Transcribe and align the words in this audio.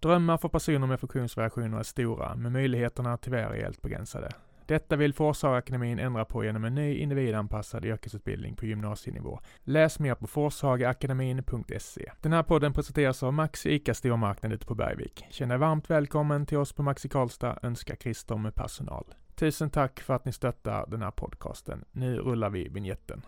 Drömmar 0.00 0.36
för 0.36 0.48
personer 0.48 0.86
med 0.86 1.00
funktionsvariationer 1.00 1.78
är 1.78 1.82
stora, 1.82 2.34
men 2.34 2.52
möjligheterna 2.52 3.16
tyvärr 3.16 3.50
är 3.50 3.62
helt 3.62 3.82
begränsade. 3.82 4.28
Detta 4.66 4.96
vill 4.96 5.14
Forshagaakademin 5.14 5.98
ändra 5.98 6.24
på 6.24 6.44
genom 6.44 6.64
en 6.64 6.74
ny 6.74 6.94
individanpassad 6.94 7.84
yrkesutbildning 7.84 8.56
på 8.56 8.66
gymnasienivå. 8.66 9.40
Läs 9.64 9.98
mer 9.98 10.14
på 10.14 10.26
forshagaakademin.se. 10.26 12.12
Den 12.20 12.32
här 12.32 12.42
podden 12.42 12.72
presenteras 12.72 13.22
av 13.22 13.32
Maxi 13.32 13.70
ICA 13.74 13.94
Stormarknad 13.94 14.52
ute 14.52 14.66
på 14.66 14.74
Bergvik. 14.74 15.24
Känn 15.30 15.48
dig 15.48 15.58
varmt 15.58 15.90
välkommen 15.90 16.46
till 16.46 16.58
oss 16.58 16.72
på 16.72 16.82
Maxi 16.82 17.08
Karlstad, 17.08 17.58
önskar 17.62 17.96
Christer 17.96 18.36
med 18.36 18.54
personal. 18.54 19.14
Tusen 19.34 19.70
tack 19.70 20.00
för 20.00 20.14
att 20.14 20.24
ni 20.24 20.32
stöttar 20.32 20.86
den 20.86 21.02
här 21.02 21.10
podcasten. 21.10 21.84
Nu 21.92 22.16
rullar 22.16 22.50
vi 22.50 22.68
vignetten. 22.68 23.22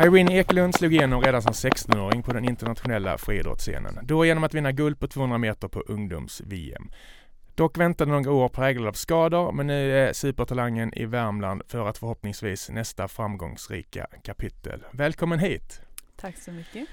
Irene 0.00 0.32
Ekelund 0.32 0.74
slog 0.74 0.94
igenom 0.94 1.22
redan 1.22 1.42
som 1.42 1.52
16-åring 1.52 2.22
på 2.22 2.32
den 2.32 2.44
internationella 2.44 3.18
friidrottsscenen. 3.18 3.98
Då 4.02 4.24
genom 4.24 4.44
att 4.44 4.54
vinna 4.54 4.72
guld 4.72 5.00
på 5.00 5.08
200 5.08 5.38
meter 5.38 5.68
på 5.68 5.80
ungdoms-VM. 5.80 6.90
Dock 7.54 7.78
väntade 7.78 8.10
några 8.10 8.32
år 8.32 8.48
präglade 8.48 8.88
av 8.88 8.92
skador, 8.92 9.52
men 9.52 9.66
nu 9.66 9.98
är 9.98 10.12
supertalangen 10.12 10.94
i 10.94 11.04
Värmland 11.04 11.62
för 11.68 11.86
att 11.88 11.98
förhoppningsvis 11.98 12.70
nästa 12.70 13.08
framgångsrika 13.08 14.06
kapitel. 14.24 14.84
Välkommen 14.90 15.38
hit! 15.38 15.80
Tack 16.16 16.36
så 16.36 16.52
mycket. 16.52 16.88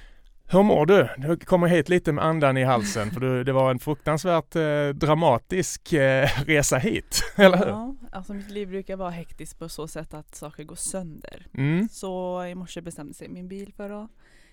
Hur 0.47 0.63
mår 0.63 0.85
du? 0.85 1.09
Du 1.17 1.37
kommer 1.37 1.67
hit 1.67 1.89
lite 1.89 2.11
med 2.11 2.25
andan 2.25 2.57
i 2.57 2.63
halsen 2.63 3.11
för 3.11 3.19
du, 3.19 3.43
det 3.43 3.53
var 3.53 3.71
en 3.71 3.79
fruktansvärt 3.79 4.55
eh, 4.55 4.89
dramatisk 4.89 5.93
eh, 5.93 6.29
resa 6.45 6.77
hit, 6.77 7.23
eller 7.35 7.57
hur? 7.57 7.65
Ja, 7.65 7.95
alltså 8.11 8.33
mitt 8.33 8.49
liv 8.49 8.67
brukar 8.67 8.95
vara 8.95 9.09
hektiskt 9.09 9.59
på 9.59 9.69
så 9.69 9.87
sätt 9.87 10.13
att 10.13 10.35
saker 10.35 10.63
går 10.63 10.75
sönder. 10.75 11.47
Mm. 11.53 11.89
Så 11.91 12.45
i 12.45 12.55
morse 12.55 12.81
bestämde 12.81 13.13
sig 13.13 13.29
min 13.29 13.47
bil 13.47 13.73
för 13.77 13.89
att 13.89 14.09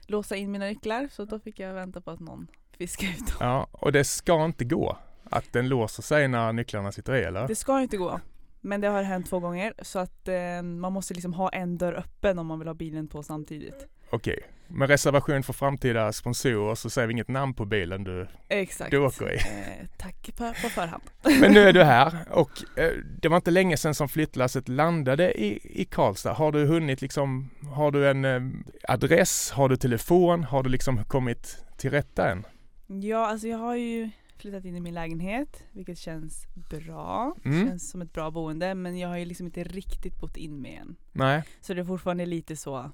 låsa 0.06 0.36
in 0.36 0.50
mina 0.50 0.64
nycklar 0.64 1.08
så 1.10 1.24
då 1.24 1.38
fick 1.38 1.58
jag 1.60 1.74
vänta 1.74 2.00
på 2.00 2.10
att 2.10 2.20
någon 2.20 2.46
fiskar 2.78 3.08
ut 3.08 3.26
dem. 3.26 3.36
Ja, 3.40 3.66
och 3.70 3.92
det 3.92 4.04
ska 4.04 4.44
inte 4.44 4.64
gå 4.64 4.98
att 5.24 5.52
den 5.52 5.68
låser 5.68 6.02
sig 6.02 6.28
när 6.28 6.52
nycklarna 6.52 6.92
sitter 6.92 7.14
i, 7.14 7.22
eller? 7.22 7.48
Det 7.48 7.54
ska 7.54 7.80
inte 7.80 7.96
gå. 7.96 8.20
Men 8.60 8.80
det 8.80 8.88
har 8.88 9.02
hänt 9.02 9.26
två 9.26 9.40
gånger 9.40 9.74
så 9.82 9.98
att 9.98 10.28
eh, 10.28 10.62
man 10.62 10.92
måste 10.92 11.14
liksom 11.14 11.34
ha 11.34 11.48
en 11.48 11.78
dörr 11.78 11.94
öppen 11.94 12.38
om 12.38 12.46
man 12.46 12.58
vill 12.58 12.68
ha 12.68 12.74
bilen 12.74 13.08
på 13.08 13.22
samtidigt. 13.22 13.86
Okej, 14.10 14.42
med 14.74 14.88
reservation 14.88 15.42
för 15.42 15.52
framtida 15.52 16.12
sponsorer 16.12 16.74
så 16.74 16.90
säger 16.90 17.08
vi 17.08 17.12
inget 17.12 17.28
namn 17.28 17.54
på 17.54 17.64
bilen 17.64 18.04
du, 18.04 18.26
Exakt. 18.48 18.90
du 18.90 18.98
åker 18.98 19.32
i. 19.32 19.36
Eh, 19.36 19.86
tack 19.98 20.30
på, 20.36 20.44
på 20.62 20.68
förhand. 20.68 21.02
Men 21.40 21.52
nu 21.52 21.60
är 21.60 21.72
du 21.72 21.82
här 21.82 22.26
och 22.30 22.50
eh, 22.78 22.90
det 23.22 23.28
var 23.28 23.36
inte 23.36 23.50
länge 23.50 23.76
sedan 23.76 23.94
som 23.94 24.08
flyttlasset 24.08 24.68
landade 24.68 25.40
i, 25.40 25.80
i 25.80 25.84
Karlstad. 25.84 26.32
Har 26.32 26.52
du 26.52 26.66
hunnit 26.66 27.02
liksom, 27.02 27.50
har 27.74 27.90
du 27.90 28.10
en 28.10 28.24
eh, 28.24 28.40
adress, 28.88 29.50
har 29.50 29.68
du 29.68 29.76
telefon, 29.76 30.44
har 30.44 30.62
du 30.62 30.70
liksom 30.70 31.04
kommit 31.04 31.64
till 31.76 31.90
rätta 31.90 32.30
än? 32.30 32.44
Ja, 32.86 33.26
alltså 33.26 33.48
jag 33.48 33.58
har 33.58 33.76
ju 33.76 34.10
flyttat 34.38 34.64
in 34.64 34.76
i 34.76 34.80
min 34.80 34.94
lägenhet, 34.94 35.64
vilket 35.72 35.98
känns 35.98 36.46
bra. 36.54 37.36
Mm. 37.44 37.68
Känns 37.68 37.90
som 37.90 38.02
ett 38.02 38.12
bra 38.12 38.30
boende, 38.30 38.74
men 38.74 38.98
jag 38.98 39.08
har 39.08 39.16
ju 39.16 39.24
liksom 39.24 39.46
inte 39.46 39.64
riktigt 39.64 40.20
bott 40.20 40.36
in 40.36 40.60
med 40.60 40.80
än. 40.80 40.96
Nej, 41.12 41.42
Så 41.60 41.74
det 41.74 41.80
är 41.80 41.84
fortfarande 41.84 42.26
lite 42.26 42.56
så, 42.56 42.90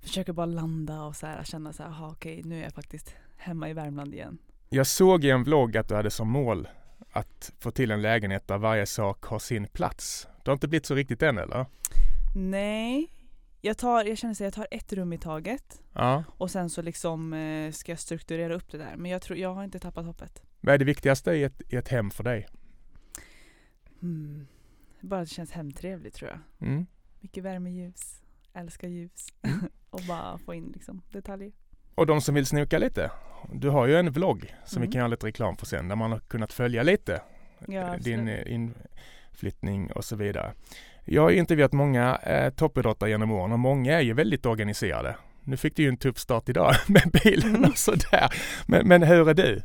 försöker 0.00 0.32
bara 0.32 0.46
landa 0.46 1.02
och 1.02 1.16
så 1.16 1.26
här, 1.26 1.44
känna 1.44 1.72
så 1.72 1.82
här, 1.82 1.90
aha, 1.90 2.10
okej, 2.12 2.42
nu 2.44 2.58
är 2.58 2.62
jag 2.62 2.72
faktiskt 2.72 3.14
hemma 3.36 3.68
i 3.70 3.72
Värmland 3.72 4.14
igen. 4.14 4.38
jag 4.68 4.86
såg 4.86 5.24
i 5.24 5.30
en 5.30 5.44
vlogg 5.44 5.76
att 5.76 5.88
du 5.88 5.94
hade 5.94 6.10
som 6.10 6.28
mål 6.30 6.68
att 7.12 7.52
få 7.58 7.70
till 7.70 7.90
en 7.90 8.02
lägenhet 8.02 8.48
där 8.48 8.58
varje 8.58 8.86
sak 8.86 9.24
har 9.24 9.38
sin 9.38 9.66
plats. 9.66 10.28
Det 10.44 10.50
har 10.50 10.52
inte 10.52 10.68
blivit 10.68 10.86
så 10.86 10.94
riktigt 10.94 11.22
än 11.22 11.38
eller? 11.38 11.66
Nej, 12.34 13.10
jag, 13.60 13.78
tar, 13.78 14.04
jag 14.04 14.18
känner 14.18 14.34
så 14.34 14.44
här, 14.44 14.46
jag 14.46 14.54
tar 14.54 14.66
ett 14.70 14.92
rum 14.92 15.12
i 15.12 15.18
taget 15.18 15.80
Ja. 15.92 16.24
och 16.28 16.50
sen 16.50 16.70
så 16.70 16.82
liksom 16.82 17.32
eh, 17.32 17.72
ska 17.72 17.92
jag 17.92 17.98
strukturera 17.98 18.54
upp 18.54 18.70
det 18.70 18.78
där. 18.78 18.96
Men 18.96 19.10
jag 19.10 19.22
tror, 19.22 19.38
jag 19.38 19.54
har 19.54 19.64
inte 19.64 19.78
tappat 19.78 20.06
hoppet. 20.06 20.42
Vad 20.60 20.74
är 20.74 20.78
det 20.78 20.84
viktigaste 20.84 21.30
i 21.32 21.42
ett, 21.44 21.62
i 21.68 21.76
ett 21.76 21.88
hem 21.88 22.10
för 22.10 22.24
dig? 22.24 22.48
Hmm. 24.00 24.46
Bara 25.00 25.20
att 25.20 25.28
det 25.28 25.34
känns 25.34 25.50
hemtrevligt 25.52 26.14
tror 26.14 26.30
jag. 26.30 26.68
Mm. 26.68 26.86
Mycket 27.20 27.44
värmeljus, 27.44 28.22
älskar 28.52 28.88
ljus 28.88 29.26
Mm. 29.42 29.60
och 29.90 30.00
bara 30.08 30.38
få 30.38 30.54
in 30.54 30.70
liksom 30.74 31.02
detaljer. 31.12 31.52
Och 31.94 32.06
de 32.06 32.20
som 32.20 32.34
vill 32.34 32.46
snoka 32.46 32.78
lite, 32.78 33.10
du 33.52 33.68
har 33.68 33.86
ju 33.86 33.96
en 33.96 34.10
vlogg 34.12 34.54
som 34.64 34.80
vi 34.82 34.86
Mm. 34.86 34.92
kan 34.92 34.98
göra 34.98 35.08
lite 35.08 35.26
reklam 35.26 35.56
för 35.56 35.66
sen, 35.66 35.88
där 35.88 35.96
man 35.96 36.12
har 36.12 36.18
kunnat 36.18 36.52
följa 36.52 36.82
lite 36.82 37.22
Ja, 37.68 37.96
din 37.98 38.20
absolut. 38.20 38.46
eh, 38.46 38.54
inflyttning 38.54 39.92
och 39.92 40.04
så 40.04 40.16
vidare. 40.16 40.52
Jag 41.04 41.22
har 41.22 41.30
intervjuat 41.30 41.72
många 41.72 42.16
eh, 42.16 42.50
toppidrottare 42.52 43.10
genom 43.10 43.30
åren 43.30 43.52
och 43.52 43.58
många 43.58 43.94
är 43.98 44.00
ju 44.02 44.12
väldigt 44.12 44.46
organiserade. 44.46 45.16
Nu 45.44 45.56
fick 45.56 45.76
du 45.76 45.82
ju 45.82 45.88
en 45.88 45.96
tuff 45.96 46.18
start 46.18 46.48
idag 46.48 46.74
med 46.88 47.10
bilen 47.24 47.54
Mm. 47.56 47.70
och 47.70 47.78
sådär. 47.78 48.28
Men, 48.66 48.88
men 48.88 49.02
hur 49.02 49.28
är 49.28 49.34
du? 49.34 49.62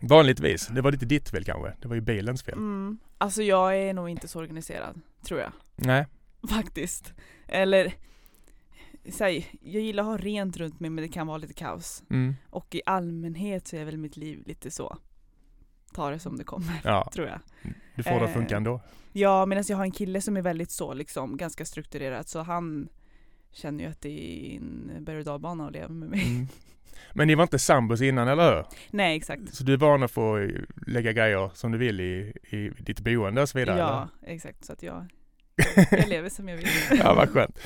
Vanligtvis, 0.00 0.66
det 0.66 0.80
var 0.82 0.92
lite 0.92 1.06
ditt 1.06 1.28
fel 1.28 1.44
kanske, 1.44 1.72
det 1.82 1.88
var 1.88 1.94
ju 1.94 2.00
bilens 2.00 2.42
fel. 2.42 2.54
Mm. 2.54 2.98
Alltså 3.18 3.42
jag 3.42 3.76
är 3.76 3.94
nog 3.94 4.08
inte 4.08 4.28
så 4.28 4.38
organiserad, 4.38 5.00
tror 5.26 5.40
jag. 5.40 5.52
Nej, 5.76 6.06
Faktiskt. 6.50 7.12
Eller, 7.48 7.92
säg, 9.12 9.46
jag 9.62 9.82
gillar 9.82 10.02
att 10.02 10.08
ha 10.08 10.16
rent 10.16 10.56
runt 10.56 10.80
mig 10.80 10.90
men 10.90 11.02
det 11.02 11.08
kan 11.08 11.26
vara 11.26 11.38
lite 11.38 11.54
kaos. 11.54 12.02
mm. 12.10 12.34
Och 12.50 12.74
i 12.74 12.80
allmänhet 12.86 13.66
så 13.66 13.76
är 13.76 13.84
väl 13.84 13.98
mitt 13.98 14.16
liv 14.16 14.42
lite 14.46 14.70
så. 14.70 14.98
Ta 15.92 16.10
det 16.10 16.18
som 16.18 16.36
det 16.38 16.44
kommer, 16.44 16.80
ja, 16.84 17.10
tror 17.14 17.26
jag. 17.28 17.40
du 17.94 18.02
får 18.02 18.10
det 18.10 18.16
att 18.16 18.28
Eh, 18.28 18.34
funka 18.34 18.56
ändå. 18.56 18.80
Ja, 19.12 19.46
medan 19.46 19.64
jag 19.68 19.76
har 19.76 19.84
en 19.84 19.90
kille 19.92 20.20
som 20.20 20.36
är 20.36 20.42
väldigt 20.42 20.70
så 20.70 20.94
liksom, 20.94 21.36
ganska 21.36 21.64
strukturerad 21.64 22.28
så 22.28 22.42
han 22.42 22.88
känner 23.52 23.84
ju 23.84 23.90
att 23.90 24.00
det 24.00 24.08
är 24.08 24.56
en 24.56 25.04
berg 25.04 25.18
och 25.18 25.24
dalbana 25.24 25.66
att 25.66 25.72
leva 25.72 25.88
med 25.88 26.08
mig. 26.08 26.26
Mm. 26.26 26.46
Men 27.14 27.26
ni 27.28 27.34
var 27.34 27.42
inte 27.42 27.58
sambos 27.58 28.02
innan, 28.02 28.28
eller 28.28 28.56
hur? 28.56 28.64
Nej, 28.90 29.16
exakt. 29.16 29.54
Så 29.54 29.64
du 29.64 29.72
är 29.72 29.76
van 29.76 30.02
att 30.02 30.10
få 30.10 30.50
lägga 30.86 31.12
grejer 31.12 31.50
som 31.54 31.72
du 31.72 31.78
vill 31.78 32.00
i, 32.00 32.32
i 32.50 32.68
ditt 32.78 33.00
boende 33.00 33.42
och 33.42 33.48
så 33.48 33.58
vidare? 33.58 33.78
Ja, 33.78 34.08
exakt. 34.22 34.64
Så 34.64 34.72
att 34.72 34.82
jag, 34.82 35.06
jag 35.90 36.08
lever 36.08 36.28
som 36.28 36.48
jag 36.48 36.56
vill. 36.56 36.66
ja, 36.98 37.14
vad 37.14 37.30
skönt. 37.30 37.58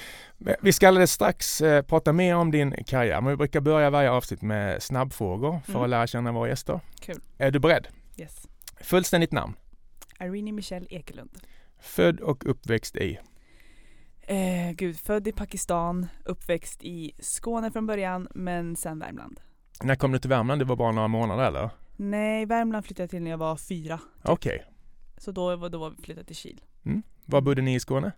Vi 0.61 0.73
ska 0.73 0.89
alldeles 0.89 1.13
strax 1.13 1.61
eh, 1.61 1.83
prata 1.83 2.13
mer 2.13 2.35
om 2.37 2.51
din 2.51 2.85
karriär, 2.87 3.21
men 3.21 3.31
vi 3.31 3.37
brukar 3.37 3.61
börja 3.61 3.91
varje 3.91 4.11
avsnitt 4.11 4.43
med 4.43 4.83
snabbfrågor 4.83 5.61
för 5.65 5.73
Mm. 5.73 5.83
att 5.83 5.91
lära 5.91 6.07
känna 6.07 6.33
våra 6.33 6.49
gäster. 6.49 6.81
Kul. 7.01 7.21
Är 7.39 7.51
du 7.51 7.59
beredd? 7.59 7.87
Yes. 8.17 8.47
Fullständigt 8.81 9.33
namn? 9.33 9.55
Irene 10.21 10.53
Michelle 10.53 10.87
Ekelund. 10.91 11.31
Född 11.81 12.21
och 12.21 12.47
uppväxt 12.51 12.97
i? 12.97 13.19
Eh, 14.21 14.71
gud, 14.75 14.99
född 15.01 15.29
i 15.29 15.33
Pakistan, 15.33 16.07
uppväxt 16.25 16.83
i 16.85 17.13
Skåne 17.19 17.71
från 17.71 17.87
början, 17.87 18.29
men 18.35 18.77
sen 18.77 18.99
Värmland. 18.99 19.41
När 19.83 19.95
kom 19.95 20.13
du 20.13 20.19
till 20.19 20.31
Värmland? 20.31 20.61
Det 20.61 20.65
var 20.65 20.77
bara 20.77 20.93
några 20.93 21.09
månader 21.09 21.45
eller? 21.45 21.71
Nej, 21.97 22.47
Värmland 22.47 22.85
flyttade 22.85 23.03
jag 23.03 23.11
till 23.11 23.23
när 23.23 23.31
jag 23.31 23.39
var 23.39 23.57
fyra. 23.57 24.01
Okej. 24.23 24.65
Så 25.19 25.33
då, 25.33 25.69
då 25.69 25.89
vi 25.89 26.03
flyttat 26.03 26.27
till 26.27 26.37
Kil. 26.37 26.61
Var 27.31 27.41
bodde 27.41 27.63
ni 27.63 27.75
i 27.75 27.81
Skåne? 27.81 28.13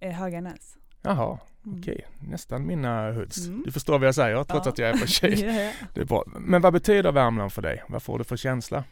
Eh, 0.00 0.12
Höganäs. 0.12 0.76
Jaha, 1.02 1.38
Mm. 1.66 1.78
okej. 1.80 2.06
Nästan 2.30 2.66
mina 2.66 3.12
hoods. 3.12 3.46
Mm. 3.46 3.62
Du 3.64 3.72
förstår 3.72 3.98
vad 3.98 4.06
jag 4.08 4.14
säger 4.14 4.44
trots 4.44 4.66
Ja. 4.66 4.72
att 4.72 4.78
jag 4.78 4.88
är 4.88 4.92
på 4.98 5.06
Kil. 5.06 5.40
Ja, 5.42 5.52
ja. 5.52 5.72
Det 5.94 6.00
är 6.00 6.04
bra. 6.04 6.24
Men 6.40 6.62
vad 6.62 6.72
betyder 6.72 7.12
Värmland 7.12 7.52
för 7.52 7.62
dig? 7.62 7.82
Vad 7.88 8.02
får 8.02 8.18
du 8.18 8.24
för 8.24 8.36
känsla? 8.36 8.84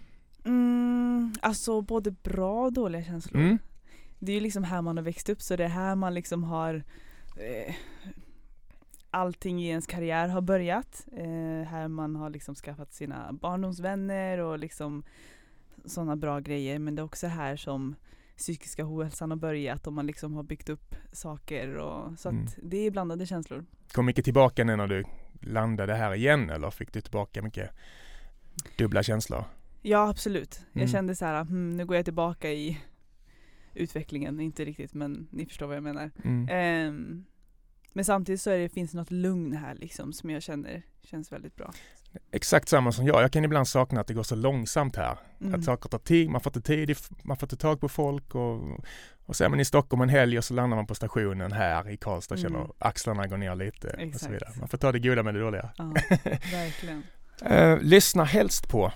Mm, 0.44 1.34
alltså 1.40 1.80
både 1.80 2.10
bra 2.10 2.64
och 2.64 2.72
dåliga 2.72 3.02
känslor. 3.04 3.42
Mm. 3.42 3.58
Det 4.18 4.32
är 4.32 4.34
ju 4.34 4.40
liksom 4.40 4.64
här 4.64 4.82
man 4.82 4.96
har 4.96 5.04
växt 5.04 5.28
upp 5.28 5.42
så 5.42 5.56
det 5.56 5.64
är 5.64 5.68
här 5.68 5.94
man 5.94 6.14
liksom 6.14 6.44
har 6.44 6.74
eh, 7.36 7.74
allting 9.10 9.62
i 9.62 9.68
ens 9.68 9.86
karriär 9.86 10.28
har 10.28 10.40
börjat. 10.40 11.06
Eh, 11.16 11.68
här 11.68 11.88
man 11.88 12.16
har 12.16 12.30
liksom 12.30 12.54
skaffat 12.54 12.92
sina 12.92 13.32
barndomsvänner 13.32 14.38
och 14.38 14.58
liksom 14.58 15.02
sådana 15.84 16.16
bra 16.16 16.40
grejer. 16.40 16.78
Men 16.78 16.94
det 16.94 17.00
är 17.02 17.04
också 17.04 17.26
här 17.26 17.56
som 17.56 17.94
psykiska 18.36 18.84
ohälsan 18.86 19.30
har 19.30 19.36
börjat 19.38 19.86
och 19.86 19.92
man 19.92 20.06
liksom 20.06 20.34
har 20.34 20.42
byggt 20.42 20.68
upp 20.68 20.94
saker. 21.12 21.76
Och, 21.76 22.18
så 22.18 22.28
Mm. 22.28 22.44
att 22.44 22.58
det 22.62 22.76
är 22.76 22.90
blandade 22.90 23.26
känslor. 23.26 23.64
Kom 23.92 24.06
mycket 24.06 24.24
tillbaka 24.24 24.64
nu 24.64 24.76
när 24.76 24.86
du 24.86 25.04
landade 25.40 25.94
här 25.94 26.14
igen 26.14 26.50
eller 26.50 26.70
fick 26.70 26.92
du 26.92 27.00
tillbaka 27.00 27.42
mycket 27.42 27.70
dubbla 28.78 29.02
känslor? 29.02 29.44
Ja 29.82 30.08
absolut. 30.08 30.58
Mm. 30.58 30.82
Jag 30.82 30.90
kände 30.90 31.16
så 31.16 31.24
här, 31.24 31.44
hmm, 31.44 31.76
nu 31.76 31.86
går 31.86 31.96
jag 31.96 32.04
tillbaka 32.04 32.52
i 32.52 32.80
utvecklingen. 33.74 34.40
Inte 34.40 34.64
riktigt 34.64 34.94
men 34.94 35.28
ni 35.30 35.46
förstår 35.46 35.66
vad 35.66 35.76
jag 35.76 35.82
menar. 35.82 36.10
Mm. 36.24 36.48
Ehm, 36.50 37.24
men 37.92 38.04
samtidigt 38.04 38.40
så 38.40 38.50
är 38.50 38.58
det, 38.58 38.68
finns 38.68 38.90
det 38.92 38.96
något 38.98 39.10
lugn 39.10 39.52
här 39.52 39.74
liksom 39.74 40.12
som 40.12 40.30
jag 40.30 40.42
känner 40.42 40.82
känns 41.02 41.32
väldigt 41.32 41.56
bra. 41.56 41.72
Exakt 42.34 42.68
samma 42.68 42.92
som 42.92 43.06
jag. 43.06 43.22
Jag 43.22 43.32
kan 43.32 43.44
ibland 43.44 43.68
sakna 43.68 44.00
att 44.00 44.06
det 44.06 44.14
går 44.14 44.22
så 44.22 44.34
långsamt 44.36 44.96
här. 44.96 45.16
Mm. 45.40 45.54
Att 45.54 45.64
saker 45.64 45.88
tar 45.88 45.98
tid, 45.98 46.30
man 46.30 46.40
får 46.40 46.50
inte 46.56 46.60
tid, 46.66 46.96
man 47.22 47.36
får 47.36 47.46
inte 47.46 47.56
tag 47.56 47.80
på 47.80 47.88
folk 47.88 48.34
och, 48.34 48.60
och 49.26 49.36
så 49.36 49.44
är 49.44 49.48
man 49.48 49.60
i 49.60 49.64
Stockholm 49.64 50.02
en 50.02 50.08
helg 50.08 50.38
och 50.38 50.44
så 50.44 50.54
landar 50.54 50.76
man 50.76 50.86
på 50.86 50.94
stationen 50.94 51.52
här 51.52 51.90
i 51.90 51.96
Karlstad 51.96 52.34
och 52.34 52.38
känner 52.40 52.58
Mm. 52.58 52.70
axlarna 52.78 53.26
går 53.26 53.36
ner 53.36 53.54
lite 53.54 53.86
och 53.88 53.94
så 53.98 54.00
Exakt. 54.02 54.32
vidare. 54.32 54.50
Man 54.58 54.68
får 54.68 54.78
ta 54.78 54.92
det 54.92 54.98
goda 54.98 55.22
med 55.22 55.34
det 55.34 55.40
dåliga. 55.40 55.70
Ja, 55.76 55.84
verkligen. 56.52 57.02
Eh, 57.42 57.78
lyssna 57.80 58.24
helst 58.24 58.68
på. 58.68 58.92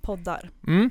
Poddar. 0.00 0.50
Mm. 0.66 0.90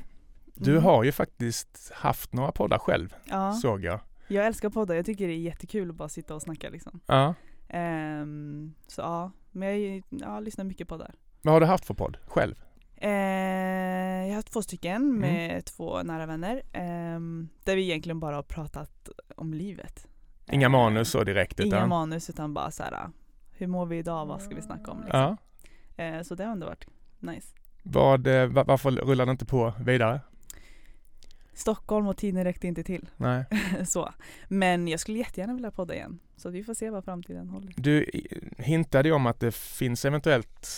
Du 0.54 0.70
Mm. 0.70 0.84
har 0.84 1.04
ju 1.04 1.12
faktiskt 1.12 1.90
haft 1.94 2.32
några 2.32 2.52
poddar 2.52 2.78
själv, 2.78 3.14
Ja, 3.24 3.52
såg 3.52 3.84
jag. 3.84 4.00
jag 4.28 4.46
älskar 4.46 4.70
poddar. 4.70 4.94
Jag 4.94 5.06
tycker 5.06 5.26
det 5.26 5.32
är 5.34 5.38
jättekul 5.38 5.90
att 5.90 5.96
bara 5.96 6.08
sitta 6.08 6.34
och 6.34 6.42
snacka 6.42 6.68
liksom. 6.70 7.00
Ja. 7.06 7.34
Ehm, 7.68 8.74
så 8.86 9.00
ja, 9.00 9.30
Men 9.50 9.82
jag 9.82 10.02
ja, 10.08 10.40
lyssnar 10.40 10.64
mycket 10.64 10.88
på 10.88 10.96
där. 10.96 11.14
Vad 11.42 11.52
har 11.54 11.60
du 11.60 11.66
haft 11.66 11.84
för 11.84 11.94
podd 11.94 12.16
själv? 12.26 12.54
Eh, 12.96 13.10
jag 13.10 14.28
har 14.28 14.34
haft 14.34 14.52
två 14.52 14.62
stycken 14.62 15.18
med 15.18 15.64
två 15.64 16.02
nära 16.02 16.26
vänner. 16.26 16.56
Eh, 16.72 17.20
där 17.64 17.76
vi 17.76 17.82
egentligen 17.82 18.20
bara 18.20 18.36
har 18.36 18.42
pratat 18.42 19.08
om 19.36 19.54
livet. 19.54 20.06
Inga 20.52 20.66
Eh, 20.66 20.70
manus 20.70 21.10
så 21.10 21.24
direkt? 21.24 21.60
Inga 21.60 21.76
Utan... 21.76 21.88
manus 21.88 22.30
utan 22.30 22.54
bara 22.54 22.70
så 22.70 22.82
här. 22.82 23.10
hur 23.52 23.66
mår 23.66 23.86
vi 23.86 23.98
idag? 23.98 24.26
Vad 24.26 24.42
ska 24.42 24.54
vi 24.54 24.62
snacka 24.62 24.90
om? 24.90 25.00
Liksom. 25.02 25.36
Ja. 25.96 26.04
Eh, 26.04 26.22
så 26.22 26.34
det 26.34 26.44
har 26.44 26.52
ändå 26.52 26.66
varit 26.66 26.86
nice. 27.18 27.48
Vad, 27.82 28.26
eh, 28.26 28.46
va- 28.46 28.64
varför 28.64 28.90
rullar 28.90 29.26
det 29.26 29.30
inte 29.32 29.46
på 29.46 29.72
vidare? 29.80 30.20
Stockholm 31.58 32.06
och 32.06 32.16
tiden 32.16 32.44
räckte 32.44 32.66
inte 32.66 32.82
till. 32.84 33.08
Nej. 33.16 33.44
så. 33.86 34.12
Men 34.48 34.88
jag 34.88 35.00
skulle 35.00 35.18
jättegärna 35.18 35.54
vilja 35.54 35.70
podda 35.70 35.94
igen. 35.94 36.18
Så 36.36 36.50
vi 36.50 36.64
får 36.64 36.74
se 36.74 36.90
vad 36.90 37.04
framtiden 37.04 37.48
håller. 37.48 37.72
Du 37.76 38.10
hintade 38.58 39.08
ju 39.08 39.14
om 39.14 39.26
att 39.26 39.40
det 39.40 39.54
finns 39.54 40.04
eventuellt 40.04 40.68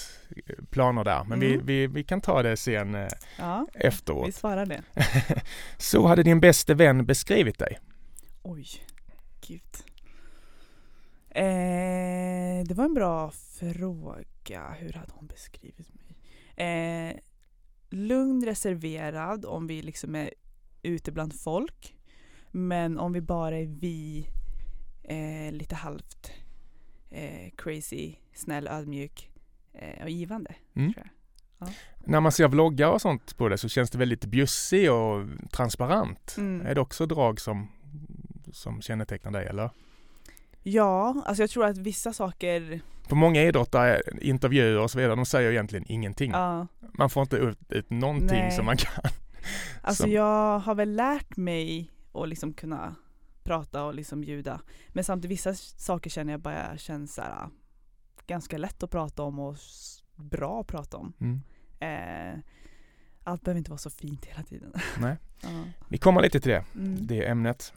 eh, 0.47 0.65
planer 0.71 1.05
där, 1.05 1.25
men 1.25 1.41
vi, 1.41 1.55
Mm. 1.55 1.67
vi, 1.67 1.87
vi 1.87 2.05
kan 2.05 2.21
ta 2.21 2.43
det 2.43 2.57
sen 2.57 2.95
eh, 2.95 3.09
Ja, 3.39 3.67
efteråt. 3.75 4.29
vi 4.29 4.33
svarar 4.33 4.67
det. 4.67 4.83
Så 5.79 6.07
hade 6.07 6.23
din 6.23 6.41
bästa 6.41 6.75
vän 6.75 7.07
beskrivit 7.07 7.59
dig? 7.59 7.79
Oj, 8.43 8.67
gud. 9.47 9.63
Eh, 11.31 12.65
det 12.67 12.75
var 12.75 12.85
en 12.85 12.95
bra 12.95 13.31
fråga. 13.31 14.75
Hur 14.79 14.93
hade 14.93 15.13
hon 15.13 15.27
beskrivit 15.27 15.89
mig? 15.95 16.17
Eh, 16.69 17.17
lugn, 17.91 18.45
reserverad 18.45 19.45
om 19.45 19.67
vi 19.67 19.83
liksom 19.83 20.15
är 20.15 20.31
ute 20.83 21.13
bland 21.13 21.35
folk. 21.41 21.95
Men 22.51 22.99
om 22.99 23.13
vi 23.13 23.21
bara 23.21 23.57
är 23.59 23.67
vi, 23.67 24.27
eh, 25.05 25.53
lite 25.53 25.75
halvt 25.75 26.33
eh, 27.11 27.51
crazy, 27.57 28.15
snäll, 28.35 28.69
ödmjuk 28.69 29.31
eh, 29.73 30.03
och 30.03 30.11
givande. 30.11 30.55
Mm. 30.75 30.93
Tror 30.93 31.07
jag. 31.07 31.11
När 32.05 32.21
man 32.21 32.33
ser 32.33 32.49
vloggar 32.49 32.89
och 32.89 33.01
sånt 33.01 33.37
på 33.37 33.49
det 33.49 33.59
så 33.59 33.69
känns 33.69 33.91
det 33.91 33.99
väldigt 33.99 34.25
bjussig 34.25 34.93
och 34.93 35.27
transparent. 35.53 36.35
Mm. 36.39 36.67
Är 36.67 36.75
det 36.75 36.81
också 36.81 37.07
drag 37.07 37.41
som, 37.41 37.69
som 38.53 38.83
kännetecknar 38.83 39.31
dig 39.31 39.47
eller? 39.47 39.71
Ja, 40.63 41.23
alltså 41.27 41.43
jag 41.43 41.51
tror 41.51 41.65
att 41.67 41.79
vissa 41.79 42.13
saker, 42.13 42.81
På 43.09 43.15
många 43.15 43.43
idrottare, 43.43 44.03
intervjuer 44.21 44.79
och 44.79 44.91
så 44.91 44.99
vidare, 44.99 45.17
de 45.17 45.27
säger 45.27 45.51
egentligen 45.51 45.85
ingenting. 45.89 46.31
ja, 46.31 46.67
Man 46.81 47.11
får 47.11 47.23
inte 47.23 47.37
ut, 47.37 47.59
ut 47.69 47.91
någonting 47.91 48.39
Nej. 48.39 48.51
som 48.51 48.67
man 48.67 48.77
kan. 48.77 49.05
Alltså 49.83 50.03
Som- 50.03 50.13
jag 50.13 50.59
har 50.59 50.75
väl 50.75 50.95
lärt 50.97 51.37
mig 51.37 51.91
att 52.13 52.29
liksom 52.29 52.53
kunna 52.53 52.95
prata 53.43 53.85
och 53.85 53.95
liksom 53.95 54.21
bjuda. 54.21 54.61
Men 54.89 55.05
samtidigt 55.05 55.33
vissa 55.39 55.55
saker 55.55 56.11
känner 56.11 56.33
jag 56.33 56.41
bara 56.41 56.77
känns 56.79 57.15
så 57.15 57.23
här, 57.23 57.49
ganska 58.27 58.59
lätt 58.59 58.83
att 58.83 58.91
prata 58.91 59.23
om 59.23 59.39
och 59.39 59.57
bra 60.17 60.61
att 60.61 60.67
prata 60.67 60.97
om. 60.97 61.13
Mm. 61.21 61.41
Eh, 61.81 62.39
allt 63.25 63.43
behöver 63.45 63.59
inte 63.59 63.71
vara 63.71 63.79
så 63.79 63.91
fint 63.91 64.25
hela 64.25 64.43
tiden. 64.43 64.73
Nej. 65.01 65.17
Ja. 65.43 65.49
Vi 65.89 65.99
kommer 65.99 66.23
lite 66.23 66.41
till 66.41 66.51
det, 66.51 66.65
Mm. 66.75 67.07
det 67.07 67.27
ämnet. 67.29 67.73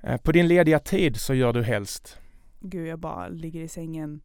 Eh, 0.00 0.16
På 0.20 0.32
din 0.32 0.48
lediga 0.48 0.78
tid 0.78 1.16
så 1.20 1.34
gör 1.34 1.52
du 1.52 1.62
helst? 1.62 2.18
Gud 2.60 2.86
jag 2.86 2.98
bara 2.98 3.28
ligger 3.28 3.60
i 3.60 3.68
sängen 3.68 4.20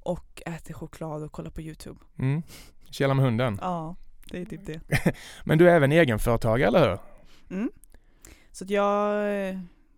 och 0.00 0.42
äter 0.46 0.74
choklad 0.74 1.22
och 1.22 1.32
kollar 1.32 1.50
på 1.50 1.60
Youtube. 1.60 2.00
Mm. 2.18 2.42
Källa 2.90 3.14
med 3.14 3.24
hunden. 3.24 3.58
Ja, 3.62 3.96
det 4.30 4.40
är 4.40 4.44
typ 4.44 4.66
det. 4.66 4.80
Men 5.44 5.58
du 5.58 5.70
är 5.70 5.74
även 5.76 5.92
egenföretagare, 5.92 6.68
eller 6.68 6.88
hur? 6.90 6.98
Mm. 7.56 7.70
Så 8.52 8.64
att 8.64 8.70
jag, 8.70 9.24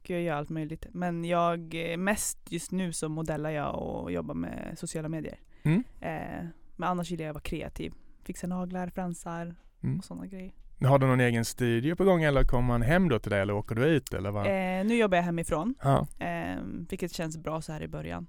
gud 0.02 0.16
jag 0.16 0.22
gör 0.22 0.34
allt 0.34 0.50
möjligt. 0.50 0.86
Men 0.92 1.24
jag, 1.24 1.74
mest 1.98 2.38
just 2.52 2.70
nu 2.72 2.92
så 2.92 3.08
modellar 3.08 3.50
jag 3.50 3.74
och 3.82 4.12
jobbar 4.12 4.34
med 4.34 4.74
sociala 4.78 5.08
medier. 5.08 5.38
Mm. 5.62 5.84
Eh, 6.00 6.46
men 6.76 6.88
annars 6.88 7.10
gillar 7.10 7.24
jag 7.24 7.30
att 7.30 7.34
vara 7.34 7.42
kreativ. 7.42 7.92
Fixa 8.24 8.46
naglar, 8.46 8.88
fransar 8.88 9.54
Mm. 9.82 9.98
och 9.98 10.04
sådana 10.04 10.26
grejer. 10.26 10.52
Har 10.80 10.98
du 10.98 11.06
någon 11.06 11.20
egen 11.20 11.44
studio 11.44 11.94
på 11.94 12.04
gång 12.04 12.22
eller 12.22 12.44
kommer 12.44 12.66
man 12.68 12.82
hem 12.82 13.08
då 13.08 13.18
till 13.18 13.30
dig 13.30 13.40
eller 13.40 13.52
åker 13.54 13.74
du 13.74 13.84
ut 13.84 14.14
eller 14.14 14.30
vad? 14.30 14.46
Eh, 14.46 14.84
nu 14.86 14.94
jobbar 14.96 15.16
jag 15.16 15.22
hemifrån, 15.24 15.74
Ja. 15.82 16.06
eh, 16.18 16.56
vilket 16.88 17.12
känns 17.12 17.38
bra 17.38 17.60
så 17.62 17.72
här 17.72 17.82
i 17.82 17.88
början. 17.88 18.26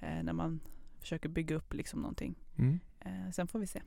Eh, 0.00 0.22
när 0.22 0.32
man 0.32 0.60
försöker 1.00 1.28
bygga 1.28 1.56
upp 1.56 1.74
liksom 1.74 2.00
någonting. 2.00 2.34
Mm. 2.58 2.80
Eh, 3.00 3.30
sen 3.32 3.46
får 3.48 3.58
vi 3.58 3.66
se. 3.66 3.82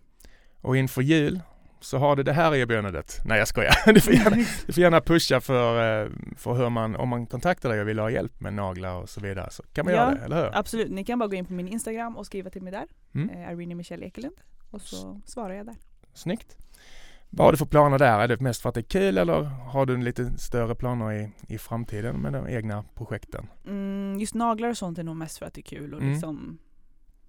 Och 0.62 0.78
inför 0.78 1.02
jul 1.02 1.42
så 1.80 1.98
har 1.98 2.16
du 2.16 2.24
det 2.24 2.34
här 2.34 2.56
erbjudandet. 2.56 3.22
Nej 3.26 3.40
jag 3.40 3.48
skojar. 3.48 3.74
Du 3.94 4.02
får 4.02 4.14
gärna, 4.14 4.36
du 4.66 4.74
får 4.74 4.82
gärna 4.82 5.02
pusha 5.02 5.42
för, 5.42 6.02
eh, 6.04 6.10
för 6.38 6.54
hur 6.54 6.70
man, 6.70 6.96
om 6.96 7.10
man 7.10 7.28
kontaktar 7.28 7.70
dig 7.70 7.82
och 7.82 7.88
vill 7.88 8.00
ha 8.00 8.10
hjälp 8.10 8.40
med 8.40 8.54
naglar 8.54 8.94
och 8.96 9.10
så 9.10 9.22
vidare 9.22 9.48
så 9.52 9.64
kan 9.74 9.86
man 9.86 9.94
Ja, 9.94 10.00
göra 10.00 10.16
det, 10.16 10.26
eller 10.26 10.44
hur? 10.44 10.58
Absolut, 10.58 10.92
ni 10.92 11.04
kan 11.04 11.20
bara 11.20 11.28
gå 11.30 11.36
in 11.36 11.46
på 11.46 11.54
min 11.54 11.68
Instagram 11.68 12.18
och 12.18 12.26
skriva 12.26 12.50
till 12.50 12.62
mig 12.62 12.72
där. 12.72 12.86
Mm. 13.16 13.30
Eh, 13.30 13.52
Irene 13.54 13.76
Michelle 13.76 14.06
Ekelund. 14.06 14.36
Och 14.72 14.82
så 14.82 15.22
svarar 15.26 15.54
jag 15.54 15.66
där. 15.66 15.76
Snyggt. 16.14 16.58
Vad 17.30 17.48
har 17.48 17.52
du 17.52 17.58
för 17.58 17.66
planer 17.66 18.00
där? 18.00 18.20
Är 18.20 18.28
det 18.28 18.40
mest 18.40 18.62
för 18.62 18.70
att 18.70 18.76
det 18.76 18.82
är 18.82 19.02
kul 19.02 19.18
eller 19.18 19.44
har 19.44 19.86
du 19.86 19.98
lite 19.98 20.38
större 20.38 20.76
planer 20.76 21.12
i, 21.12 21.32
i 21.48 21.58
framtiden 21.58 22.16
med 22.16 22.34
de 22.34 22.48
egna 22.48 22.84
projekten? 22.96 23.48
Mm, 23.68 24.20
just 24.20 24.34
naglar 24.36 24.70
och 24.70 24.78
sånt 24.78 24.98
är 24.98 25.04
nog 25.04 25.16
mest 25.16 25.38
för 25.38 25.46
att 25.46 25.54
det 25.54 25.62
är 25.62 25.78
kul 25.78 25.94
och 25.94 26.00
Mm. 26.02 26.12
liksom 26.14 26.58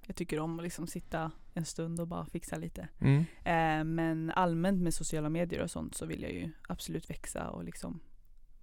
Jag 0.07 0.17
tycker 0.17 0.41
om 0.41 0.59
att 0.59 0.63
liksom 0.63 0.87
sitta 0.87 1.31
en 1.55 1.65
stund 1.65 2.01
och 2.01 2.09
bara 2.09 2.27
fixa 2.27 2.57
lite. 2.57 2.89
Mm. 3.01 3.21
Eh, 3.45 3.85
men 3.85 4.31
allmänt 4.31 4.83
med 4.83 4.95
sociala 4.95 5.29
medier 5.29 5.63
och 5.63 5.71
sånt 5.71 5.95
så 5.95 6.07
vill 6.07 6.23
jag 6.23 6.33
ju 6.33 6.51
absolut 6.69 7.11
växa 7.11 7.49
och 7.51 7.65
liksom 7.65 8.01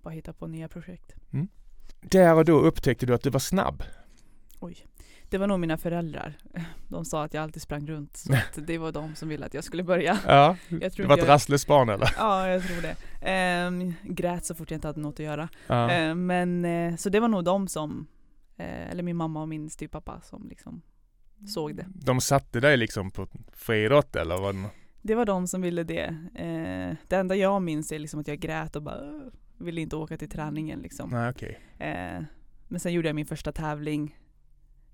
bara 0.02 0.14
hitta 0.14 0.34
på 0.34 0.48
nya 0.48 0.68
projekt. 0.68 1.16
Där 2.02 2.36
och 2.36 2.46
då 2.46 2.60
upptäckte 2.60 3.06
du 3.06 3.14
att 3.14 3.24
du 3.24 3.30
var 3.30 3.40
snabb. 3.40 3.84
Oj. 4.60 4.86
Det 5.30 5.38
var 5.38 5.48
nog 5.48 5.60
mina 5.60 5.78
föräldrar. 5.78 6.38
De 6.88 7.06
sa 7.06 7.24
att 7.24 7.34
jag 7.34 7.44
alltid 7.44 7.62
sprang 7.62 7.88
runt 7.88 8.18
så 8.18 8.34
att 8.34 8.68
det 8.68 8.78
var 8.78 8.92
de 8.92 9.16
som 9.16 9.30
ville 9.30 9.46
att 9.46 9.54
jag 9.54 9.64
skulle 9.64 9.84
börja. 9.84 10.20
Ja, 10.28 10.56
du 10.70 10.78
var 10.80 11.14
ett 11.14 11.20
jag- 11.20 11.28
rastlöst 11.30 11.68
barn 11.68 11.90
eller? 11.90 12.14
Ja, 12.18 12.48
jag 12.48 12.64
tror 12.64 12.82
det. 12.82 12.96
Ehm, 13.22 13.94
grät 14.04 14.46
så 14.46 14.56
fort 14.56 14.72
jag 14.72 14.78
inte 14.78 14.88
hade 14.88 15.00
något 15.00 15.20
att 15.20 15.26
göra. 15.26 15.50
Ja. 15.68 15.92
Eh, 15.92 16.16
men 16.16 16.66
eh, 16.66 16.96
så 16.96 17.10
det 17.10 17.20
var 17.20 17.28
nog 17.28 17.44
de 17.44 17.68
som, 17.68 18.08
eh, 18.58 18.90
eller 18.90 19.04
min 19.04 19.16
mamma 19.16 19.42
och 19.42 19.50
min 19.50 19.70
styvpappa 19.70 20.22
som 20.22 20.48
liksom 20.50 20.82
såg 21.48 21.76
det. 21.76 21.86
De 21.96 22.22
satte 22.22 22.60
dig 22.60 22.78
liksom 22.78 23.12
på 23.12 23.28
friidrott 23.54 24.16
eller? 24.16 24.38
Var 24.38 24.56
det... 25.02 25.16
var 25.16 25.26
de 25.26 25.48
som 25.48 25.62
ville 25.62 25.84
det. 25.84 26.04
Eh, 26.36 26.96
det 27.08 27.16
enda 27.16 27.36
jag 27.36 27.62
minns 27.62 27.92
är 27.92 28.00
liksom 28.00 28.20
att 28.20 28.28
jag 28.28 28.40
grät 28.40 28.76
och 28.76 28.84
bara 28.84 29.32
ville 29.58 29.82
inte 29.82 29.96
åka 29.96 30.18
till 30.18 30.30
träningen 30.30 30.80
liksom. 30.80 31.10
Nej 31.10 31.30
okej. 31.30 31.60
Eh, 31.80 32.24
men 32.68 32.80
sen 32.80 32.94
gjorde 32.94 33.08
jag 33.10 33.16
min 33.16 33.26
första 33.26 33.52
tävling, 33.52 34.18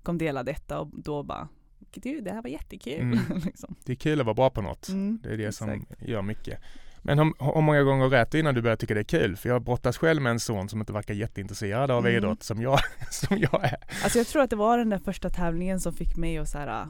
kom 0.04 0.18
delad 0.18 0.50
etta 0.50 0.80
och 0.80 0.90
då 1.04 1.24
bara 1.24 1.48
"Gud, 1.92 2.24
det 2.24 2.32
här 2.32 2.42
var 2.42 2.50
jättekul. 2.50 3.02
Mm. 3.02 3.20
liksom. 3.46 3.76
Det 3.86 3.92
är 3.92 3.96
kul 3.96 4.20
att 4.20 4.26
vara 4.26 4.34
bra 4.34 4.50
på 4.50 4.62
något. 4.62 4.90
Mm, 4.90 5.20
Det 5.24 5.30
är 5.34 5.38
det 5.38 5.52
som 5.52 5.70
exakt. 5.70 6.02
gör 6.02 6.22
mycket. 6.22 6.60
Men 7.08 7.20
hur, 7.20 7.62
många 7.62 7.84
gånger 7.84 8.10
grät 8.10 8.32
du 8.32 8.40
innan 8.40 8.56
du 8.56 8.62
började 8.62 8.80
tycka 8.80 8.94
det 8.94 9.00
är 9.00 9.04
kul? 9.04 9.36
För 9.36 9.50
jag 9.50 9.64
brottas 9.64 9.98
själv 9.98 10.22
med 10.22 10.30
en 10.32 10.40
son 10.40 10.70
som 10.70 10.80
inte 10.80 10.94
verkar 10.94 11.14
jätteintresserad 11.14 11.92
av 11.92 12.00
Mm. 12.06 12.18
idrott 12.18 12.44
som 12.44 12.62
jag, 12.62 12.80
som 13.12 13.38
jag 13.38 13.64
är. 13.64 13.78
Alltså 14.04 14.18
jag 14.18 14.28
tror 14.28 14.42
att 14.42 14.50
det 14.50 14.56
var 14.56 14.78
den 14.78 14.90
där 14.90 14.98
första 14.98 15.30
tävlingen 15.30 15.80
som 15.80 15.94
fick 15.94 16.16
mig 16.18 16.38
att 16.38 16.50
så 16.50 16.58
här, 16.58 16.82
äh, 16.82 16.88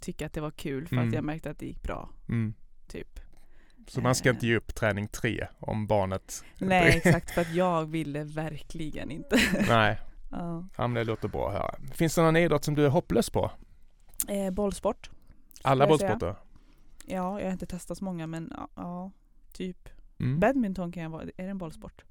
tycka 0.00 0.26
att 0.26 0.32
det 0.32 0.40
var 0.40 0.50
kul 0.50 0.86
för 0.88 0.96
Mm. 0.96 1.08
att 1.08 1.14
jag 1.14 1.24
märkte 1.24 1.50
att 1.50 1.58
det 1.58 1.66
gick 1.66 1.82
bra. 1.82 2.08
Mm. 2.28 2.54
Typ. 2.88 3.20
Så 3.88 4.00
man 4.00 4.14
ska 4.14 4.28
Eh. 4.28 4.34
inte 4.34 4.46
ge 4.46 4.56
upp 4.56 4.74
träning 4.74 5.08
tre 5.08 5.46
om 5.58 5.86
barnet... 5.86 6.44
Nej 6.58 6.96
exakt 7.04 7.30
för 7.30 7.40
att 7.40 7.54
jag 7.54 7.84
ville 7.84 8.24
verkligen 8.24 9.10
inte. 9.10 9.36
Nej, 9.68 10.00
ja. 10.30 10.64
ja, 10.76 10.86
men 10.86 10.94
det 10.94 11.04
låter 11.04 11.28
bra 11.28 11.48
att 11.48 11.54
höra. 11.54 11.74
Finns 11.94 12.14
det 12.14 12.22
någon 12.22 12.36
idrott 12.36 12.64
som 12.64 12.74
du 12.74 12.84
är 12.86 12.90
hopplös 12.90 13.30
på? 13.30 13.50
eh, 14.28 14.50
bollsport. 14.50 15.10
Alla 15.62 15.86
bollsporter? 15.86 16.34
Ja, 17.06 17.40
jag 17.40 17.46
har 17.46 17.52
inte 17.52 17.66
testat 17.66 17.98
så 17.98 18.04
många 18.04 18.26
men 18.26 18.52
ja, 18.56 18.68
ja 18.74 19.10
typ. 19.52 19.88
Mm. 20.20 20.40
Badminton 20.40 20.92
kan 20.92 21.02
jag 21.02 21.10
vara, 21.10 21.22
är 21.22 21.44
det 21.44 21.50
en 21.50 21.58
bollsport? 21.58 22.04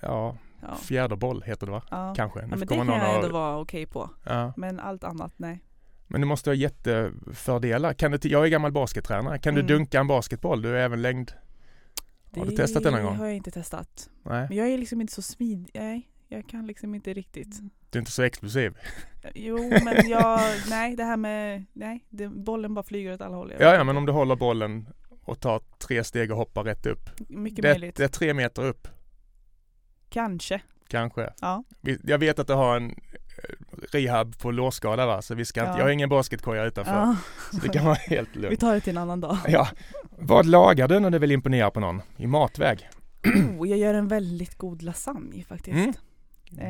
Ja, 0.00 0.36
Ja. 0.62 0.74
fjäderboll 0.76 1.42
heter 1.42 1.66
det 1.66 1.72
va? 1.72 1.82
ja. 1.90 2.14
Kanske. 2.16 2.40
Ja, 2.40 2.46
men 2.46 2.58
det 2.60 2.66
kan 2.66 2.76
jag 2.88 3.14
ändå 3.14 3.26
och- 3.26 3.32
vara 3.32 3.58
okej 3.60 3.86
på. 3.86 4.10
ja. 4.24 4.52
Men 4.56 4.80
allt 4.80 5.04
annat 5.04 5.32
nej. 5.36 5.64
Men 6.08 6.20
du 6.20 6.26
måste 6.26 6.50
ha 6.50 6.54
jättefördelar. 6.54 7.92
Kan 7.94 8.10
du, 8.10 8.18
jag 8.28 8.44
är 8.44 8.48
gammal 8.48 8.72
baskettränare. 8.72 9.38
Kan 9.38 9.54
Mm. 9.54 9.66
du 9.66 9.74
dunka 9.74 10.00
en 10.00 10.06
basketboll? 10.06 10.62
Du 10.62 10.68
är 10.68 10.74
även 10.84 11.02
längd... 11.02 11.32
Har 12.36 12.46
du 12.46 12.56
testat 12.56 12.82
det 12.82 12.90
någon 12.90 13.02
gång? 13.04 13.16
har 13.16 13.26
jag 13.26 13.36
inte 13.36 13.50
testat. 13.50 14.10
Nej, 14.22 14.46
Men 14.48 14.58
jag 14.58 14.68
är 14.68 14.78
liksom 14.78 15.00
inte 15.00 15.12
så 15.12 15.22
smidig. 15.22 15.70
Nej, 15.74 16.10
jag 16.28 16.48
kan 16.48 16.66
liksom 16.66 16.94
inte 16.94 17.12
riktigt. 17.12 17.60
Du 17.92 17.98
är 17.98 18.00
inte 18.00 18.10
så 18.12 18.22
explosiv. 18.22 18.78
Jo, 19.34 19.70
men 19.84 20.08
jag, 20.08 20.40
nej 20.68 20.96
det 20.96 21.04
här 21.04 21.16
med, 21.16 21.64
nej, 21.72 22.04
det, 22.08 22.28
bollen 22.28 22.74
bara 22.74 22.82
flyger 22.84 23.14
åt 23.14 23.20
alla 23.20 23.36
håll. 23.36 23.52
Ja, 23.58 23.74
ja, 23.74 23.84
men 23.84 23.88
inte. 23.88 23.98
om 23.98 24.06
du 24.06 24.12
håller 24.12 24.36
bollen 24.36 24.88
och 25.24 25.40
tar 25.40 25.60
tre 25.78 26.04
steg 26.04 26.30
och 26.30 26.36
hoppar 26.36 26.64
rätt 26.64 26.86
upp. 26.86 27.10
Mycket 27.28 27.62
Det, 27.62 27.68
möjligt. 27.68 27.96
det 27.96 28.04
är 28.04 28.08
tre 28.08 28.34
meter 28.34 28.62
upp, 28.64 28.88
Kanske. 30.10 30.60
kanske. 30.88 31.32
Ja. 31.40 31.64
Vi- 31.80 32.00
Jag 32.04 32.18
vet 32.18 32.38
att 32.38 32.46
du 32.46 32.52
har 32.52 32.76
en 32.76 32.90
eh, 32.90 32.94
rehab 33.92 34.38
på 34.38 34.50
lårskada 34.50 35.06
va? 35.06 35.22
Så 35.22 35.34
vi 35.34 35.44
ska 35.44 35.60
inte, 35.60 35.70
Ja. 35.70 35.78
jag 35.78 35.84
har 35.84 35.90
ingen 35.90 36.08
basketkorg 36.08 36.66
utanför. 36.66 36.92
ja. 36.92 37.16
Så 37.52 37.56
det 37.56 37.68
kan 37.68 37.84
vara 37.84 37.94
helt 37.94 38.28
Vi 38.32 38.40
lugnt. 38.40 38.60
tar 38.60 38.74
det 38.74 38.80
till 38.80 38.96
en 38.96 39.02
annan 39.02 39.20
dag. 39.20 39.38
Ja. 39.48 39.68
Vad 40.10 40.46
lagar 40.46 40.88
du 40.88 41.00
när 41.00 41.10
du 41.10 41.18
vill 41.18 41.32
imponera 41.32 41.70
på 41.70 41.80
någon? 41.80 42.02
I 42.16 42.26
matväg? 42.26 42.88
Oh, 43.58 43.68
jag 43.68 43.78
gör 43.78 43.94
en 43.94 44.08
väldigt 44.08 44.54
god 44.58 44.82
lasagne 44.82 45.44
faktiskt. 45.48 45.76
Mm. 45.76 45.92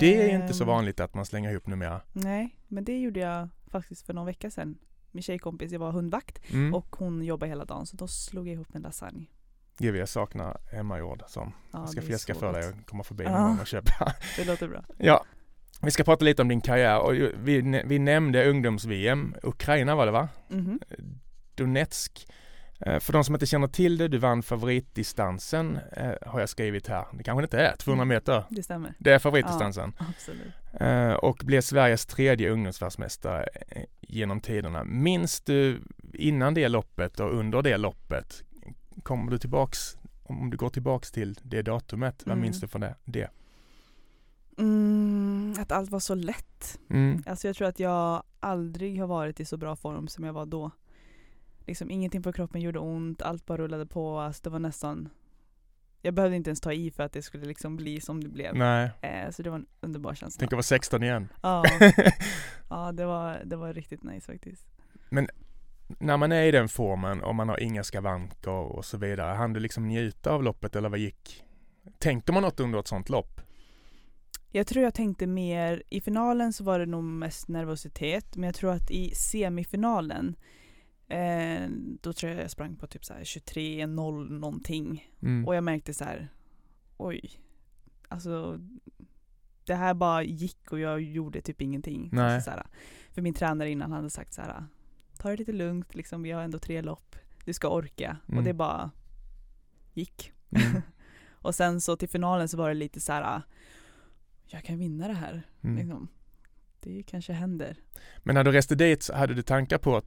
Det 0.00 0.30
är 0.30 0.40
inte 0.42 0.54
så 0.54 0.64
Ehm. 0.64 0.68
vanligt 0.68 1.00
att 1.00 1.14
man 1.14 1.26
slänger 1.26 1.50
ihop 1.50 1.66
numera. 1.66 2.00
Nej, 2.12 2.56
men 2.68 2.84
det 2.84 2.98
gjorde 2.98 3.20
jag 3.20 3.48
faktiskt 3.70 4.06
för 4.06 4.14
någon 4.14 4.26
vecka 4.26 4.50
sedan. 4.50 4.78
Min 5.10 5.22
tjejkompis, 5.22 5.72
jag 5.72 5.78
var 5.80 5.92
hundvakt 5.92 6.38
Mm. 6.52 6.74
och 6.74 6.96
hon 6.98 7.22
jobbar 7.24 7.46
hela 7.46 7.64
dagen 7.64 7.86
så 7.86 7.96
då 7.96 8.08
slog 8.08 8.48
jag 8.48 8.52
ihop 8.54 8.74
en 8.74 8.82
lasagne. 8.82 9.26
Gud, 9.78 9.96
jag 9.96 10.08
saknar 10.08 10.56
hemmagjord 10.72 11.22
sån. 11.26 11.52
Ja, 11.72 11.78
Jag 11.78 11.88
ska 11.88 12.02
fjäska 12.02 12.34
för 12.34 12.52
dig 12.52 12.68
och 12.68 12.74
komma 12.86 13.02
förbi 13.02 13.24
Ja. 13.24 13.30
någon 13.30 13.48
gång 13.50 13.58
och 13.60 13.66
köpa. 13.66 14.12
Det 14.36 14.44
låter 14.44 14.68
bra. 14.68 14.84
Ja, 14.98 15.24
vi 15.82 15.90
ska 15.90 16.04
prata 16.04 16.24
lite 16.24 16.42
om 16.42 16.48
din 16.48 16.60
karriär 16.60 17.00
och 17.00 17.14
vi, 17.14 17.82
vi 17.86 17.98
nämnde 17.98 18.50
ungdoms-VM. 18.50 19.34
Ukraina 19.42 19.94
var 19.94 20.06
det 20.06 20.12
va? 20.12 20.28
Mhm. 20.48 20.80
Donetsk. 21.54 22.26
Eh, 22.86 22.98
För 23.00 23.12
de 23.12 23.24
som 23.24 23.34
inte 23.34 23.46
känner 23.46 23.68
till 23.68 23.98
det, 23.98 24.08
du 24.08 24.18
vann 24.18 24.42
favoritdistansen 24.42 25.78
eh, 25.92 26.12
har 26.26 26.40
jag 26.40 26.48
skrivit 26.48 26.86
här. 26.88 27.04
Det 27.12 27.22
kanske 27.24 27.42
inte 27.42 27.58
är 27.60 27.76
200 27.76 28.04
meter. 28.04 28.44
Det 28.50 28.62
stämmer. 28.62 28.94
Det 28.98 29.10
är 29.12 29.18
favoritdistansen. 29.18 29.92
Absolut. 29.98 30.52
Eh, 30.80 31.12
Och 31.12 31.40
blev 31.44 31.60
Sveriges 31.60 32.06
tredje 32.06 32.50
ungdomsvärldsmästare 32.50 33.48
genom 34.00 34.40
tiderna. 34.40 34.84
Minns 34.84 35.40
du 35.40 35.80
innan 36.14 36.54
det 36.54 36.68
loppet 36.68 37.20
och 37.20 37.34
under 37.34 37.62
det 37.62 37.76
loppet? 37.76 38.42
Kommer 39.02 39.30
du 39.32 39.38
tillbaks, 39.38 39.96
om 40.22 40.50
du 40.50 40.56
går 40.56 40.70
tillbaks 40.70 41.12
till 41.12 41.38
det 41.42 41.62
datumet, 41.62 42.22
vad 42.26 42.32
Mm. 42.32 42.42
minns 42.42 42.60
du 42.60 42.68
från 42.68 42.80
det? 42.80 42.94
det? 43.04 43.30
Mm, 44.58 45.54
att 45.58 45.72
allt 45.72 45.90
var 45.90 46.00
så 46.00 46.14
lätt. 46.14 46.78
Mm. 46.90 47.22
Alltså 47.26 47.46
jag 47.46 47.56
tror 47.56 47.68
att 47.68 47.80
jag 47.80 48.22
aldrig 48.40 49.00
har 49.00 49.06
varit 49.06 49.40
i 49.40 49.44
så 49.44 49.56
bra 49.56 49.76
form 49.76 50.08
som 50.08 50.24
jag 50.24 50.32
var 50.32 50.46
då. 50.46 50.70
Liksom 51.66 51.90
ingenting 51.90 52.22
på 52.22 52.32
kroppen 52.32 52.60
gjorde 52.60 52.78
ont, 52.78 53.22
allt 53.22 53.46
bara 53.46 53.58
rullade 53.58 53.86
på. 53.86 54.18
Alltså 54.18 54.40
det 54.42 54.50
var 54.50 54.58
nästan 54.58 55.08
jag 56.04 56.14
behövde 56.14 56.36
inte 56.36 56.50
ens 56.50 56.60
ta 56.60 56.72
i 56.72 56.90
för 56.90 57.02
att 57.02 57.12
det 57.12 57.22
skulle 57.22 57.46
liksom 57.46 57.76
bli 57.76 58.00
som 58.00 58.22
det 58.22 58.28
blev. 58.28 58.54
Nej, 58.54 58.90
Eh, 59.00 59.30
så 59.30 59.42
det 59.42 59.50
var 59.50 59.56
en 59.56 59.66
underbar 59.80 60.14
känsla. 60.14 60.38
tänk 60.40 60.52
att 60.52 60.56
vara 60.56 60.62
16 60.62 61.02
igen. 61.02 61.28
Ja, 61.42 61.64
ja 62.68 62.92
det, 62.92 63.06
var, 63.06 63.42
det 63.44 63.56
var 63.56 63.72
riktigt 63.72 64.02
nice 64.02 64.32
faktiskt. 64.32 64.66
När 65.98 66.16
man 66.16 66.32
är 66.32 66.42
i 66.42 66.50
den 66.50 66.68
formen 66.68 67.22
och 67.22 67.34
man 67.34 67.48
har 67.48 67.60
inga 67.60 67.84
skavanker 67.84 68.50
och 68.50 68.84
så 68.84 68.98
vidare, 68.98 69.34
hann 69.34 69.52
du 69.52 69.60
liksom 69.60 69.88
njuta 69.88 70.30
av 70.30 70.42
loppet 70.42 70.76
eller 70.76 70.88
vad 70.88 70.98
gick? 70.98 71.44
Tänkte 71.98 72.32
man 72.32 72.42
något 72.42 72.60
under 72.60 72.78
ett 72.78 72.88
sånt 72.88 73.08
lopp? 73.08 73.40
Jag 74.50 74.66
tror 74.66 74.84
jag 74.84 74.94
tänkte 74.94 75.26
mer, 75.26 75.82
i 75.88 76.00
finalen 76.00 76.52
så 76.52 76.64
var 76.64 76.78
det 76.78 76.86
nog 76.86 77.04
mest 77.04 77.48
nervositet, 77.48 78.36
men 78.36 78.44
jag 78.44 78.54
tror 78.54 78.72
att 78.72 78.90
i 78.90 79.14
semifinalen 79.14 80.36
eh, 81.12 81.68
då 82.00 82.12
tror 82.12 82.32
jag 82.32 82.42
jag 82.42 82.50
sprang 82.50 82.76
på 82.76 82.86
typ 82.86 83.04
så 83.04 83.14
här 83.14 83.20
23.0 83.20 84.30
någonting. 84.30 85.12
Mm. 85.20 85.46
Och 85.46 85.54
jag 85.56 85.64
märkte 85.64 85.94
så 85.94 86.04
här, 86.04 86.28
oj, 86.96 87.40
alltså 88.08 88.60
det 89.64 89.74
här 89.74 89.94
bara 89.94 90.22
gick 90.22 90.72
och 90.72 90.80
jag 90.80 91.02
gjorde 91.02 91.40
typ 91.40 91.62
ingenting. 91.62 92.18
Alltså, 92.18 92.50
så 92.50 92.56
här, 92.56 92.66
för 93.10 93.22
min 93.22 93.34
tränare 93.34 93.70
innan 93.70 93.92
hade 93.92 94.10
sagt 94.10 94.34
så 94.34 94.40
här, 94.40 94.66
ta 95.18 95.30
det 95.30 95.36
lite 95.36 95.52
lugnt, 95.52 95.94
liksom, 95.94 96.22
vi 96.22 96.30
har 96.30 96.42
ändå 96.42 96.58
tre 96.58 96.82
lopp, 96.82 97.16
du 97.44 97.52
ska 97.52 97.68
orka. 97.68 98.16
Mm. 98.28 98.38
Och 98.38 98.44
det 98.44 98.52
bara 98.52 98.90
gick. 99.92 100.32
Mm. 100.50 100.82
Och 101.32 101.54
sen 101.54 101.80
så 101.80 101.96
till 101.96 102.08
finalen 102.08 102.48
så 102.48 102.56
var 102.56 102.68
det 102.68 102.74
lite 102.74 103.00
så 103.00 103.12
här, 103.12 103.42
jag 104.46 104.64
kan 104.64 104.78
vinna 104.78 105.08
det 105.08 105.14
här. 105.14 105.42
Mm. 105.62 105.76
Liksom. 105.76 106.08
Det 106.80 107.02
kanske 107.02 107.32
händer. 107.32 107.76
Men 108.18 108.34
när 108.34 108.44
du 108.44 108.52
reste 108.52 108.74
dit, 108.74 109.10
hade 109.10 109.34
du 109.34 109.42
tankar 109.42 109.78
på 109.78 109.96
att 109.96 110.06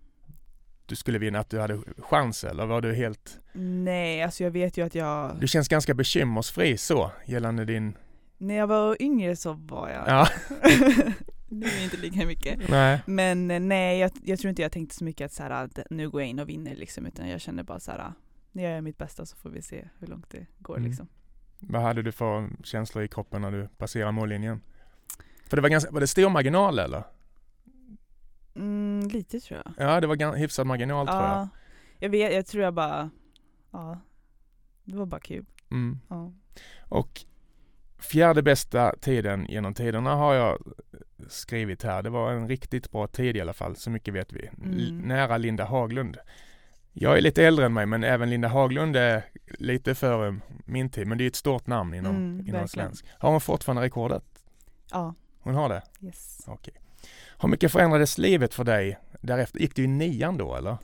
du 0.86 0.96
skulle 0.96 1.18
vinna, 1.20 1.40
att 1.40 1.50
du 1.50 1.60
hade 1.60 1.80
chans 1.98 2.44
eller 2.44 2.66
var 2.66 2.82
du 2.82 2.94
helt 2.94 3.40
Nej, 3.54 4.24
alltså 4.24 4.44
jag 4.44 4.52
vet 4.52 4.78
ju 4.78 4.86
att 4.86 4.96
jag, 4.96 5.36
Du 5.40 5.48
känns 5.48 5.68
ganska 5.68 5.94
bekymmersfri 5.94 6.78
så 6.78 7.12
gällande 7.26 7.66
din... 7.66 7.98
när 8.38 8.56
jag 8.56 8.68
var 8.68 9.02
yngre 9.02 9.36
så 9.36 9.54
var 9.54 9.90
jag, 9.90 10.04
Ja, 10.08 10.28
nu 11.48 11.66
är 11.66 11.84
inte 11.84 11.98
lika 11.98 12.26
mycket. 12.26 12.70
nej. 12.70 13.02
Men 13.06 13.52
eh, 13.52 13.60
nej, 13.60 14.00
jag, 14.00 14.12
jag 14.24 14.40
tror 14.40 14.50
inte 14.50 14.62
jag 14.62 14.72
tänkte 14.72 14.96
så 14.96 15.04
mycket 15.04 15.26
att, 15.26 15.32
så 15.34 15.44
här, 15.44 15.50
att 15.50 15.80
nu 15.90 16.10
går 16.10 16.22
jag 16.22 16.30
in 16.30 16.40
och 16.40 16.50
vinner 16.50 16.76
liksom, 16.76 17.06
utan 17.06 17.30
jag 17.30 17.42
kände 17.42 17.64
bara 17.64 17.80
så 17.80 17.92
här, 17.92 18.14
nu 18.52 18.62
gör 18.62 18.70
jag 18.72 18.84
mitt 18.84 18.98
bästa 18.98 19.26
så 19.26 19.36
får 19.38 19.50
vi 19.50 19.62
se 19.62 19.88
hur 20.00 20.08
långt 20.08 20.30
det 20.30 20.46
går 20.60 20.78
Mm. 20.78 20.90
liksom. 20.90 21.08
Vad 21.60 21.82
hade 21.82 22.02
du 22.02 22.12
för 22.12 22.50
känslor 22.64 23.04
i 23.04 23.08
kroppen 23.08 23.42
när 23.42 23.52
du 23.52 23.68
passerade 23.78 24.12
mållinjen? 24.12 24.62
För 25.48 25.58
det 25.58 25.62
var 25.62 25.70
ganska, 25.70 25.92
var 25.92 26.00
det 26.00 26.08
stor 26.08 26.30
marginal 26.30 26.80
eller? 26.80 27.04
Mm, 28.56 29.08
lite 29.08 29.40
tror 29.40 29.62
jag. 29.66 29.90
Ja, 29.90 30.02
det 30.02 30.08
var 30.08 30.36
hyfsad 30.36 30.68
marginal 30.68 31.08
tror 31.08 31.20
jag. 31.22 31.30
Ja, 31.32 31.48
jag 32.00 32.10
vet, 32.10 32.34
jag 32.34 32.46
tror 32.46 32.64
jag 32.64 32.74
bara, 32.74 33.10
ja, 33.72 34.00
det 34.84 34.96
var 34.98 35.06
bara 35.06 35.22
kul. 35.22 35.46
Mm. 35.72 36.00
Ja. 36.08 36.32
Och 36.90 37.26
fjärde 38.00 38.42
bästa 38.44 38.96
tiden 39.02 39.46
genom 39.50 39.74
tiderna 39.74 40.16
har 40.16 40.34
jag 40.34 40.58
skrivit 41.30 41.84
här. 41.84 42.04
Det 42.04 42.10
var 42.10 42.32
en 42.32 42.48
riktigt 42.48 42.92
bra 42.92 43.08
tid 43.08 43.38
i 43.38 43.42
alla 43.42 43.54
fall, 43.54 43.76
så 43.76 43.90
mycket 43.90 44.14
vet 44.14 44.34
vi. 44.34 44.50
Mm. 44.64 44.98
nära 44.98 45.38
Linda 45.38 45.66
Haglund. 45.66 46.18
Jag 46.94 47.18
är 47.18 47.22
lite 47.22 47.44
äldre 47.46 47.66
än 47.66 47.74
mig, 47.74 47.86
men 47.86 48.04
även 48.04 48.30
Linda 48.30 48.48
Haglund 48.48 48.96
är 48.96 49.24
lite 49.60 49.96
före 49.96 50.40
min 50.66 50.90
tid. 50.90 51.08
Men 51.08 51.18
det 51.18 51.24
är 51.24 51.28
ett 51.28 51.36
stort 51.36 51.68
namn 51.68 51.94
inom, 51.94 52.16
Mm, 52.16 52.48
inom 52.48 52.68
svensk. 52.68 53.06
Har 53.20 53.32
hon 53.32 53.42
fortfarande 53.42 53.82
rekordet? 53.82 54.24
Ja, 54.92 55.14
Hon 55.40 55.56
har 55.56 55.70
det? 55.70 55.82
yes. 56.02 56.44
Okej. 56.48 56.74
Hur 57.46 57.50
mycket 57.52 57.72
förändrades 57.72 58.18
livet 58.18 58.54
för 58.54 58.64
dig 58.64 58.98
därefter? 59.22 59.60
Gick 59.60 59.76
du 59.76 59.84
i 59.84 59.88
nian 59.88 60.38
då 60.38 60.56
eller? 60.56 60.78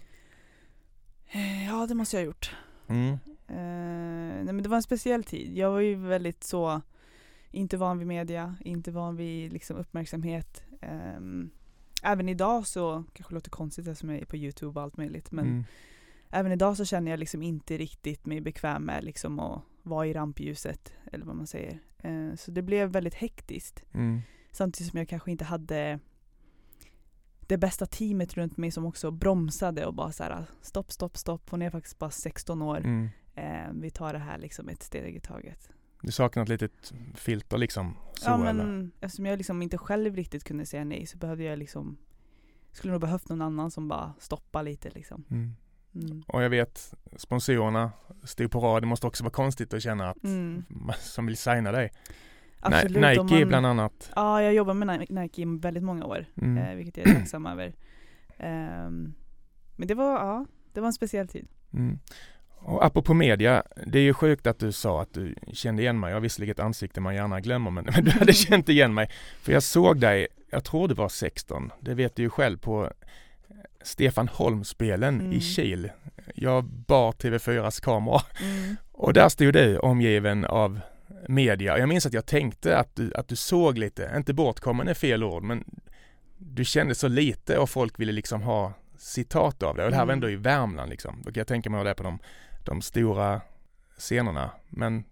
Eh, 1.32 1.66
Ja, 1.66 1.86
det 1.88 1.96
måste 1.96 2.16
jag 2.16 2.22
ha 2.22 2.26
gjort. 2.26 2.56
Mm. 2.88 3.12
Eh, 3.48 4.44
nej 4.44 4.54
men 4.54 4.64
det 4.64 4.70
var 4.70 4.78
en 4.78 4.84
speciell 4.84 5.24
tid. 5.24 5.58
Jag 5.58 5.72
var 5.72 5.80
ju 5.80 5.96
väldigt 5.96 6.44
så, 6.44 6.82
inte 7.52 7.78
van 7.78 7.98
vid 7.98 8.08
media, 8.08 8.56
inte 8.66 8.92
van 8.92 9.16
vid 9.16 9.54
liksom 9.54 9.78
uppmärksamhet. 9.78 10.64
Ehm, 10.82 11.50
även 12.04 12.30
idag 12.30 12.68
så, 12.68 13.04
kanske 13.14 13.34
låter 13.34 13.50
konstigt 13.50 13.88
eftersom 13.88 14.10
jag 14.10 14.22
är 14.22 14.26
på 14.26 14.38
Youtube 14.38 14.80
och 14.80 14.84
allt 14.84 14.98
möjligt, 14.98 15.32
men 15.32 15.46
Mm. 15.46 15.64
även 16.30 16.52
idag 16.52 16.78
så 16.78 16.86
känner 16.86 17.12
jag 17.12 17.20
liksom 17.20 17.42
inte 17.44 17.78
riktigt 17.78 18.26
mig 18.26 18.42
bekväm 18.42 18.84
med 18.86 19.04
liksom 19.04 19.40
att 19.40 19.62
vara 19.84 20.08
i 20.08 20.14
rampljuset, 20.14 20.94
eller 21.12 21.26
vad 21.26 21.36
man 21.36 21.48
säger. 21.48 21.80
Eh, 21.98 22.36
så 22.36 22.52
det 22.52 22.62
blev 22.62 22.90
väldigt 22.90 23.16
hektiskt. 23.16 23.84
Mm. 23.94 24.22
Samtidigt 24.52 24.92
som 24.92 24.98
jag 25.00 25.10
kanske 25.10 25.32
inte 25.32 25.46
hade 25.46 26.00
det 27.52 27.58
bästa 27.58 27.86
teamet 27.86 28.34
runt 28.34 28.58
mig 28.58 28.72
som 28.72 28.86
också 28.86 29.12
bromsade 29.12 29.86
och 29.86 29.94
bara 29.94 30.12
så 30.12 30.24
här 30.24 30.46
stopp, 30.62 30.92
stopp, 30.92 31.18
stopp. 31.18 31.50
Hon 31.50 31.62
är 31.62 31.70
faktiskt 31.70 32.00
bara 32.00 32.12
16 32.12 32.62
år. 32.62 32.78
Mm. 32.78 33.10
Eh, 33.36 33.72
vi 33.74 33.90
tar 33.90 34.14
det 34.14 34.20
här 34.20 34.38
liksom 34.38 34.70
ett 34.70 34.84
steg 34.84 35.16
i 35.16 35.20
taget. 35.20 35.70
Du 36.02 36.12
saknar 36.12 36.44
ett 36.44 36.50
litet 36.50 36.94
filter 37.16 37.58
liksom? 37.58 37.98
Så, 38.14 38.30
ja 38.30 38.48
eller? 38.48 38.54
men 38.54 38.92
eftersom 39.02 39.26
jag 39.26 39.38
liksom 39.38 39.62
inte 39.62 39.78
själv 39.78 40.16
riktigt 40.16 40.44
kunde 40.44 40.66
säga 40.66 40.84
nej 40.84 41.06
så 41.06 41.18
behövde 41.18 41.44
jag 41.44 41.60
liksom 41.60 41.98
skulle 42.72 42.92
nog 42.92 43.02
behövt 43.02 43.30
någon 43.30 43.42
annan 43.42 43.72
som 43.72 43.88
bara 43.88 44.14
stoppar 44.20 44.64
lite 44.64 44.90
liksom. 44.90 45.24
Mm. 45.30 45.56
Mm. 45.96 46.24
Och 46.28 46.44
jag 46.44 46.50
vet, 46.50 46.94
sponsorerna 47.16 47.92
stod 48.24 48.52
på 48.52 48.60
rad. 48.60 48.84
Det 48.84 48.88
måste 48.88 49.08
också 49.08 49.24
vara 49.24 49.34
konstigt 49.34 49.74
att 49.74 49.84
känna 49.84 50.10
att 50.10 50.24
Mm. 50.24 50.64
som 51.00 51.26
vill 51.26 51.38
signa 51.38 51.72
dig. 51.72 51.92
Absolut, 52.62 53.02
Nike 53.02 53.24
man- 53.40 53.48
bland 53.48 53.66
annat. 53.66 54.12
Ja, 54.16 54.42
jag 54.44 54.54
jobbar 54.54 54.74
med 54.74 54.88
Ni- 55.00 55.22
Nike 55.22 55.42
i 55.42 55.46
väldigt 55.46 55.84
många 55.84 56.06
år, 56.06 56.26
Mm. 56.42 56.58
eh, 56.58 56.76
vilket 56.76 56.98
jag 56.98 57.08
är 57.08 57.14
tacksam 57.16 57.46
över. 57.46 57.74
Ehm, 58.38 59.14
men 59.76 59.88
det 59.88 59.94
var, 59.96 60.12
ja, 60.14 60.46
det 60.74 60.80
var 60.80 60.88
en 60.88 60.94
speciell 60.94 61.28
tid. 61.28 61.48
Mm. 61.74 62.00
Och 62.64 62.86
apropå 62.86 63.14
media, 63.14 63.64
det 63.86 64.00
är 64.00 64.04
ju 64.04 64.14
sjukt 64.14 64.48
att 64.48 64.60
du 64.60 64.72
sa 64.72 65.02
att 65.02 65.14
du 65.14 65.36
kände 65.54 65.82
igen 65.82 66.00
mig. 66.00 66.10
Jag 66.10 66.16
har 66.16 66.22
visserligen 66.22 66.52
ett 66.52 66.60
ansikte 66.60 67.02
man 67.02 67.16
gärna 67.16 67.40
glömmer, 67.42 67.72
men, 67.72 67.86
men 67.96 68.04
du 68.06 68.12
hade 68.12 68.34
känt 68.34 68.70
igen 68.70 68.94
mig. 68.94 69.10
För 69.42 69.52
jag 69.52 69.64
såg 69.64 70.00
dig, 70.00 70.28
jag 70.50 70.64
tror 70.64 70.88
du 70.88 70.94
var 70.94 71.10
16, 71.10 71.72
det 71.80 71.94
vet 71.94 72.16
du 72.16 72.22
ju 72.24 72.30
själv, 72.30 72.58
på 72.58 72.92
Stefan 73.84 74.28
Holm-spelen 74.28 75.20
Mm. 75.20 75.32
i 75.34 75.40
Kil. 75.40 75.92
Jag 76.36 76.64
bar 76.66 77.12
TV4s 77.12 77.80
kamera 77.84 78.22
Mm. 78.44 78.76
och 78.92 79.14
där 79.14 79.30
stod 79.30 79.54
du 79.54 79.78
omgiven 79.78 80.46
av 80.46 80.80
media. 81.28 81.78
Jag 81.78 81.90
minns 81.90 82.06
att 82.06 82.14
jag 82.14 82.26
tänkte 82.26 82.78
att 82.78 82.96
du, 82.96 83.14
att 83.16 83.28
du 83.28 83.36
såg 83.36 83.78
lite, 83.78 84.14
inte 84.16 84.34
bortkommen 84.34 84.88
är 84.88 84.94
fel 84.94 85.24
ord, 85.24 85.44
men 85.44 85.64
du 86.38 86.66
kände 86.66 86.96
så 86.96 87.08
lite 87.08 87.58
och 87.58 87.70
folk 87.70 88.00
ville 88.00 88.12
liksom 88.12 88.42
ha 88.42 88.74
citat 88.98 89.64
av 89.64 89.76
det. 89.76 89.84
Och 89.86 89.90
det 89.92 89.96
här 89.96 90.06
var 90.06 90.14
Mm. 90.14 90.24
ändå 90.24 90.30
i 90.30 90.36
Värmland 90.36 90.90
liksom. 90.90 91.16
Då 91.24 91.32
kan 91.32 91.40
jag 91.40 91.48
tänka 91.48 91.70
mig 91.70 91.78
hur 91.78 91.86
det 91.86 91.90
är 91.92 91.96
på 91.96 92.04
de, 92.04 92.20
de 92.66 92.82
stora 92.82 93.42
scenerna. 93.98 94.52
Men 94.70 95.04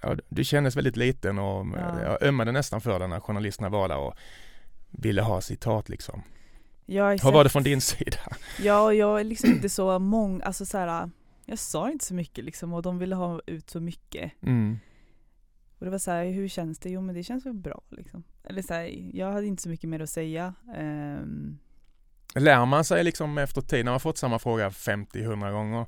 ja, 0.00 0.16
du 0.28 0.44
kändes 0.44 0.76
väldigt 0.76 0.96
liten 0.96 1.38
och 1.38 1.66
Ja. 1.78 2.02
jag 2.02 2.22
ömmade 2.22 2.52
nästan 2.52 2.80
för 2.80 2.98
dig 2.98 3.08
när 3.08 3.20
journalisterna 3.20 3.68
var 3.68 3.88
där 3.88 3.96
och 3.98 4.14
ville 4.90 5.22
ha 5.22 5.40
citat 5.40 5.88
liksom. 5.88 6.22
Har 6.88 7.24
Hur 7.24 7.32
var 7.32 7.44
det 7.44 7.50
från 7.50 7.62
din 7.62 7.80
sida? 7.80 8.18
Ja, 8.62 8.92
jag 8.92 9.20
är 9.20 9.24
liksom 9.24 9.50
inte 9.50 9.68
så 9.68 9.98
mång, 9.98 10.40
alltså 10.42 10.66
så 10.66 10.78
här, 10.78 11.10
jag 11.46 11.58
sa 11.58 11.90
inte 11.90 12.04
så 12.04 12.14
mycket 12.14 12.44
liksom 12.44 12.72
och 12.72 12.82
de 12.82 12.98
ville 12.98 13.14
ha 13.14 13.40
ut 13.46 13.70
så 13.70 13.80
mycket. 13.80 14.32
Mm. 14.42 14.78
Och 15.84 15.86
det 15.86 15.90
var 15.90 15.98
så 15.98 16.10
här, 16.10 16.24
hur 16.26 16.48
känns 16.48 16.78
det? 16.78 16.90
Jo 16.90 17.00
men 17.00 17.14
det 17.14 17.22
känns 17.22 17.46
väl 17.46 17.54
bra 17.54 17.82
liksom. 17.90 18.24
Eller 18.44 18.62
så 18.62 18.74
här, 18.74 19.10
jag 19.16 19.32
hade 19.32 19.46
inte 19.46 19.62
så 19.62 19.68
mycket 19.68 19.90
mer 19.90 20.00
att 20.00 20.10
säga. 20.10 20.54
Ehm, 20.76 21.58
Lär 22.34 22.66
man 22.66 22.84
sig 22.84 23.04
liksom 23.04 23.38
efter 23.38 23.60
tid, 23.60 23.84
när 23.84 23.92
man 23.92 24.00
fått 24.00 24.18
samma 24.18 24.38
fråga 24.38 24.68
50-100 24.70 25.52
gånger, 25.52 25.86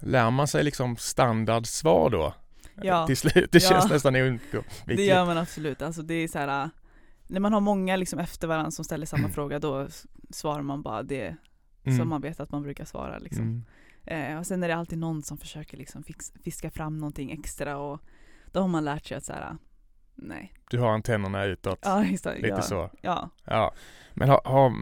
lär 0.00 0.30
man 0.30 0.48
sig 0.48 0.64
liksom 0.64 0.96
standardsvar 0.96 2.10
då? 2.10 2.34
Ja. 2.82 3.06
Till 3.06 3.16
slut, 3.16 3.52
det 3.52 3.62
Ja. 3.62 3.68
känns 3.70 3.90
nästan 3.90 4.16
oundvikligt. 4.16 4.66
det 4.86 5.04
gör 5.04 5.24
man 5.26 5.38
absolut. 5.38 5.82
Alltså 5.82 6.02
det 6.02 6.14
är 6.14 6.28
så 6.28 6.38
här, 6.38 6.70
när 7.26 7.40
man 7.40 7.52
har 7.52 7.60
många 7.60 7.96
liksom 7.96 8.18
efter 8.18 8.48
varandra 8.48 8.70
som 8.70 8.84
ställer 8.84 9.06
samma 9.06 9.28
fråga 9.28 9.58
då 9.58 9.88
svarar 10.30 10.62
man 10.62 10.82
bara 10.82 11.02
det 11.02 11.36
Mm. 11.86 11.98
som 11.98 12.08
man 12.08 12.20
vet 12.20 12.40
att 12.40 12.52
man 12.52 12.62
brukar 12.62 12.84
svara 12.84 13.18
liksom. 13.18 13.64
Mm. 14.06 14.32
Eh, 14.32 14.38
och 14.38 14.46
sen 14.46 14.62
är 14.62 14.68
det 14.68 14.76
alltid 14.76 14.98
någon 14.98 15.22
som 15.22 15.38
försöker 15.38 15.76
liksom 15.76 16.02
fiska 16.44 16.70
fram 16.70 16.98
någonting 16.98 17.30
extra 17.30 17.76
och 17.78 18.00
då 18.54 18.60
har 18.60 18.68
man 18.68 18.84
lärt 18.84 19.06
sig 19.06 19.16
att 19.16 19.24
så 19.24 19.32
här, 19.32 19.56
nej. 20.14 20.52
Du 20.70 20.78
har 20.78 20.88
antennerna 20.90 21.44
utåt, 21.44 21.78
Ja, 21.82 21.96
det. 22.22 22.34
lite 22.34 22.48
ja. 22.48 22.62
så. 22.62 22.90
Ja. 23.00 23.30
Ja, 23.44 23.72
men 24.12 24.28
har, 24.28 24.40
har, 24.44 24.72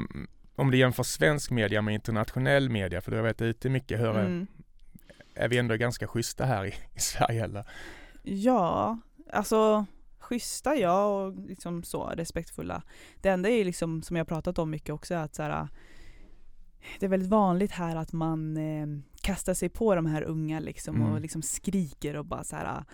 om 0.56 0.70
du 0.70 0.78
jämför 0.78 1.02
svensk 1.02 1.50
media 1.50 1.82
med 1.82 1.94
internationell 1.94 2.70
media, 2.70 3.00
för 3.00 3.10
du 3.10 3.16
har 3.16 3.22
varit 3.24 3.42
ute 3.42 3.70
mycket, 3.70 4.00
hur, 4.00 4.06
är- 4.16 4.24
Mm. 4.24 4.46
är 5.34 5.48
vi 5.48 5.58
ändå 5.58 5.76
ganska 5.76 6.06
schyssta 6.06 6.44
här 6.44 6.64
i, 6.64 6.74
i 6.94 7.00
Sverige 7.00 7.44
eller? 7.44 7.64
Ja, 8.22 8.98
alltså 9.32 9.86
schyssta 10.18 10.74
ja 10.76 11.06
och 11.06 11.32
liksom 11.48 11.82
så 11.82 12.06
respektfulla. 12.16 12.82
Det 13.20 13.28
enda 13.28 13.48
är 13.48 13.64
liksom 13.64 14.02
som 14.02 14.16
jag 14.16 14.28
pratat 14.28 14.58
om 14.58 14.70
mycket 14.70 14.90
också 14.90 15.14
att 15.14 15.34
så 15.34 15.42
här, 15.42 15.68
det 17.00 17.06
är 17.06 17.10
väldigt 17.10 17.28
vanligt 17.30 17.70
här 17.72 17.96
att 17.96 18.12
man 18.12 18.56
eh, 18.56 18.86
kastar 19.20 19.54
sig 19.54 19.68
på 19.68 19.94
de 19.94 20.06
här 20.06 20.22
unga 20.22 20.60
liksom 20.60 20.96
Mm. 20.96 21.12
och 21.12 21.20
liksom 21.20 21.42
skriker 21.42 22.16
och 22.16 22.24
bara 22.26 22.44
så 22.44 22.56
här 22.56 22.84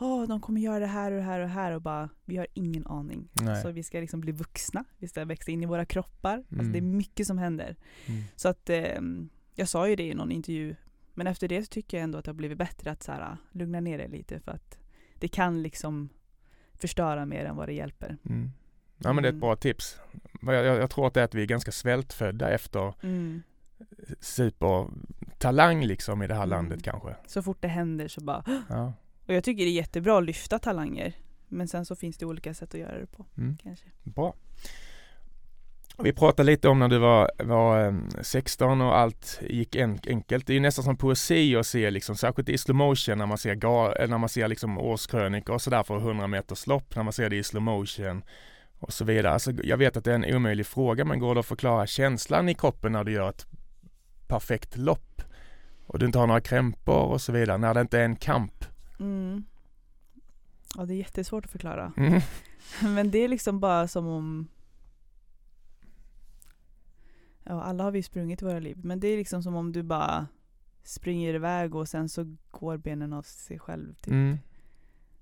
Åh, 0.00 0.26
de 0.28 0.40
kommer 0.40 0.60
göra 0.60 0.78
det 0.78 0.86
här 0.86 1.10
och 1.12 1.16
det 1.18 1.22
här 1.24 1.40
och 1.40 1.46
det 1.46 1.52
här 1.52 1.72
och 1.72 1.82
bara 1.82 2.08
vi 2.24 2.36
har 2.36 2.46
ingen 2.54 2.86
aning. 2.86 3.28
Nej. 3.32 3.62
Så 3.62 3.70
vi 3.70 3.82
ska 3.82 4.00
liksom 4.00 4.20
bli 4.20 4.32
vuxna, 4.32 4.84
vi 4.98 5.08
ska 5.08 5.24
växa 5.24 5.50
in 5.50 5.62
i 5.62 5.66
våra 5.66 5.84
kroppar. 5.84 6.36
Alltså 6.38 6.54
Mm. 6.54 6.72
det 6.72 6.78
är 6.78 6.82
mycket 6.82 7.26
som 7.26 7.38
händer. 7.38 7.76
Mm. 8.06 8.22
Så 8.36 8.48
att 8.48 8.70
eh, 8.70 9.00
jag 9.54 9.68
sa 9.68 9.88
ju 9.88 9.96
det 9.96 10.02
i 10.08 10.14
någon 10.14 10.32
intervju 10.32 10.76
men 11.14 11.26
efter 11.26 11.48
det 11.48 11.62
så 11.62 11.68
tycker 11.68 11.96
jag 11.96 12.04
ändå 12.04 12.18
att 12.18 12.24
det 12.24 12.28
har 12.30 12.34
blivit 12.36 12.58
bättre 12.58 12.90
att 12.90 13.02
så 13.02 13.12
här, 13.12 13.36
lugna 13.52 13.80
ner 13.80 13.98
det 13.98 14.08
lite 14.08 14.40
för 14.40 14.52
att 14.52 14.78
det 15.14 15.28
kan 15.28 15.62
liksom 15.62 16.08
förstöra 16.74 17.26
mer 17.26 17.44
än 17.44 17.56
vad 17.56 17.68
det 17.68 17.72
hjälper. 17.72 18.16
Mm. 18.28 18.50
Ja 18.98 19.12
men 19.12 19.22
det 19.22 19.26
är 19.28 19.30
ett 19.30 19.34
Mm. 19.34 19.40
bra 19.40 19.56
tips. 19.56 19.98
Jag, 20.42 20.54
jag, 20.54 20.76
jag 20.76 20.90
tror 20.90 21.06
att 21.06 21.14
det 21.14 21.20
är 21.20 21.24
att 21.24 21.34
vi 21.34 21.42
är 21.42 21.46
ganska 21.46 21.72
svältfödda 21.72 22.50
efter 22.50 22.94
Mm. 23.02 23.42
supertalang 24.20 25.84
liksom 25.84 26.22
i 26.22 26.26
det 26.26 26.34
här 26.34 26.42
Mm. 26.42 26.50
landet 26.50 26.82
kanske. 26.82 27.16
Så 27.26 27.42
fort 27.42 27.58
det 27.60 27.68
händer 27.68 28.08
så 28.08 28.20
bara 28.20 28.44
Ja. 28.68 28.92
Och 29.28 29.34
jag 29.34 29.44
tycker 29.44 29.64
det 29.64 29.70
är 29.70 29.72
jättebra 29.72 30.18
att 30.18 30.24
lyfta 30.24 30.58
talanger 30.58 31.12
men 31.48 31.68
sen 31.68 31.84
så 31.84 31.96
finns 31.96 32.16
det 32.18 32.26
olika 32.26 32.54
sätt 32.54 32.74
att 32.74 32.80
göra 32.80 32.98
det 32.98 33.06
på 33.06 33.26
Mm. 33.38 33.56
kanske. 33.62 33.84
Bra. 34.02 34.34
Vi 36.02 36.12
pratade 36.12 36.46
lite 36.50 36.68
om 36.68 36.78
när 36.78 36.88
du 36.88 36.98
var, 36.98 37.30
var 37.38 37.86
eh, 37.86 37.94
16 38.22 38.80
och 38.80 38.98
allt 38.98 39.40
gick 39.48 39.74
en, 39.74 39.98
enkelt. 40.06 40.46
Det 40.46 40.52
är 40.52 40.54
ju 40.54 40.60
nästan 40.60 40.84
som 40.84 40.96
poesi 40.96 41.56
att 41.56 41.66
se 41.66 41.90
liksom, 41.90 42.16
särskilt 42.16 42.48
i 42.48 42.58
slow 42.58 42.76
motion 42.76 43.18
när 43.18 43.26
man 43.26 43.38
ser, 43.38 43.50
eh, 43.50 44.08
när 44.08 44.18
man 44.18 44.28
ser 44.28 44.48
liksom 44.48 44.78
årskrönikor 44.78 45.54
och 45.54 45.62
sådär 45.62 45.82
för 45.82 45.98
100 45.98 46.26
meters 46.26 46.66
lopp, 46.66 46.96
när 46.96 47.02
man 47.02 47.12
ser 47.12 47.30
det 47.30 47.36
i 47.36 47.42
slow 47.42 47.62
motion 47.62 48.22
och 48.78 48.92
så 48.92 49.04
vidare. 49.04 49.32
Alltså, 49.32 49.52
jag 49.62 49.76
vet 49.76 49.96
att 49.96 50.04
det 50.04 50.10
är 50.10 50.14
en 50.14 50.34
omöjlig 50.34 50.66
fråga 50.66 51.04
men 51.04 51.18
går 51.18 51.34
det 51.34 51.40
att 51.40 51.46
förklara 51.46 51.86
känslan 51.86 52.48
i 52.48 52.54
kroppen 52.54 52.92
när 52.92 53.04
du 53.04 53.12
gör 53.12 53.28
ett 53.28 53.46
perfekt 54.26 54.76
lopp 54.76 55.22
och 55.86 55.98
du 55.98 56.06
inte 56.06 56.18
har 56.18 56.26
några 56.26 56.40
krämpor 56.40 56.94
och 57.02 57.20
så 57.20 57.32
vidare, 57.32 57.58
när 57.58 57.74
det 57.74 57.80
inte 57.80 57.98
är 57.98 58.04
en 58.04 58.16
kamp? 58.16 58.57
Mm. 58.98 59.44
Ja 60.76 60.84
det 60.84 60.94
är 60.94 60.98
jättesvårt 60.98 61.44
att 61.44 61.50
förklara. 61.50 61.92
Mm. 62.00 62.20
Men 62.94 63.10
det 63.10 63.18
är 63.18 63.28
liksom 63.28 63.60
bara 63.60 63.88
som 63.88 64.06
om 64.06 64.48
Ja 67.44 67.62
alla 67.62 67.84
har 67.84 67.90
vi 67.90 68.02
sprungit 68.02 68.42
i 68.42 68.44
våra 68.44 68.58
liv 68.58 68.78
men 68.84 69.00
det 69.00 69.08
är 69.08 69.16
liksom 69.16 69.42
som 69.42 69.54
om 69.54 69.72
du 69.72 69.82
bara 69.82 70.26
springer 70.82 71.34
iväg 71.34 71.74
och 71.74 71.88
sen 71.88 72.08
så 72.08 72.36
går 72.50 72.76
benen 72.76 73.12
av 73.12 73.22
sig 73.22 73.58
själv. 73.58 73.94
Typ. 73.94 74.12
Mm. 74.12 74.38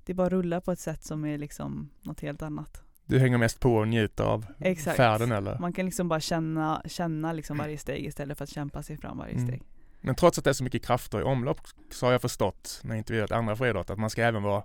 Det 0.05 0.15
bara 0.15 0.29
rullar 0.29 0.61
på 0.61 0.73
ett 0.73 0.79
sätt 0.79 1.05
som 1.05 1.25
är 1.25 1.39
liksom 1.39 1.89
något 2.03 2.21
helt 2.21 2.43
annat. 2.43 2.83
Du 3.07 3.19
hänger 3.19 3.39
mest 3.39 3.61
på 3.61 3.75
och 3.77 3.89
njuter 3.89 4.25
av 4.25 4.47
Exakt. 4.59 4.97
färden 4.97 5.33
eller? 5.33 5.59
Man 5.59 5.73
kan 5.73 5.85
liksom 5.87 6.09
bara 6.09 6.21
känna, 6.21 6.83
känna 6.87 7.33
liksom 7.33 7.57
varje 7.59 7.79
steg 7.79 8.05
istället 8.07 8.39
för 8.39 8.45
att 8.45 8.51
kämpa 8.51 8.83
sig 8.83 8.97
fram 8.97 9.19
varje 9.19 9.35
Mm. 9.35 9.47
steg. 9.47 9.63
Men 10.07 10.15
trots 10.15 10.39
att 10.39 10.45
det 10.45 10.51
är 10.51 10.55
så 10.55 10.65
mycket 10.65 10.87
krafter 10.87 11.21
i 11.21 11.23
omlopp 11.23 11.61
så 11.91 12.07
har 12.07 12.13
jag 12.13 12.23
förstått 12.23 12.81
när 12.83 12.91
jag 12.91 12.99
intervjuat 12.99 13.33
andra 13.33 13.57
friidrottare 13.57 13.93
att 13.93 13.99
man 14.01 14.11
ska 14.11 14.23
även 14.23 14.43
vara 14.43 14.63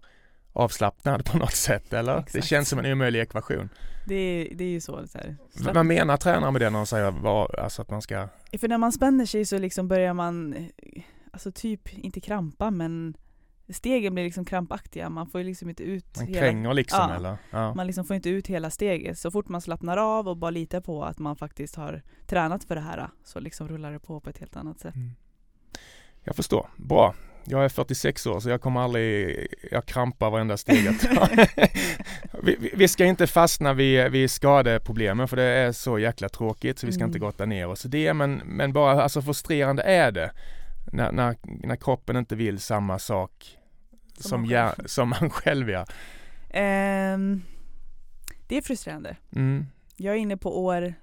avslappnad 0.53 1.25
på 1.31 1.37
något 1.37 1.53
sätt 1.53 1.93
eller? 1.93 2.13
Det 2.13 2.19
Exakt. 2.19 2.45
känns 2.45 2.69
som 2.69 2.79
en 2.79 2.91
omöjlig 2.91 3.19
ekvation. 3.19 3.69
Det 4.07 4.15
är, 4.15 4.55
det 4.55 4.63
är 4.63 4.69
ju 4.69 4.81
så. 4.81 5.07
så 5.07 5.17
här. 5.17 5.37
Vad 5.73 5.85
menar 5.85 6.17
tränaren 6.17 6.53
med 6.53 6.61
det 6.61 6.69
när 6.69 6.79
de 6.79 6.85
säger 6.85 7.11
vad, 7.11 7.55
alltså 7.55 7.81
att 7.81 7.89
man 7.89 8.01
ska, 8.01 8.27
För 8.59 8.67
när 8.67 8.77
man 8.77 8.91
spänner 8.91 9.25
sig 9.25 9.45
så 9.45 9.57
liksom 9.57 9.87
börjar 9.87 10.13
man, 10.13 10.53
eh, 10.53 11.03
alltså 11.31 11.51
typ 11.51 11.93
inte 11.97 12.19
krampa 12.21 12.71
men 12.71 13.13
stegen 13.69 14.13
blir 14.13 14.23
liksom 14.23 14.45
krampaktiga. 14.45 15.09
Man 15.09 15.27
får 15.27 15.41
ju 15.41 15.47
liksom 15.47 15.69
inte 15.69 15.83
ut 15.83 16.17
man 16.17 16.27
hela, 16.27 16.39
kränger 16.39 16.73
liksom 16.73 17.09
Ja. 17.09 17.15
eller? 17.15 17.37
Ja. 17.51 17.73
man 17.73 17.87
liksom 17.87 18.05
får 18.05 18.15
inte 18.15 18.29
ut 18.29 18.47
hela 18.47 18.69
steget. 18.69 19.19
Så 19.19 19.31
fort 19.31 19.49
man 19.49 19.61
slappnar 19.61 19.97
av 19.97 20.27
och 20.27 20.37
bara 20.37 20.51
litar 20.51 20.81
på 20.81 21.03
att 21.03 21.19
man 21.19 21.35
faktiskt 21.35 21.75
har 21.75 22.01
tränat 22.27 22.63
för 22.63 22.75
det 22.75 22.81
här 22.81 23.09
så 23.23 23.39
liksom 23.39 23.67
rullar 23.67 23.91
det 23.91 23.99
på 23.99 24.19
på 24.19 24.29
ett 24.29 24.37
helt 24.37 24.55
annat 24.55 24.79
sätt. 24.79 24.95
Mm. 24.95 25.11
Jag 26.23 26.35
förstår, 26.35 26.69
bra. 26.75 27.13
Jag 27.43 27.65
är 27.65 27.69
46 27.69 28.25
år 28.27 28.39
så 28.39 28.49
jag 28.49 28.61
kommer 28.61 28.81
aldrig, 28.81 29.47
jag 29.71 29.85
krampar 29.85 30.29
varenda 30.29 30.57
steg 30.57 30.85
jag 30.85 30.99
tar. 30.99 31.29
vi, 32.43 32.71
vi- 32.73 32.87
ska 32.87 33.05
inte 33.05 33.27
fastna 33.27 33.73
vid, 33.73 34.11
vid 34.11 34.31
skadeproblemen 34.31 35.27
för 35.27 35.37
det 35.37 35.43
är 35.43 35.71
så 35.71 35.99
jäkla 35.99 36.29
tråkigt 36.29 36.79
så 36.79 36.85
vi 36.87 36.93
ska 36.93 37.03
inte 37.03 37.17
Mm. 37.17 37.25
grotta 37.27 37.45
ner 37.45 37.67
oss 37.67 37.85
i 37.85 37.87
det 37.87 38.13
men, 38.13 38.35
men 38.45 38.73
bara 38.73 39.03
alltså 39.03 39.21
frustrerande 39.21 39.83
är 39.83 40.11
det 40.11 40.31
när, 40.93 41.11
när, 41.11 41.35
när 41.43 41.75
kroppen 41.75 42.15
inte 42.15 42.35
vill 42.35 42.59
samma 42.59 42.99
sak 42.99 43.57
Som 44.17 44.29
som, 44.29 44.41
man 44.41 44.49
ja, 44.49 44.69
själv. 44.75 44.87
som 44.87 45.09
man 45.09 45.29
själv 45.29 45.69
gör. 45.69 45.85
Ehm, 46.49 47.41
det 48.47 48.57
är 48.57 48.61
frustrerande. 48.61 49.15
Mm, 49.35 49.65
Jag 49.95 50.13
är 50.15 50.19
inne 50.19 50.37
på 50.37 50.65
år 50.65 50.93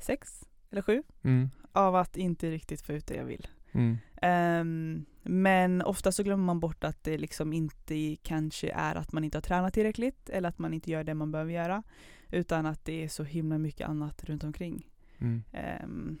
sex 0.00 0.44
eller 0.70 0.82
sju 0.82 1.02
mm, 1.24 1.50
av 1.72 1.96
att 1.96 2.16
inte 2.16 2.50
riktigt 2.50 2.82
få 2.82 2.92
ut 2.92 3.06
det 3.06 3.14
jag 3.14 3.24
vill. 3.24 3.46
mm, 3.72 3.98
Ehm, 4.22 5.04
men 5.22 5.82
ofta 5.82 6.12
så 6.12 6.22
glömmer 6.22 6.44
man 6.44 6.60
bort 6.60 6.84
att 6.84 7.04
det 7.04 7.18
liksom 7.18 7.52
inte 7.52 8.16
kanske 8.22 8.70
är 8.70 8.94
att 8.94 9.12
man 9.12 9.24
inte 9.24 9.36
har 9.38 9.42
tränat 9.42 9.74
tillräckligt 9.74 10.28
eller 10.28 10.48
att 10.48 10.58
man 10.58 10.74
inte 10.74 10.90
gör 10.90 11.04
det 11.04 11.14
man 11.14 11.32
behöver 11.32 11.52
göra. 11.52 11.82
Utan 12.30 12.66
att 12.66 12.84
det 12.84 13.04
är 13.04 13.08
så 13.08 13.24
himla 13.24 13.58
mycket 13.58 13.88
annat 13.88 14.24
runt 14.24 14.44
omkring. 14.44 14.88
mm, 15.18 15.42
Ehm, 15.52 16.18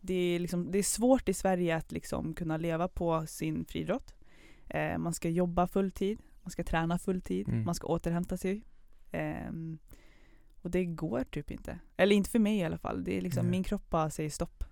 det, 0.00 0.14
är 0.14 0.38
liksom, 0.38 0.70
det 0.72 0.78
är 0.78 0.82
svårt 0.82 1.28
i 1.28 1.34
Sverige 1.34 1.76
att 1.76 1.92
liksom 1.92 2.34
kunna 2.34 2.56
leva 2.56 2.88
på 2.88 3.26
sin 3.26 3.64
friidrott. 3.64 4.14
Ehm, 4.68 5.02
man 5.02 5.14
ska 5.14 5.28
jobba 5.28 5.66
fulltid, 5.66 6.18
man 6.42 6.50
ska 6.50 6.64
träna 6.64 6.98
fulltid, 6.98 7.48
Mm. 7.48 7.64
man 7.64 7.74
ska 7.74 7.86
återhämta 7.86 8.36
sig. 8.36 8.62
Ehm, 9.12 9.78
och 10.62 10.70
det 10.70 10.84
går 10.84 11.24
typ 11.24 11.50
inte. 11.50 11.78
Eller 11.96 12.16
inte 12.16 12.30
för 12.30 12.38
mig 12.38 12.58
i 12.58 12.64
alla 12.64 12.78
fall. 12.78 13.04
Det 13.04 13.16
är 13.18 13.20
liksom, 13.20 13.44
Nej. 13.46 13.50
min 13.50 13.64
kropp 13.64 13.90
bara 13.90 14.10
säger 14.10 14.30
stopp. 14.30 14.64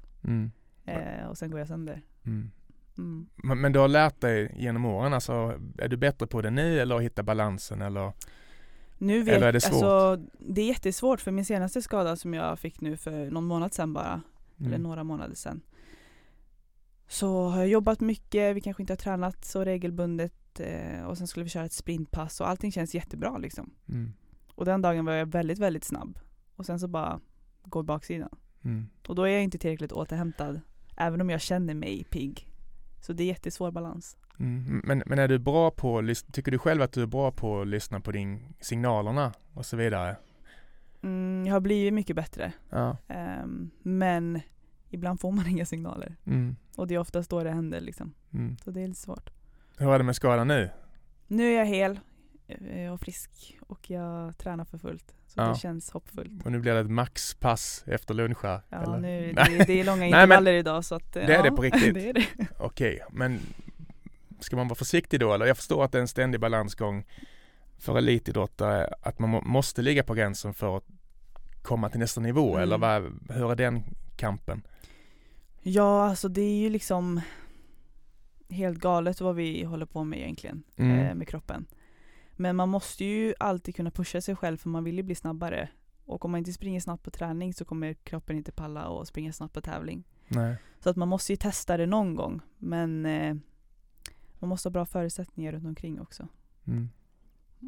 Ehm, 0.87 1.29
och 1.29 1.39
sen 1.39 1.51
går 1.51 1.59
jag 1.61 1.69
sönder. 1.69 2.03
mm. 2.27 2.51
Mm. 2.99 3.27
Men, 3.37 3.61
men 3.61 3.73
du 3.73 3.79
har 3.79 3.89
lärt 3.89 4.21
dig 4.21 4.55
genom 4.57 4.85
åren, 4.85 5.13
alltså 5.15 5.61
är 5.79 5.89
du 5.89 5.97
bättre 5.97 6.27
på 6.27 6.43
det 6.43 6.51
nu 6.51 6.81
eller 6.81 6.97
att 6.97 7.03
hitta 7.03 7.23
balansen 7.23 7.83
eller? 7.83 8.13
Nu 8.99 9.23
vet, 9.23 9.35
Eller 9.37 9.47
är 9.49 9.53
det 9.53 9.61
svårt? 9.61 9.73
Alltså, 9.73 10.27
det 10.39 10.61
är 10.61 10.67
jättesvårt 10.67 11.21
för 11.21 11.31
min 11.31 11.45
senaste 11.45 11.83
skada 11.83 12.17
som 12.17 12.35
jag 12.35 12.59
fick 12.59 12.81
nu 12.81 12.97
för 12.97 13.31
någon 13.31 13.45
månad 13.45 13.75
sedan 13.75 13.93
bara, 13.93 14.23
eller 14.59 14.69
Mm. 14.69 14.83
några 14.83 15.05
månader 15.05 15.35
sedan. 15.35 15.61
Så 17.09 17.49
har 17.49 17.59
jag 17.59 17.69
jobbat 17.69 18.01
mycket, 18.01 18.57
vi 18.57 18.61
kanske 18.61 18.83
inte 18.83 18.93
har 18.93 18.97
tränat 18.99 19.45
så 19.45 19.65
regelbundet 19.65 20.61
eh, 20.61 21.03
och 21.05 21.19
sen 21.19 21.27
skulle 21.27 21.45
vi 21.45 21.51
köra 21.51 21.65
ett 21.65 21.73
sprintpass 21.73 22.41
och 22.41 22.49
allting 22.49 22.73
känns 22.73 22.95
jättebra 22.95 23.39
liksom. 23.39 23.71
Mm, 23.89 24.13
Och 24.55 24.65
den 24.65 24.83
dagen 24.83 25.05
var 25.05 25.13
jag 25.13 25.27
väldigt, 25.27 25.59
väldigt 25.59 25.85
snabb. 25.85 26.19
Och 26.57 26.67
sen 26.67 26.81
så 26.81 26.89
bara 26.89 27.21
går 27.65 27.83
baksidan. 27.83 28.31
mm. 28.65 28.87
Och 29.09 29.15
då 29.15 29.23
är 29.23 29.29
jag 29.33 29.43
inte 29.43 29.59
tillräckligt 29.59 29.93
återhämtad, 29.93 30.61
även 30.97 31.21
om 31.21 31.31
jag 31.31 31.41
känner 31.41 31.75
mig 31.75 32.05
pigg. 32.05 32.49
Så 33.01 33.13
det 33.13 33.23
är 33.23 33.27
jättesvår 33.27 33.71
balans. 33.71 34.17
Mm, 34.39 34.81
men, 34.85 35.03
men 35.07 35.19
är 35.19 35.29
du 35.29 35.39
bra 35.39 35.71
på, 35.71 36.15
tycker 36.33 36.53
du 36.53 36.59
själv 36.59 36.83
att 36.83 36.93
du 36.93 37.03
är 37.03 37.07
bra 37.07 37.33
på 37.33 37.61
att 37.61 37.67
lyssna 37.67 38.01
på 38.01 38.13
din 38.13 38.55
signalerna 38.61 39.33
och 39.55 39.67
så 39.67 39.77
vidare? 39.77 40.17
Mm, 41.03 41.47
jag 41.47 41.55
har 41.55 41.61
blivit 41.61 41.95
mycket 41.95 42.17
bättre. 42.17 42.53
Ja. 42.71 42.97
Ehm, 43.09 43.71
men 43.83 44.41
ibland 44.91 45.21
får 45.21 45.33
man 45.33 45.47
inga 45.51 45.67
signaler. 45.67 46.17
Mm, 46.25 46.57
Och 46.77 46.87
det 46.87 46.95
är 46.95 46.99
oftast 46.99 47.31
då 47.31 47.43
det 47.45 47.51
händer 47.51 47.81
liksom. 47.81 48.13
mm. 48.33 48.57
Så 48.65 48.71
det 48.71 48.81
är 48.83 48.89
lite 48.89 49.01
svårt. 49.01 49.31
Hur 49.79 49.93
är 49.95 49.99
det 49.99 50.05
med 50.05 50.17
skadan 50.17 50.49
nu? 50.49 50.71
Nu 51.27 51.49
är 51.53 51.59
jag 51.59 51.67
hel 51.67 52.01
och 52.93 53.01
frisk 53.01 53.57
och 53.67 53.91
jag 53.91 54.39
tränar 54.39 54.65
för 54.65 54.79
fullt. 54.79 55.15
Så 55.27 55.41
Ja. 55.41 55.49
det 55.49 55.55
känns 55.59 55.91
hoppfullt. 55.91 56.45
Och 56.47 56.53
nu 56.53 56.59
blir 56.59 56.75
det 56.75 56.81
ett 56.81 56.91
maxpass 56.91 57.85
efter 57.87 58.15
lunch 58.15 58.39
här? 58.43 58.61
Ja, 58.69 58.83
eller? 58.83 58.99
nu, 58.99 59.33
Nej. 59.37 59.59
det, 59.59 59.65
det 59.65 59.81
är 59.81 59.85
långa 59.85 59.97
Nej, 60.01 60.09
intervaller 60.09 60.53
idag 60.53 60.85
så 60.85 60.95
att 60.95 61.17
eh, 61.17 61.27
Det 61.27 61.33
är 61.35 61.37
ja, 61.37 61.43
det 61.43 61.51
på 61.51 61.63
riktigt? 61.63 61.95
det 61.95 62.09
är 62.09 62.13
det. 62.13 62.27
Okej, 62.59 63.01
men 63.11 63.41
ska 64.41 64.57
man 64.57 64.69
vara 64.69 64.77
försiktig 64.77 65.21
då 65.21 65.35
eller? 65.35 65.47
Jag 65.47 65.57
förstår 65.57 65.85
att 65.85 65.93
det 65.93 65.99
är 65.99 66.03
en 66.03 66.09
ständig 66.09 66.41
balansgång 66.41 67.05
för 67.79 67.99
elitidrottare 67.99 68.95
att 69.03 69.19
man 69.19 69.31
må, 69.31 69.41
måste 69.41 69.83
ligga 69.83 70.03
på 70.03 70.15
gränsen 70.15 70.55
för 70.55 70.77
att 70.77 70.85
komma 71.63 71.89
till 71.89 72.01
nästa 72.01 72.21
nivå 72.21 72.51
Mm. 72.51 72.63
eller 72.63 72.79
vad, 72.79 73.03
hur 73.31 73.51
är 73.53 73.57
den 73.57 73.83
kampen? 74.17 74.63
Ja, 75.63 76.09
alltså 76.09 76.29
det 76.29 76.41
är 76.41 76.57
ju 76.59 76.71
liksom 76.71 77.21
helt 78.51 78.79
galet 78.79 79.21
vad 79.21 79.35
vi 79.35 79.65
håller 79.65 79.87
på 79.87 80.05
med 80.05 80.19
egentligen 80.19 80.63
Mm. 80.77 80.99
eh, 80.99 81.15
med 81.15 81.29
kroppen. 81.29 81.67
Men 82.37 82.57
man 82.57 82.69
måste 82.69 83.05
ju 83.05 83.35
alltid 83.41 83.77
kunna 83.77 83.91
pusha 83.91 84.21
sig 84.21 84.37
själv 84.37 84.57
för 84.57 84.69
man 84.69 84.85
vill 84.85 84.97
ju 84.97 85.03
bli 85.03 85.15
snabbare. 85.15 85.69
Och 86.05 86.25
om 86.25 86.31
man 86.31 86.39
inte 86.39 86.53
springer 86.53 86.81
snabbt 86.81 87.03
på 87.03 87.11
träning 87.11 87.55
så 87.55 87.65
kommer 87.65 87.95
kroppen 87.95 88.37
inte 88.37 88.53
palla 88.53 88.89
och 88.89 89.07
springa 89.09 89.33
snabbt 89.33 89.55
på 89.55 89.61
tävling. 89.61 90.05
Nej. 90.29 90.57
Så 90.81 90.91
att 90.91 90.97
man 90.97 91.09
måste 91.09 91.33
ju 91.33 91.37
testa 91.37 91.77
det 91.77 91.87
någon 91.87 92.15
gång. 92.15 92.41
Men 92.59 93.07
eh, 93.07 93.35
man 94.39 94.49
måste 94.49 94.69
ha 94.69 94.73
bra 94.73 94.87
förutsättningar 94.87 95.53
runt 95.53 95.67
omkring 95.67 96.01
också. 96.01 96.29
Mm. 96.67 96.89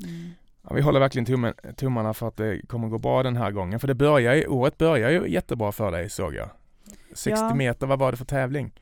Mm. 0.04 0.30
Ja, 0.62 0.74
vi 0.74 0.80
håller 0.80 1.00
verkligen 1.00 1.26
tummen, 1.26 1.54
tummarna 1.76 2.14
för 2.14 2.28
att 2.28 2.36
det 2.36 2.66
kommer 2.68 2.88
gå 2.88 2.98
bra 2.98 3.22
den 3.22 3.36
här 3.36 3.50
gången. 3.50 3.80
För 3.80 3.88
det 3.88 3.94
börjar 3.94 4.48
året 4.48 4.78
börjar 4.78 5.10
ju 5.10 5.28
jättebra 5.28 5.72
för 5.72 5.92
dig 5.92 6.10
såg 6.10 6.34
jag. 6.34 6.50
60 7.12 7.30
Ja. 7.30 7.54
meter, 7.54 7.86
vad 7.86 7.98
var 7.98 8.10
det 8.10 8.16
för 8.16 8.24
tävling? 8.24 8.72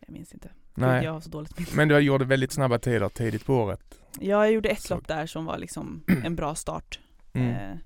Jag 0.00 0.12
minns 0.12 0.32
inte. 0.32 0.50
Nej. 0.74 1.04
Jag 1.04 1.12
har 1.12 1.20
så 1.20 1.28
dåligt 1.30 1.58
minne. 1.58 1.70
Men 1.74 1.88
du 1.88 1.98
gjorde 1.98 2.24
väldigt 2.24 2.52
snabba 2.52 2.78
tider 2.78 3.08
tidigt 3.08 3.44
på 3.44 3.54
året. 3.54 3.80
Ja, 4.20 4.44
jag 4.44 4.52
gjorde 4.52 4.68
ett 4.68 4.80
Så- 4.82 4.94
lopp 4.94 5.08
där 5.08 5.26
som 5.26 5.44
var 5.44 5.58
liksom 5.58 6.04
en 6.24 6.36
bra 6.36 6.54
start. 6.54 7.00
Mm. 7.32 7.48
Eh, 7.72 7.76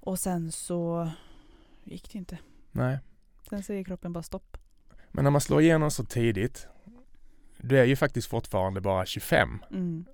och 0.00 0.18
sen 0.18 0.52
så 0.52 1.10
gick 1.84 2.12
det 2.12 2.18
inte. 2.18 2.38
Nej. 2.72 2.98
Sen 3.50 3.62
säger 3.62 3.84
kroppen 3.84 4.12
bara 4.12 4.22
stopp. 4.22 4.56
Men 5.12 5.24
när 5.24 5.30
man 5.30 5.40
slår 5.40 5.60
igenom 5.60 5.90
så 5.90 6.04
tidigt, 6.04 6.66
du 7.58 7.78
är 7.78 7.84
ju 7.84 7.96
faktiskt 7.96 8.28
fortfarande 8.28 8.80
bara 8.80 9.06
25. 9.06 9.62
Mm. 9.70 10.04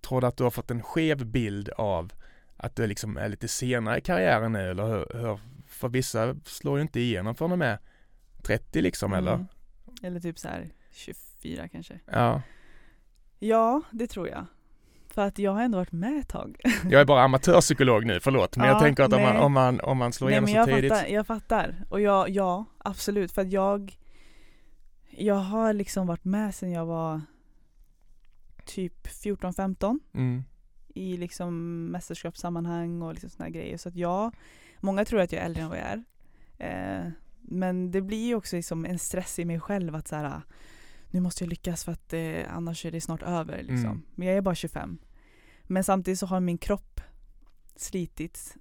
Tror 0.00 0.20
du 0.20 0.26
att 0.26 0.36
du 0.36 0.44
har 0.44 0.50
fått 0.50 0.70
en 0.70 0.82
skev 0.82 1.26
bild 1.26 1.68
av 1.68 2.12
att 2.56 2.76
du 2.76 2.86
liksom 2.86 3.16
är 3.16 3.28
lite 3.28 3.48
senare 3.48 3.98
i 3.98 4.00
karriären 4.00 4.52
nu 4.52 4.70
eller 4.70 4.86
hur? 4.86 5.20
hur? 5.20 5.40
För 5.66 5.88
vissa 5.88 6.36
slår 6.44 6.78
ju 6.78 6.82
inte 6.82 7.00
igenom 7.00 7.34
förrän 7.34 7.50
de 7.50 7.62
är 7.62 7.78
30 8.42 8.82
liksom 8.82 9.12
eller? 9.12 9.32
Mm. 9.34 9.46
Eller 10.02 10.20
typ 10.20 10.38
så 10.38 10.48
här 10.48 10.68
24 10.96 11.68
kanske. 11.68 12.00
Ja. 12.06 12.42
Ja, 13.38 13.82
det 13.90 14.06
tror 14.06 14.28
jag. 14.28 14.46
För 15.08 15.22
att 15.26 15.38
jag 15.38 15.52
har 15.52 15.62
ändå 15.62 15.78
varit 15.78 15.92
med 15.92 16.18
ett 16.20 16.28
tag. 16.28 16.60
Jag 16.90 17.00
är 17.00 17.04
bara 17.04 17.22
amatörpsykolog 17.22 18.06
nu, 18.06 18.20
förlåt. 18.20 18.56
Men 18.56 18.66
jag 18.66 18.76
Ja, 18.76 18.80
tänker 18.80 19.02
att 19.02 19.12
om 19.12 19.22
man, 19.22 19.36
om 19.36 19.52
man, 19.52 19.80
om 19.80 19.98
man 19.98 20.12
slår 20.12 20.28
Nej 20.28 20.32
igenom 20.34 20.48
så 20.48 20.56
jag 20.56 20.66
tidigt. 20.76 20.92
fattar, 20.92 21.06
jag 21.08 21.26
fattar. 21.26 21.84
Och 21.90 22.00
jag, 22.00 22.28
ja, 22.30 22.64
absolut. 22.78 23.32
För 23.32 23.42
att 23.42 23.52
jag, 23.52 23.98
jag 25.10 25.34
har 25.34 25.72
liksom 25.72 26.06
varit 26.06 26.24
med 26.24 26.54
sedan 26.54 26.70
jag 26.72 26.86
var 26.86 27.20
typ 28.64 29.06
14-15 29.06 29.98
Mm. 30.14 30.44
i 30.88 31.16
liksom 31.16 31.84
mästerskapssammanhang 31.86 33.02
och 33.02 33.14
liksom 33.14 33.30
här 33.38 33.48
grejer. 33.50 33.76
Så 33.76 33.88
att 33.88 33.96
jag, 33.96 34.34
många 34.80 35.04
tror 35.04 35.20
att 35.20 35.32
jag 35.32 35.42
är 35.42 35.46
äldre 35.46 35.62
än 35.62 35.68
vad 35.68 35.78
jag 35.78 35.86
är. 35.86 36.04
Eh, 36.58 37.10
men 37.40 37.90
det 37.90 38.00
blir 38.00 38.26
ju 38.26 38.34
också 38.34 38.56
liksom 38.56 38.84
en 38.84 38.98
stress 38.98 39.38
i 39.38 39.44
mig 39.44 39.60
själv 39.60 39.94
att 39.94 40.08
så 40.08 40.16
här, 40.16 40.40
nu 41.10 41.20
måste 41.20 41.44
jag 41.44 41.48
lyckas 41.50 41.84
för 41.84 41.92
att 41.92 42.12
eh, 42.12 42.40
annars 42.56 42.84
är 42.86 42.90
det 42.90 43.00
snart 43.00 43.22
över. 43.22 43.58
Liksom. 43.58 43.76
Mm. 43.90 44.02
Men 44.14 44.28
jag 44.28 44.36
är 44.36 44.40
bara 44.40 44.54
25. 44.54 44.98
Men 45.62 45.84
samtidigt 45.84 46.18
så 46.20 46.26
har 46.26 46.40
min 46.40 46.58
kropp 46.58 47.00
slitits 47.76 48.54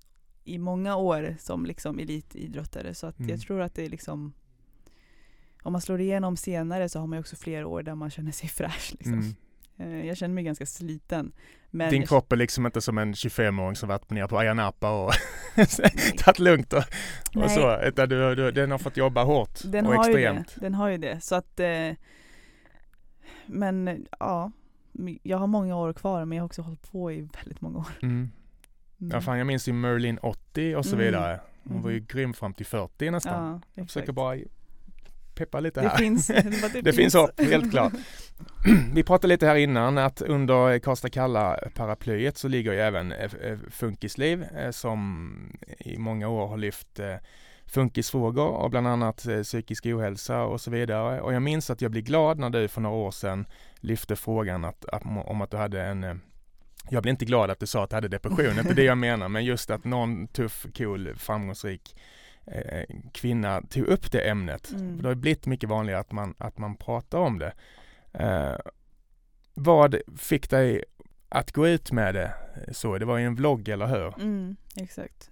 i 0.43 0.57
många 0.57 0.95
år 0.95 1.35
som 1.39 1.65
liksom 1.65 1.99
elitidrottare. 1.99 2.93
Så 2.93 3.07
att 3.07 3.19
Mm. 3.19 3.29
jag 3.31 3.41
tror 3.41 3.61
att 3.61 3.75
det 3.75 3.85
är 3.85 3.89
liksom 3.89 4.33
om 5.63 5.71
man 5.71 5.81
slår 5.81 6.01
igenom 6.01 6.37
senare 6.37 6.89
så 6.89 6.99
har 6.99 7.07
man 7.07 7.17
ju 7.17 7.19
också 7.19 7.35
fler 7.35 7.65
år 7.65 7.83
där 7.83 7.95
man 7.95 8.09
känner 8.09 8.31
sig 8.31 8.49
fräsch. 8.59 8.91
Liksom. 8.91 9.13
Mm. 9.13 9.35
Eh, 10.01 10.07
Jag 10.07 10.17
känner 10.17 10.35
mig 10.35 10.43
ganska 10.43 10.65
sliten. 10.65 11.31
Men 11.71 11.89
Din 11.91 12.07
kropp 12.07 12.31
är 12.31 12.35
liksom 12.35 12.65
inte 12.65 12.81
som 12.81 12.97
en 12.97 13.13
25-åring 13.13 13.75
som 13.75 13.89
varit 13.89 14.09
ner 14.09 14.27
på 14.27 14.39
Ayia 14.39 14.53
Napa 14.53 14.89
och 15.03 15.11
tagit 16.17 16.39
lugnt 16.39 16.73
och, 16.73 16.83
och 17.35 17.51
så. 17.51 17.81
Utan 17.81 18.09
du, 18.09 18.35
du, 18.35 18.51
den 18.51 18.71
har 18.71 18.77
fått 18.77 18.97
jobba 18.97 19.23
hårt 19.23 19.59
Den 19.63 19.85
och 19.87 19.93
har, 19.93 20.07
ju 20.07 20.13
det. 20.13 20.19
extremt. 20.27 20.55
den 20.61 20.73
har 20.73 20.89
ju 20.89 20.97
det. 20.97 21.21
Så 21.23 21.35
att, 21.35 21.59
eh, 21.59 21.91
men 23.45 24.05
ja, 24.19 24.51
jag 25.23 25.37
har 25.37 25.47
många 25.47 25.75
år 25.77 25.93
kvar 25.93 26.25
men 26.25 26.35
jag 26.35 26.43
har 26.43 26.45
också 26.45 26.61
hållit 26.61 26.91
på 26.91 27.11
i 27.11 27.27
väldigt 27.37 27.61
många 27.61 27.77
år. 27.77 27.87
Mm. 28.01 28.13
Mm. 28.15 29.11
Ja, 29.13 29.21
fan, 29.21 29.37
jag 29.37 29.47
minns 29.47 29.67
ju 29.67 29.73
Merlin 29.73 30.17
80 30.21 30.75
och 30.75 30.85
så 30.85 30.95
Mm. 30.95 31.05
vidare. 31.05 31.39
Hon 31.63 31.81
var 31.81 31.89
ju 31.89 31.97
Mhm. 31.99 32.05
grym 32.09 32.33
fram 32.33 32.53
till 32.53 32.65
40 32.65 33.11
nästan. 33.11 33.51
Ja, 33.51 33.61
jag 33.73 33.87
försöker 33.87 34.11
bara 34.11 34.37
peppa 35.35 35.59
lite 35.59 35.81
Det 35.81 35.87
här. 35.89 35.97
finns, 35.97 36.27
det, 36.73 36.81
Det 36.81 36.93
finns 36.93 37.13
hopp, 37.13 37.39
helt 37.41 37.71
klart. 37.71 37.93
Vi 38.93 39.03
pratade 39.03 39.27
lite 39.33 39.47
här 39.47 39.55
innan 39.55 39.97
att 39.97 40.21
under 40.21 40.79
Karlstad 40.79 41.09
kalla 41.09 41.59
paraplyet 41.73 42.37
så 42.37 42.47
ligger 42.47 42.73
ju 42.73 42.79
även 42.79 43.13
Funkisliv 43.69 44.43
eh, 44.43 44.71
som 44.71 45.27
i 45.79 45.97
många 45.97 46.27
år 46.27 46.47
har 46.47 46.57
lyft 46.57 46.99
eh, 46.99 47.15
funkisfrågor 47.67 48.47
och 48.47 48.69
bland 48.69 48.87
annat 48.87 49.25
eh, 49.25 49.41
psykisk 49.41 49.85
ohälsa 49.85 50.43
och 50.43 50.61
så 50.61 50.71
vidare. 50.71 51.21
Och 51.21 51.33
jag 51.33 51.41
minns 51.41 51.69
att 51.69 51.81
jag 51.81 51.91
blev 51.91 52.03
glad 52.03 52.39
när 52.39 52.49
du 52.49 52.67
för 52.67 52.81
några 52.81 52.95
år 52.95 53.11
sedan 53.11 53.45
lyfte 53.75 54.15
frågan 54.15 54.65
att, 54.65 54.85
att, 54.85 55.03
om 55.05 55.41
att 55.41 55.51
du 55.51 55.57
hade 55.57 55.83
en 55.83 56.03
eh, 56.03 56.15
jag 56.89 57.03
blev 57.03 57.11
inte 57.11 57.25
glad 57.25 57.51
att 57.51 57.59
du 57.59 57.65
sa 57.65 57.83
att 57.83 57.89
du 57.89 57.95
hade 57.95 58.07
depression, 58.07 58.59
inte 58.59 58.73
det 58.73 58.83
jag 58.83 58.97
menar, 58.97 59.29
men 59.29 59.45
just 59.45 59.69
att 59.69 59.83
någon 59.83 60.27
tuff, 60.27 60.65
cool, 60.77 61.15
framgångsrik 61.15 61.95
eh, 62.45 62.95
kvinna 63.11 63.61
tog 63.61 63.85
upp 63.85 64.11
det 64.11 64.29
ämnet. 64.29 64.71
Mm. 64.71 65.01
Det 65.01 65.07
har 65.07 65.15
blivit 65.15 65.45
mycket 65.45 65.69
vanligare 65.69 65.99
att 65.99 66.11
man, 66.11 66.35
att 66.37 66.57
man 66.57 66.75
pratar 66.75 67.17
om 67.17 67.39
det. 67.39 67.53
Eh, 68.13 68.55
vad 69.53 69.95
fick 70.17 70.49
dig 70.49 70.83
att 71.29 71.51
gå 71.51 71.67
ut 71.67 71.91
med 71.91 72.15
det 72.15 72.33
så? 72.71 72.97
Det 72.97 73.05
var 73.05 73.17
ju 73.17 73.25
en 73.25 73.35
vlogg, 73.35 73.69
eller 73.69 73.87
hur? 73.87 74.21
Mm, 74.21 74.55
exakt. 74.75 75.31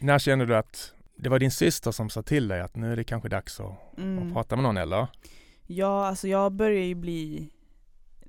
När 0.00 0.18
kände 0.18 0.46
du 0.46 0.56
att 0.56 0.92
det 1.16 1.28
var 1.28 1.38
din 1.38 1.50
syster 1.50 1.90
som 1.90 2.10
sa 2.10 2.22
till 2.22 2.48
dig 2.48 2.60
att 2.60 2.76
nu 2.76 2.92
är 2.92 2.96
det 2.96 3.04
kanske 3.04 3.28
dags 3.28 3.60
att, 3.60 3.98
Mm. 3.98 4.26
att 4.26 4.32
prata 4.32 4.56
med 4.56 4.62
någon, 4.62 4.76
eller? 4.76 5.06
Ja, 5.66 6.06
alltså 6.06 6.28
jag 6.28 6.52
började 6.52 6.86
ju 6.86 6.94
bli 6.94 7.50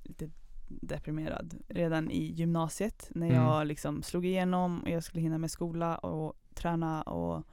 lite 0.04 0.30
deprimerad 0.68 1.56
redan 1.68 2.12
i 2.12 2.24
gymnasiet 2.32 3.10
när 3.16 3.28
Mm. 3.30 3.42
jag 3.44 3.68
liksom 3.68 4.04
slog 4.04 4.26
igenom 4.26 4.80
och 4.82 4.90
jag 4.90 5.04
skulle 5.04 5.22
hinna 5.22 5.38
med 5.38 5.52
skola 5.52 5.98
och 5.98 6.36
träna 6.54 7.02
och 7.02 7.44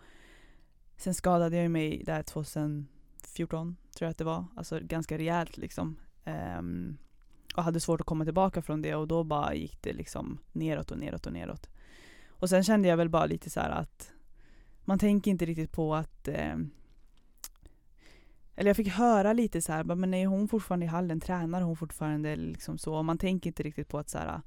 sen 0.96 1.14
skadade 1.14 1.56
jag 1.56 1.70
mig 1.70 2.02
där 2.06 2.22
2014 2.22 3.76
tror 3.96 4.06
jag 4.06 4.10
att 4.10 4.18
det 4.18 4.24
var, 4.24 4.44
alltså 4.56 4.80
ganska 4.82 5.18
rejält 5.18 5.56
liksom. 5.56 5.96
Ehm, 6.24 6.96
och 7.56 7.62
hade 7.62 7.80
svårt 7.80 8.00
att 8.00 8.06
komma 8.06 8.24
tillbaka 8.24 8.62
från 8.62 8.82
det 8.82 8.94
och 8.94 9.08
då 9.08 9.24
bara 9.24 9.54
gick 9.54 9.82
det 9.82 9.92
liksom 9.92 10.38
neråt 10.52 10.90
och 10.90 10.98
neråt 10.98 11.26
och 11.26 11.32
neråt. 11.32 11.68
Och 12.28 12.48
sen 12.50 12.64
kände 12.64 12.88
jag 12.88 12.96
väl 12.96 13.08
bara 13.08 13.26
lite 13.26 13.50
så 13.50 13.60
här 13.60 13.70
att 13.70 14.12
man 14.84 14.98
tänker 14.98 15.30
inte 15.30 15.44
riktigt 15.44 15.72
på 15.72 15.94
att 15.94 16.28
ehm, 16.28 16.70
eller 18.56 18.70
jag 18.70 18.76
fick 18.76 18.88
höra 18.88 19.32
lite 19.32 19.62
så 19.62 19.72
här, 19.72 19.84
men 19.84 20.14
är 20.14 20.26
hon 20.26 20.48
fortfarande 20.48 20.86
i 20.86 20.88
hallen, 20.88 21.20
tränar 21.20 21.60
hon 21.62 21.76
fortfarande 21.76 22.36
liksom 22.36 22.78
så? 22.78 22.94
Och 22.94 23.04
man 23.04 23.18
tänker 23.18 23.50
inte 23.50 23.62
riktigt 23.62 23.88
på 23.88 23.98
att 23.98 24.08
så 24.10 24.18
här, 24.18 24.40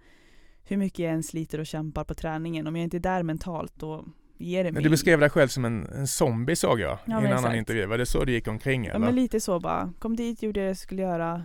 hur 0.64 0.78
mycket 0.78 1.00
jag 1.00 1.14
än 1.14 1.24
sliter 1.24 1.60
och 1.60 1.66
kämpar 1.66 2.04
på 2.04 2.14
träningen, 2.14 2.68
om 2.68 2.76
jag 2.76 2.84
inte 2.84 2.98
är 2.98 3.00
där 3.00 3.24
mentalt 3.24 3.74
då 3.76 4.06
ger 4.38 4.64
det 4.64 4.68
Men 4.68 4.74
mig. 4.74 4.84
du 4.84 4.90
beskrev 4.90 5.20
dig 5.20 5.30
själv 5.30 5.48
som 5.48 5.66
en, 5.66 5.86
en 5.86 6.08
zombie 6.08 6.56
såg 6.56 6.80
jag 6.80 7.00
Ja, 7.06 7.24
i 7.24 7.26
en 7.26 7.34
annan 7.38 7.56
intervju. 7.56 7.86
Var 7.86 7.98
det 7.98 8.06
så 8.06 8.26
du 8.26 8.32
gick 8.32 8.48
omkring 8.48 8.86
Ja 8.86 8.90
eller? 8.94 9.06
men 9.06 9.16
lite 9.16 9.40
så 9.40 9.60
bara, 9.60 9.94
kom 10.00 10.16
dit, 10.16 10.44
gjorde 10.44 10.60
det 10.60 10.68
jag 10.68 10.78
skulle 10.78 11.02
göra, 11.02 11.44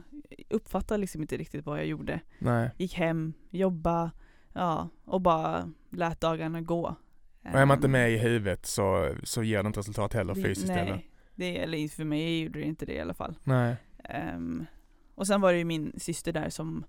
uppfattade 0.51 0.99
liksom 1.01 1.21
inte 1.23 1.37
riktigt 1.37 1.67
vad 1.67 1.79
jag 1.79 1.87
gjorde. 1.87 2.21
Nej. 2.39 2.71
Gick 2.79 2.95
hem, 2.95 3.33
jobba, 3.51 4.11
ja, 4.53 4.89
och 5.05 5.21
bara 5.21 5.73
lät 5.91 6.21
dagarna 6.21 6.61
gå. 6.61 6.97
Och 7.43 7.49
är 7.61 7.67
man 7.67 7.79
inte 7.79 7.87
Ehm, 7.87 7.93
med 7.93 8.13
i 8.13 8.19
huvudet 8.19 8.67
så, 8.67 9.15
så 9.23 9.43
ger 9.43 9.63
det 9.63 9.67
inte 9.67 9.79
resultat 9.81 10.13
heller 10.13 10.35
det- 10.35 10.43
fysiskt 10.43 10.69
nej, 10.69 10.79
eller? 10.79 11.07
det, 11.35 11.59
eller 11.59 11.79
inte 11.79 11.95
för 11.97 12.05
mig 12.05 12.41
gjorde 12.43 12.59
det 12.59 12.65
inte 12.65 12.87
det 12.87 12.93
i 12.95 13.01
alla 13.01 13.15
fall. 13.15 13.35
Nej. 13.45 13.77
Ehm, 14.05 14.67
och 15.15 15.27
sen 15.27 15.41
var 15.41 15.53
det 15.53 15.59
ju 15.59 15.65
min 15.65 15.93
syster 15.97 16.33
där 16.33 16.51
som 16.51 16.85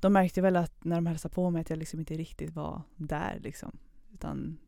De 0.00 0.12
märkte 0.12 0.40
väl 0.42 0.56
att 0.56 0.84
när 0.84 0.96
de 0.96 1.06
hälsade 1.06 1.34
på 1.34 1.50
mig 1.50 1.60
att 1.60 1.70
jag 1.70 1.78
liksom 1.78 2.00
inte 2.00 2.14
riktigt 2.14 2.50
var 2.50 2.82
där 2.96 3.38
liksom. 3.42 3.78
Utan 4.14 4.58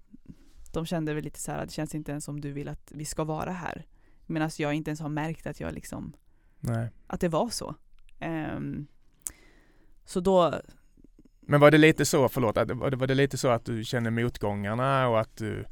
de 0.72 0.86
kände 0.86 1.14
väl 1.14 1.24
lite 1.24 1.38
så 1.40 1.52
här, 1.52 1.64
det 1.66 1.72
känns 1.72 1.94
inte 1.94 2.10
ens 2.12 2.24
som 2.24 2.40
du 2.40 2.52
vill 2.52 2.68
att 2.68 2.92
vi 2.94 3.04
ska 3.04 3.24
vara 3.24 3.52
här. 3.52 3.86
Medan 4.26 4.50
jag 4.58 4.74
inte 4.74 4.90
ens 4.90 5.00
har 5.00 5.08
märkt 5.08 5.46
att 5.46 5.60
jag 5.60 5.74
liksom, 5.74 6.12
Nej. 6.60 6.88
att 7.06 7.20
det 7.20 7.28
var 7.28 7.48
så. 7.48 7.74
Ehm, 8.18 8.86
så 10.04 10.20
då, 10.20 10.54
Men 11.50 11.60
var 11.60 11.70
det 11.70 11.78
lite 11.78 12.04
så, 12.04 12.28
förlåt, 12.28 12.56
var 12.56 12.90
det, 12.90 12.96
var 12.96 13.06
det 13.06 13.14
lite 13.14 13.38
så 13.38 13.48
att 13.48 13.64
du 13.64 13.84
kände 13.84 14.10
motgångarna 14.10 15.08
och 15.08 15.20
att 15.20 15.36
du, 15.36 15.64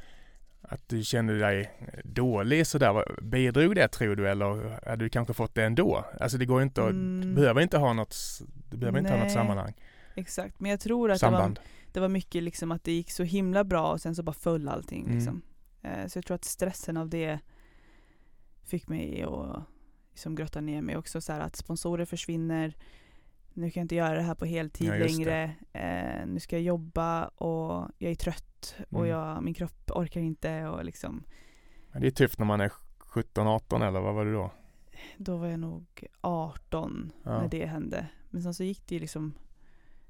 att 0.62 0.88
du 0.88 1.02
kände 1.02 1.38
dig 1.38 1.70
dålig 2.04 2.66
sådär? 2.66 3.22
Bidrog 3.22 3.74
det 3.74 3.88
tror 3.88 4.16
du 4.16 4.28
eller 4.28 4.80
hade 4.90 5.04
du 5.04 5.08
kanske 5.08 5.34
fått 5.34 5.54
det 5.54 5.64
ändå? 5.64 6.04
Alltså 6.20 6.38
det 6.38 6.46
går 6.46 6.62
inte 6.62 6.82
att, 6.84 6.90
Mm. 6.90 7.20
du 7.20 7.34
behöver 7.34 7.60
inte 7.60 7.78
ha 7.78 7.92
något, 7.92 8.16
du 8.70 8.76
behöver 8.76 8.98
inte 8.98 9.10
ha 9.12 9.18
något 9.18 9.32
sammanhang, 9.32 9.74
exakt. 10.14 10.60
Men 10.60 10.70
jag 10.70 10.80
tror 10.80 11.10
att 11.10 11.20
det 11.20 11.30
var, 11.30 11.54
det 11.92 12.00
var 12.00 12.08
mycket 12.08 12.42
liksom 12.42 12.72
att 12.72 12.84
det 12.84 12.92
gick 12.92 13.10
så 13.10 13.22
himla 13.22 13.64
bra 13.64 13.92
och 13.92 14.00
sen 14.00 14.14
så 14.14 14.22
bara 14.22 14.32
föll 14.32 14.68
allting 14.68 15.04
Mm. 15.04 15.14
liksom. 15.16 15.42
Eh, 15.82 16.06
så 16.06 16.18
jag 16.18 16.24
tror 16.24 16.34
att 16.34 16.44
stressen 16.44 16.96
av 16.96 17.08
det 17.08 17.38
fick 18.64 18.88
mig 18.88 19.22
att 19.22 19.62
liksom 20.10 20.34
grotta 20.34 20.60
ner 20.60 20.82
mig 20.82 20.96
också 20.96 21.20
så 21.20 21.32
här 21.32 21.40
att 21.40 21.56
sponsorer 21.56 22.04
försvinner. 22.04 22.74
Nu 23.56 23.70
kan 23.70 23.80
jag 23.80 23.84
inte 23.84 23.94
göra 23.94 24.14
det 24.14 24.22
här 24.22 24.34
på 24.34 24.44
heltid 24.44 24.88
Ja, 24.88 24.94
längre. 24.94 25.52
Eh, 25.72 26.26
nu 26.26 26.40
ska 26.40 26.56
jag 26.56 26.62
jobba 26.62 27.24
och 27.26 27.88
jag 27.98 28.10
är 28.10 28.14
trött 28.14 28.74
och 28.90 28.98
Mm. 28.98 29.10
jag, 29.10 29.42
min 29.42 29.54
kropp 29.54 29.90
orkar 29.90 30.20
inte 30.20 30.66
och 30.66 30.84
liksom 30.84 31.22
Men 31.92 32.00
det 32.02 32.06
är 32.06 32.10
tufft 32.10 32.38
när 32.38 32.46
man 32.46 32.60
är 32.60 32.72
17-18 32.98 33.82
eller 33.88 34.00
vad 34.00 34.14
var 34.14 34.24
det 34.24 34.32
då? 34.32 34.50
då 35.16 35.36
var 35.36 35.46
jag 35.46 35.60
nog 35.60 36.04
18 36.20 37.12
Ja. 37.22 37.30
när 37.42 37.48
det 37.48 37.66
hände. 37.66 38.06
Men 38.30 38.42
sen 38.42 38.54
så 38.54 38.64
gick 38.64 38.86
det 38.86 38.94
ju 38.94 39.00
liksom 39.00 39.34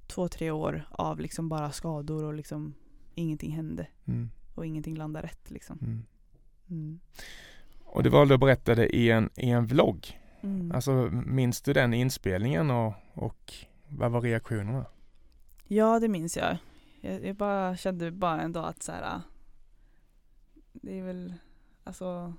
två, 0.07 0.29
tre 0.29 0.51
år 0.51 0.89
av 0.91 1.21
liksom 1.21 1.49
bara 1.49 1.73
skador 1.73 2.25
och 2.25 2.35
liksom 2.35 2.75
ingenting 3.15 3.53
hände. 3.53 3.87
Mm. 4.05 4.31
Och 4.55 4.67
ingenting 4.67 4.97
landade 4.97 5.27
rätt 5.27 5.51
liksom. 5.51 5.79
Mm. 5.83 6.05
Mm. 6.71 7.01
Och 7.85 8.03
du 8.03 8.11
valde 8.11 8.35
att 8.35 8.41
berätta 8.41 8.75
det 8.75 8.97
i 8.97 9.11
en, 9.11 9.31
i 9.37 9.51
en 9.51 9.67
vlogg. 9.67 10.21
Mm. 10.47 10.73
Alltså 10.73 10.93
minns 11.27 11.63
du 11.63 11.73
den 11.73 11.95
inspelningen 11.95 12.71
och, 12.71 12.93
och 13.15 13.55
vad 13.89 14.11
var 14.11 14.21
reaktionerna? 14.21 14.87
Ja, 15.69 16.01
det 16.01 16.09
minns 16.09 16.37
jag. 16.37 16.57
Jag, 17.01 17.25
jag 17.27 17.37
bara 17.37 17.77
kände 17.77 18.11
bara 18.11 18.41
en 18.41 18.53
dag 18.53 18.69
att 18.69 18.83
så 18.83 18.93
här, 18.93 19.03
ah, 19.03 19.21
det 20.73 20.99
är 20.99 21.03
väl, 21.03 21.35
alltså, 21.85 22.35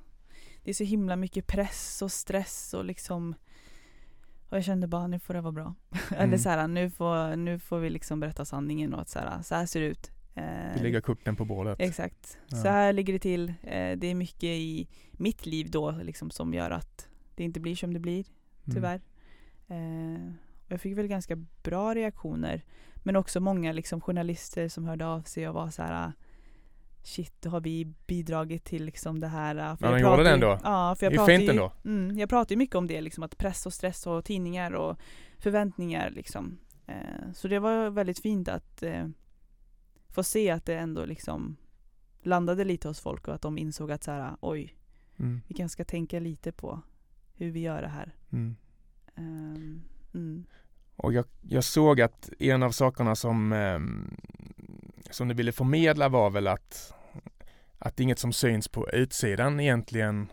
det 0.64 0.70
är 0.70 0.74
så 0.74 0.84
himla 0.84 1.16
mycket 1.16 1.48
press 1.48 2.02
och 2.02 2.12
stress 2.12 2.74
och 2.74 2.86
liksom, 2.86 3.36
och 4.50 4.58
jag 4.58 4.64
kände 4.64 4.88
bara 4.88 5.08
nu 5.08 5.20
får 5.20 5.34
det 5.34 5.42
vara 5.42 5.52
bra. 5.52 5.74
Eller 6.12 6.24
Mm. 6.24 6.40
så 6.40 6.50
här, 6.50 6.68
nu 6.68 6.90
får, 6.90 7.36
nu 7.36 7.60
får 7.60 7.80
vi 7.80 7.90
liksom 7.90 8.20
berätta 8.20 8.46
sanningen 8.46 8.94
och 8.94 9.02
att 9.02 9.10
så 9.10 9.20
här, 9.20 9.42
så 9.42 9.56
här 9.56 9.66
ser 9.66 9.80
det 9.82 9.86
ut. 9.88 10.12
Eh, 10.36 10.44
Det 10.76 10.84
ligger 10.84 11.02
korten 11.02 11.36
på 11.36 11.46
bordet. 11.46 11.80
Exakt. 11.80 12.38
Ja. 12.48 12.58
Så 12.58 12.68
här 12.68 12.94
ligger 12.94 13.14
det 13.14 13.20
till. 13.20 13.50
Eh, 13.50 13.98
det 13.98 14.08
är 14.08 14.16
mycket 14.16 14.44
i 14.44 14.88
mitt 15.12 15.46
liv 15.46 15.72
då 15.72 15.92
liksom 15.92 16.32
som 16.32 16.54
gör 16.54 16.72
att 16.72 17.08
det 17.38 17.44
inte 17.44 17.60
blir 17.60 17.76
som 17.76 17.94
det 17.94 18.00
blir 18.00 18.26
Mm. 18.66 18.76
tyvärr. 18.76 19.02
Eh, 19.68 20.34
och 20.66 20.72
jag 20.72 20.82
fick 20.82 20.98
väl 20.98 21.08
ganska 21.08 21.36
bra 21.64 21.96
reaktioner. 21.96 22.62
Men 22.96 23.16
också 23.16 23.40
många 23.40 23.72
liksom, 23.72 24.02
journalister 24.02 24.68
som 24.70 24.86
hörde 24.86 25.06
av 25.08 25.22
sig 25.22 25.48
och 25.50 25.54
var 25.56 25.70
så 25.70 25.82
här 25.82 26.12
Shit, 27.04 27.42
då 27.42 27.50
har 27.50 27.62
vi 27.62 27.86
bidragit 28.08 28.64
till 28.64 28.86
liksom 28.86 29.20
det 29.20 29.28
här. 29.28 29.56
För 29.76 29.86
Ja, 29.88 29.92
jag 30.00 30.02
de 30.02 30.18
gjorde 30.18 30.24
ju- 30.30 30.34
ändå. 30.34 30.60
Ja, 30.64 30.96
för 31.00 31.06
jag 31.06 31.14
Det 31.14 31.16
är 31.16 31.18
pratar 31.18 31.34
fint 31.34 31.44
ju, 31.44 31.50
ändå. 31.50 31.72
Mm, 31.86 32.18
jag 32.18 32.30
pratar 32.30 32.54
ju 32.54 32.58
mycket 32.58 32.76
om 32.76 32.88
det, 32.88 33.02
liksom, 33.02 33.24
att 33.24 33.38
press 33.38 33.66
och 33.66 33.74
stress 33.74 34.08
och 34.08 34.26
tidningar 34.26 34.72
och 34.72 34.98
förväntningar. 35.38 36.10
Liksom. 36.10 36.58
Eh, 36.88 37.32
så 37.34 37.48
det 37.48 37.60
var 37.60 37.90
väldigt 37.90 38.20
fint 38.20 38.48
att 38.50 38.84
eh, 38.84 39.08
få 40.10 40.24
se 40.24 40.50
att 40.50 40.66
det 40.66 40.76
ändå 40.78 41.06
liksom 41.06 41.56
landade 42.22 42.64
lite 42.64 42.88
hos 42.88 43.00
folk 43.00 43.28
och 43.28 43.36
att 43.36 43.42
de 43.42 43.58
insåg 43.58 43.92
att 43.92 44.04
så 44.04 44.12
här, 44.12 44.38
oj, 44.42 44.76
Mm. 45.20 45.42
vi 45.48 45.54
kanske 45.56 45.74
ska 45.74 45.84
tänka 45.86 46.20
lite 46.20 46.52
på 46.52 46.82
hur 47.38 47.52
vi 47.52 47.60
gör 47.60 47.82
det 47.82 47.88
här. 47.88 48.16
Mm. 48.32 48.56
Ehm, 49.16 49.82
mm. 50.14 50.46
Och 50.96 51.14
jag, 51.14 51.26
jag 51.42 51.64
såg 51.64 52.02
att 52.02 52.30
en 52.40 52.64
av 52.64 52.72
sakerna 52.72 53.16
som, 53.16 53.54
ehm, 53.54 54.18
som 55.12 55.28
du 55.28 55.34
ville 55.34 55.52
förmedla 55.52 56.10
var 56.10 56.30
väl 56.30 56.48
att, 56.48 56.94
att 57.80 58.00
inget 58.00 58.20
som 58.20 58.34
syns 58.34 58.68
på 58.68 58.90
utsidan 58.90 59.60
egentligen 59.60 60.28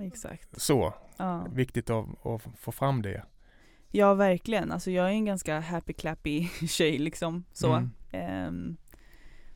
Exakt. 0.00 0.60
så. 0.60 0.94
Ja. 1.16 1.46
Viktigt 1.52 1.90
att, 1.90 2.26
att 2.26 2.42
få 2.58 2.72
fram 2.72 3.02
det. 3.02 3.22
ja, 3.90 4.14
verkligen. 4.14 4.72
Alltså 4.72 4.90
jag 4.90 5.06
är 5.06 5.10
en 5.10 5.24
ganska 5.24 5.60
happy 5.60 5.92
clappy 5.92 6.48
tjej 6.68 6.98
liksom. 6.98 7.44
Så. 7.52 7.72
Mm. 7.72 7.90
Ehm, 8.12 8.76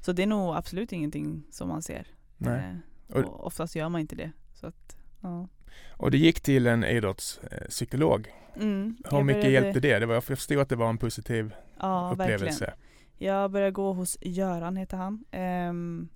så 0.00 0.12
det 0.12 0.22
är 0.22 0.26
nog 0.26 0.56
absolut 0.56 0.92
ingenting 0.92 1.42
som 1.50 1.68
man 1.68 1.82
ser. 1.82 2.06
Nej. 2.36 2.76
Eh, 3.08 3.16
Och- 3.16 3.24
och 3.24 3.46
oftast 3.46 3.76
gör 3.76 3.88
man 3.88 4.00
inte 4.00 4.16
det. 4.16 4.32
Så 4.54 4.66
att, 4.66 4.96
ja. 5.20 5.48
Och 5.90 6.10
det 6.10 6.18
gick 6.18 6.40
till 6.40 6.66
en 6.66 6.84
idrottspsykolog. 6.84 8.28
Mm, 8.56 8.96
Hur 9.10 9.22
mycket 9.22 9.42
började- 9.42 9.50
hjälpte 9.50 9.80
det? 9.80 9.98
det 9.98 10.06
var, 10.06 10.14
jag 10.14 10.24
förstod 10.24 10.58
att 10.58 10.68
det 10.68 10.76
var 10.76 10.88
en 10.88 10.98
positiv 10.98 11.54
Ja, 11.80 12.10
upplevelse. 12.12 12.44
verkligen. 12.64 12.72
Jag 13.18 13.50
började 13.50 13.70
gå 13.72 13.92
hos 13.92 14.18
Göran, 14.20 14.76
heter 14.76 14.96
han. 14.96 15.24
Ehm, 15.30 16.08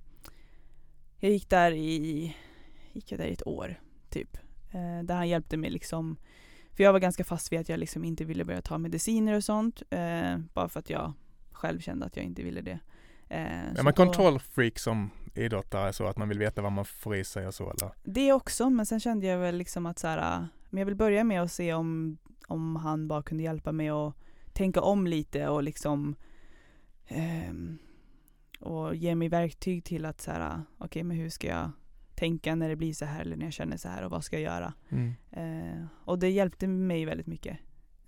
jag 1.20 1.30
gick 1.32 1.48
där 1.50 1.72
i, 1.72 2.36
gick 2.92 3.12
jag 3.12 3.20
där 3.20 3.26
i 3.26 3.32
ett 3.32 3.46
år, 3.46 3.80
typ. 4.10 4.36
Eh, 4.70 5.04
där 5.04 5.14
han 5.14 5.28
hjälpte 5.28 5.56
mig 5.56 5.70
liksom, 5.70 6.16
för 6.72 6.84
jag 6.84 6.92
var 6.92 7.00
ganska 7.00 7.24
fast 7.24 7.52
vid 7.52 7.60
att 7.60 7.68
jag 7.68 7.78
liksom 7.80 8.04
inte 8.04 8.24
ville 8.24 8.44
börja 8.44 8.62
ta 8.62 8.78
mediciner 8.78 9.34
och 9.34 9.44
sånt. 9.44 9.82
Eh, 9.90 10.38
bara 10.54 10.68
för 10.68 10.80
att 10.80 10.90
jag 10.90 11.12
själv 11.52 11.80
kände 11.80 12.06
att 12.06 12.16
jag 12.16 12.24
inte 12.24 12.42
ville 12.42 12.60
det. 12.60 12.78
Eh, 13.28 13.78
Är 13.78 13.82
man 13.82 13.92
kontrollfreak 13.92 14.78
som 14.78 15.10
idrottare 15.38 15.92
så 15.92 16.06
att 16.06 16.16
man 16.16 16.28
vill 16.28 16.38
veta 16.38 16.62
vad 16.62 16.72
man 16.72 16.84
får 16.84 17.16
i 17.16 17.24
sig 17.24 17.46
och 17.46 17.54
så 17.54 17.70
eller? 17.70 17.90
Det 18.04 18.32
också, 18.32 18.70
men 18.70 18.86
sen 18.86 19.00
kände 19.00 19.26
jag 19.26 19.38
väl 19.38 19.56
liksom 19.56 19.86
att 19.86 19.98
så 19.98 20.06
här, 20.06 20.48
men 20.70 20.78
jag 20.78 20.86
vill 20.86 20.96
börja 20.96 21.24
med 21.24 21.42
att 21.42 21.52
se 21.52 21.74
om, 21.74 22.18
om 22.46 22.76
han 22.76 23.08
bara 23.08 23.22
kunde 23.22 23.42
hjälpa 23.42 23.72
mig 23.72 23.88
att 23.88 24.14
tänka 24.52 24.80
om 24.80 25.06
lite 25.06 25.48
och 25.48 25.62
liksom 25.62 26.14
ehm, 27.06 27.78
och 28.60 28.94
ge 28.94 29.14
mig 29.14 29.28
verktyg 29.28 29.84
till 29.84 30.04
att 30.04 30.20
så 30.20 30.30
här, 30.30 30.62
okej 30.78 31.02
men 31.02 31.16
hur 31.16 31.30
ska 31.30 31.46
jag 31.46 31.70
tänka 32.14 32.54
när 32.54 32.68
det 32.68 32.76
blir 32.76 32.92
så 32.92 33.04
här 33.04 33.20
eller 33.20 33.36
när 33.36 33.44
jag 33.44 33.52
känner 33.52 33.76
så 33.76 33.88
här 33.88 34.04
och 34.04 34.10
vad 34.10 34.24
ska 34.24 34.40
jag 34.40 34.54
göra? 34.54 34.74
Mm. 34.88 35.14
Eh, 35.30 35.86
och 36.04 36.18
det 36.18 36.30
hjälpte 36.30 36.66
mig 36.66 37.04
väldigt 37.04 37.26
mycket. 37.26 37.58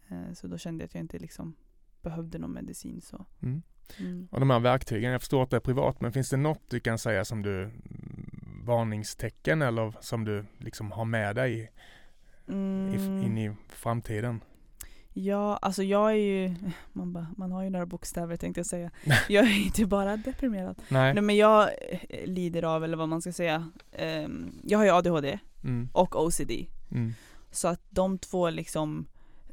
Eh, 0.09 0.33
så 0.33 0.47
då 0.47 0.59
kände 0.59 0.83
jag 0.83 0.87
att 0.87 0.95
jag 0.95 1.01
inte 1.01 1.19
liksom 1.19 1.57
behövde 2.03 2.39
någon 2.39 2.53
medicin 2.53 3.01
så. 3.01 3.27
Mm. 3.41 3.63
Mm. 3.99 4.29
Och 4.31 4.41
de 4.41 4.51
här 4.51 4.61
verktygen, 4.61 5.13
jag 5.13 5.21
förstår 5.21 5.43
att 5.43 5.51
det 5.51 5.57
är 5.57 5.61
privat, 5.61 6.01
men 6.01 6.13
finns 6.13 6.31
det 6.31 6.37
något 6.37 6.61
du 6.69 6.81
kan 6.81 6.99
säga 6.99 7.25
som 7.25 7.43
du 7.43 7.71
varningstecken 8.65 9.63
eller 9.63 9.93
som 10.01 10.25
du 10.25 10.45
liksom 10.59 10.93
har 10.93 11.05
med 11.05 11.37
dig 11.37 11.59
i, 11.61 11.69
Mm. 12.53 13.23
in 13.23 13.39
i 13.39 13.53
framtiden? 13.69 14.41
Ja, 15.13 15.57
alltså 15.57 15.83
jag 15.83 16.11
är 16.11 16.15
ju, 16.17 16.55
man, 16.93 17.13
bara, 17.13 17.27
man 17.37 17.53
har 17.53 17.63
ju 17.63 17.71
några 17.71 17.87
bokstäver 17.87 18.37
tänkte 18.37 18.59
jag 18.59 18.67
säga. 18.67 18.91
Jag 19.29 19.45
är 19.45 19.65
inte 19.67 19.87
bara 19.87 20.17
deprimerad. 20.17 20.83
Nej. 20.89 21.15
Nej 21.15 21.23
men 21.23 21.37
jag 21.37 21.63
eh, 22.09 22.27
lider 22.27 22.63
av, 22.63 22.85
eller 22.85 22.97
vad 22.97 23.09
man 23.09 23.21
ska 23.21 23.33
säga, 23.33 23.71
ehm, 23.93 24.61
jag 24.65 24.79
har 24.79 24.85
ju 24.85 24.91
ADHD 24.91 25.39
Mm. 25.65 25.89
och 25.93 26.25
OCD. 26.25 26.51
Mm. 26.91 27.13
Så 27.51 27.69
att 27.69 27.81
de 27.91 28.19
två 28.19 28.51
liksom 28.51 29.07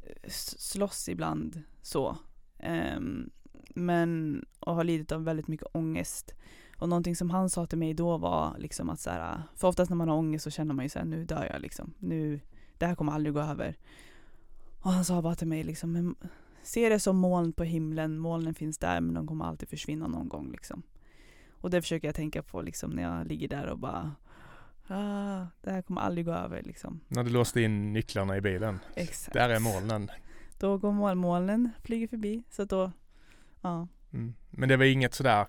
eh, 0.06 0.28
slåss 0.58 1.08
ibland 1.08 1.62
så. 1.82 2.16
Ehm, 2.58 3.30
men, 3.78 4.44
och 4.60 4.74
har 4.74 4.84
lidit 4.84 5.12
av 5.12 5.24
väldigt 5.24 5.48
mycket 5.48 5.66
ångest. 5.72 6.34
Och 6.78 6.88
någonting 6.88 7.16
som 7.16 7.30
han 7.30 7.50
sa 7.50 7.66
till 7.66 7.78
mig 7.78 7.94
då 7.94 8.18
var 8.18 8.58
liksom 8.58 8.90
att 8.90 9.00
så 9.00 9.10
här, 9.10 9.42
för 9.54 9.68
oftast 9.68 9.90
när 9.90 9.96
man 9.96 10.08
har 10.08 10.16
ångest 10.16 10.44
så 10.44 10.50
känner 10.50 10.74
man 10.74 10.84
ju 10.84 10.88
så 10.88 10.98
här, 10.98 11.06
nu 11.06 11.24
dör 11.24 11.48
jag 11.52 11.60
liksom. 11.60 11.94
Nu, 11.98 12.40
det 12.78 12.86
här 12.86 12.94
kommer 12.94 13.12
aldrig 13.12 13.34
gå 13.34 13.40
över. 13.40 13.76
Och 14.80 14.92
han 14.92 15.04
sa 15.04 15.22
bara 15.22 15.34
till 15.34 15.48
mig 15.48 15.62
liksom, 15.62 16.16
se 16.62 16.88
det 16.88 17.00
som 17.00 17.16
moln 17.16 17.52
på 17.52 17.64
himlen, 17.64 18.18
molnen 18.18 18.54
finns 18.54 18.78
där 18.78 19.00
men 19.00 19.14
de 19.14 19.26
kommer 19.26 19.44
alltid 19.44 19.68
försvinna 19.68 20.06
någon 20.06 20.28
gång 20.28 20.50
liksom. 20.52 20.82
Och 21.60 21.70
det 21.70 21.82
försöker 21.82 22.08
jag 22.08 22.14
tänka 22.14 22.42
på 22.42 22.62
liksom 22.62 22.90
när 22.90 23.02
jag 23.02 23.26
ligger 23.26 23.48
där 23.48 23.66
och 23.66 23.78
bara, 23.78 24.12
ah, 24.86 25.46
det 25.62 25.70
här 25.70 25.82
kommer 25.82 26.00
aldrig 26.00 26.26
gå 26.26 26.32
över 26.32 26.62
liksom. 26.62 27.00
När 27.08 27.24
du 27.24 27.30
låste 27.30 27.60
in 27.60 27.92
nycklarna 27.92 28.36
i 28.36 28.40
bilen. 28.40 28.78
Exakt. 28.94 29.32
Där 29.32 29.48
är 29.48 29.60
molnen. 29.60 30.10
Då 30.58 30.78
går 30.78 31.14
molnen, 31.14 31.70
flyger 31.84 32.08
förbi. 32.08 32.42
Så 32.50 32.64
då, 32.64 32.92
ja. 33.62 33.88
Mm. 34.12 34.34
Men 34.50 34.68
det 34.68 34.76
var 34.76 34.84
inget 34.84 35.14
sådär 35.14 35.46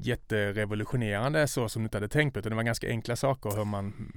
jätterevolutionerande 0.00 1.48
så 1.48 1.68
som 1.68 1.82
du 1.82 1.84
inte 1.86 1.96
hade 1.96 2.08
tänkt 2.08 2.32
på 2.32 2.38
utan 2.40 2.50
det 2.50 2.56
var 2.56 2.62
ganska 2.62 2.88
enkla 2.88 3.16
saker 3.16 3.50
hur 3.56 3.64
man 3.64 4.12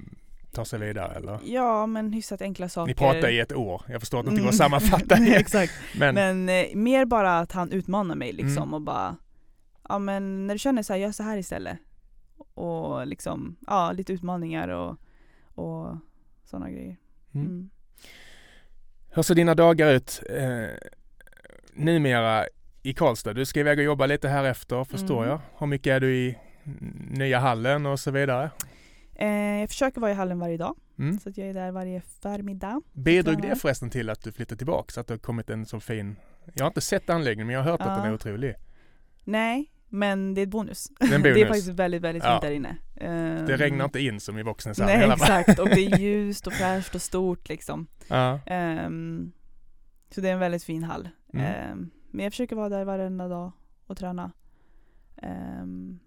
tar 0.52 0.64
sig 0.64 0.78
vidare 0.78 1.14
eller? 1.14 1.38
Ja, 1.44 1.86
men 1.86 2.12
hyfsat 2.12 2.42
enkla 2.42 2.68
saker. 2.68 2.86
Ni 2.86 2.94
pratade 2.94 3.30
i 3.32 3.40
ett 3.40 3.52
år. 3.52 3.82
Jag 3.88 4.00
förstår 4.00 4.18
att 4.18 4.24
det 4.24 4.30
inte 4.30 4.42
går 4.42 4.48
att 4.48 4.54
Mm. 4.60 4.80
sammanfatta 4.80 5.14
det. 5.24 5.36
Exakt. 5.36 5.72
Men, 5.98 6.14
Men 6.14 6.48
eh, 6.48 6.74
mer 6.74 7.04
bara 7.04 7.38
att 7.38 7.52
han 7.52 7.70
utmanar 7.72 8.14
mig 8.14 8.32
liksom 8.32 8.62
Mm. 8.62 8.74
och 8.74 8.80
bara, 8.82 9.16
ja 9.88 9.98
men 9.98 10.46
när 10.46 10.54
du 10.54 10.58
känner 10.58 10.82
så 10.82 10.92
här, 10.92 11.00
gör 11.00 11.12
så 11.12 11.22
här 11.22 11.36
istället. 11.36 11.78
Och 12.54 13.06
liksom, 13.06 13.56
ja 13.66 13.92
lite 13.92 14.12
utmaningar 14.12 14.68
och, 14.68 14.98
och 15.54 15.96
sådana 16.44 16.70
grejer. 16.70 16.96
mm. 17.34 17.46
Mm. 17.46 17.70
Hur 19.14 19.22
ser 19.22 19.34
dina 19.34 19.54
dagar 19.54 19.92
ut 19.94 20.22
eh, 20.30 20.68
numera 21.74 22.46
i 22.82 22.92
Karlstad? 22.94 23.32
Du 23.32 23.44
ska 23.44 23.60
iväg 23.60 23.78
och 23.78 23.84
jobba 23.84 24.06
lite 24.06 24.28
här 24.28 24.44
efter 24.44 24.84
förstår 24.84 25.16
Mm. 25.22 25.28
jag. 25.28 25.40
Hur 25.58 25.66
mycket 25.66 25.90
är 25.90 26.00
du 26.00 26.14
i 26.16 26.38
nya 27.10 27.38
hallen 27.38 27.86
och 27.86 28.00
så 28.00 28.10
vidare? 28.10 28.50
Eh, 29.14 29.28
jag 29.60 29.68
försöker 29.68 30.00
vara 30.00 30.10
i 30.10 30.14
hallen 30.14 30.38
varje 30.38 30.56
dag, 30.56 30.76
Mm. 30.98 31.18
så 31.20 31.28
att 31.28 31.36
jag 31.36 31.48
är 31.48 31.54
där 31.54 31.70
varje 31.72 32.00
förmiddag. 32.22 32.80
Bidrog 32.92 33.44
Ja. 33.44 33.48
det 33.48 33.56
förresten 33.56 33.90
till 33.90 34.10
att 34.10 34.22
du 34.22 34.32
flyttade 34.32 34.56
tillbaka 34.58 34.92
så 34.92 35.00
att 35.00 35.06
det 35.06 35.14
har 35.14 35.18
kommit 35.18 35.50
en 35.50 35.66
så 35.66 35.80
fin 35.80 36.16
Jag 36.54 36.64
har 36.64 36.70
inte 36.70 36.80
sett 36.80 37.10
anläggningen 37.10 37.46
men 37.46 37.54
jag 37.54 37.62
har 37.62 37.70
hört 37.70 37.80
att 37.80 37.86
den 37.96 38.04
är 38.04 38.08
Ja. 38.08 38.14
otrolig. 38.14 38.54
Nej, 39.24 39.72
men 39.88 40.34
det 40.34 40.40
är 40.40 40.42
ett 40.42 40.48
bonus. 40.48 40.88
Det 41.00 41.06
är 41.06 41.14
en 41.14 41.22
det 41.22 41.28
är 41.28 41.34
bonus. 41.34 41.48
faktiskt 41.48 41.68
väldigt, 41.68 42.02
väldigt 42.02 42.24
Ja. 42.24 42.30
fint 42.30 42.42
där 42.42 42.50
inne. 42.50 42.76
Eh, 42.96 43.46
Det 43.46 43.56
regnar 43.56 43.84
inte 43.84 44.00
in 44.00 44.20
som 44.20 44.38
i 44.38 44.42
Voxnäshamn 44.42 44.90
i 44.90 44.96
Nej 44.96 45.02
fall. 45.02 45.12
exakt, 45.12 45.58
och 45.58 45.68
det 45.68 45.86
är 45.86 45.98
ljust 46.00 46.46
och 46.46 46.52
fräscht 46.52 46.94
och 46.94 47.02
stort 47.02 47.48
liksom. 47.48 47.86
Ja. 48.08 48.40
Ehm, 48.46 49.32
så 50.14 50.20
det 50.20 50.28
är 50.28 50.32
en 50.32 50.38
väldigt 50.40 50.64
fin 50.64 50.84
hall. 50.84 51.08
Mm. 51.34 51.46
Ehm, 51.46 51.90
men 52.12 52.24
jag 52.24 52.32
försöker 52.32 52.56
vara 52.56 52.68
där 52.68 52.84
varenda 52.84 53.28
dag 53.28 53.52
och 53.86 53.96
träna. 53.96 54.32
Ehm, 55.16 55.98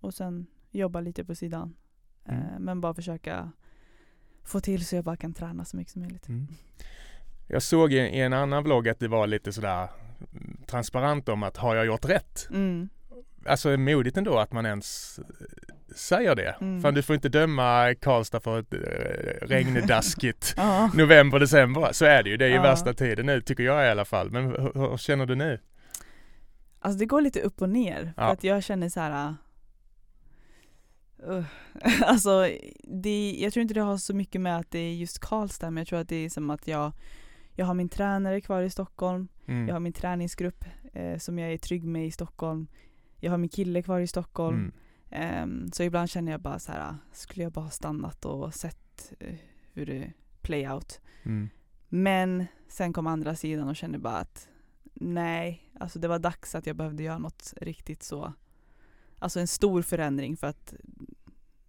och 0.00 0.14
sen 0.14 0.46
jobba 0.70 1.00
lite 1.00 1.24
på 1.24 1.34
sidan. 1.34 1.74
Mm. 2.24 2.42
Ehm, 2.42 2.62
men 2.62 2.80
bara 2.80 2.94
försöka 2.94 3.52
få 4.42 4.60
till 4.60 4.86
så 4.86 4.96
jag 4.96 5.04
bara 5.04 5.16
kan 5.16 5.34
träna 5.34 5.64
så 5.64 5.76
mycket 5.76 5.92
som 5.92 6.02
möjligt. 6.02 6.28
Mm. 6.28 6.46
Jag 7.46 7.62
såg 7.62 7.92
i, 7.92 7.96
i 7.96 8.20
en 8.20 8.32
annan 8.32 8.64
vlogg 8.64 8.88
att 8.88 8.98
det 8.98 9.08
var 9.08 9.26
lite 9.26 9.52
sådär 9.52 9.88
mm, 10.32 10.60
transparent 10.66 11.28
om 11.28 11.42
att 11.42 11.56
har 11.56 11.74
jag 11.74 11.86
gjort 11.86 12.04
rätt? 12.04 12.48
Mm. 12.50 12.88
Alltså 13.46 13.76
modigt 13.76 14.16
ändå 14.16 14.38
att 14.38 14.52
man 14.52 14.66
ens 14.66 15.20
säger 15.96 16.34
det. 16.34 16.56
Mm. 16.60 16.82
Fan 16.82 16.94
du 16.94 17.02
får 17.02 17.14
inte 17.14 17.28
döma 17.28 17.94
Karlstad 18.00 18.40
för 18.40 18.58
ett 18.60 18.74
eh, 18.74 19.46
regndaskigt 19.46 20.54
Ja. 20.56 20.90
november, 20.94 21.38
december. 21.40 21.88
Så 21.92 22.04
är 22.04 22.22
det 22.22 22.30
ju. 22.30 22.36
Det 22.36 22.44
är 22.44 22.48
ju 22.48 22.54
Ja. 22.54 22.62
värsta 22.62 22.94
tiden 22.94 23.26
nu 23.26 23.40
tycker 23.40 23.62
jag 23.62 23.86
i 23.86 23.88
alla 23.88 24.04
fall. 24.04 24.30
Men 24.30 24.44
hur, 24.46 24.72
hur 24.74 24.96
känner 24.96 25.26
du 25.26 25.34
nu? 25.34 25.60
Alltså 26.80 26.98
det 26.98 27.06
går 27.06 27.20
lite 27.20 27.40
upp 27.40 27.62
och 27.62 27.68
ner. 27.68 28.12
För 28.16 28.22
Ja. 28.22 28.32
att 28.32 28.44
jag 28.44 28.62
känner 28.64 28.88
så 28.88 29.00
här. 29.00 29.34
Uh, 31.28 31.44
alltså 32.02 32.48
det, 32.82 33.36
jag 33.40 33.52
tror 33.52 33.62
inte 33.62 33.74
det 33.74 33.80
har 33.80 33.96
så 33.96 34.14
mycket 34.14 34.40
med 34.40 34.56
att 34.58 34.70
det 34.70 34.78
är 34.78 34.94
just 34.94 35.18
Karlstad 35.18 35.70
men 35.70 35.76
jag 35.80 35.88
tror 35.88 35.98
att 35.98 36.08
det 36.08 36.16
är 36.24 36.28
som 36.28 36.50
att 36.50 36.68
jag 36.68 36.92
Jag 37.54 37.66
har 37.66 37.74
min 37.74 37.88
tränare 37.88 38.40
kvar 38.40 38.62
i 38.62 38.70
Stockholm. 38.70 39.28
Mm. 39.46 39.68
Jag 39.68 39.74
har 39.74 39.80
min 39.80 39.92
träningsgrupp 39.92 40.64
eh, 40.92 41.18
som 41.18 41.38
jag 41.38 41.52
är 41.52 41.58
trygg 41.58 41.84
med 41.84 42.06
i 42.06 42.10
Stockholm. 42.10 42.66
Jag 43.20 43.30
har 43.30 43.38
min 43.38 43.48
kille 43.50 43.82
kvar 43.82 44.00
i 44.00 44.06
Stockholm. 44.06 44.56
Mm. 44.56 44.72
Ehm, 45.10 45.70
så 45.72 45.82
ibland 45.82 46.10
känner 46.10 46.32
jag 46.32 46.40
bara 46.40 46.58
så 46.58 46.72
här, 46.72 46.96
skulle 47.12 47.42
jag 47.42 47.52
bara 47.52 47.64
ha 47.64 47.70
stannat 47.70 48.24
och 48.24 48.54
sett 48.54 49.12
eh, 49.20 49.34
hur 49.72 49.86
det 49.86 50.12
play 50.42 50.68
out. 50.68 51.00
Mm. 51.22 51.48
Men 51.88 52.46
sen 52.68 52.92
kom 52.92 53.06
andra 53.06 53.34
sidan 53.34 53.68
och 53.68 53.76
kände 53.76 53.98
bara 53.98 54.16
att 54.16 54.48
nej, 54.94 55.70
alltså 55.80 55.98
det 55.98 56.08
var 56.08 56.18
dags 56.18 56.54
att 56.54 56.66
jag 56.66 56.76
behövde 56.76 57.02
göra 57.02 57.18
något 57.18 57.54
riktigt 57.60 58.02
så, 58.02 58.32
alltså 59.18 59.40
en 59.40 59.48
stor 59.48 59.82
förändring 59.82 60.36
för 60.36 60.46
att 60.46 60.74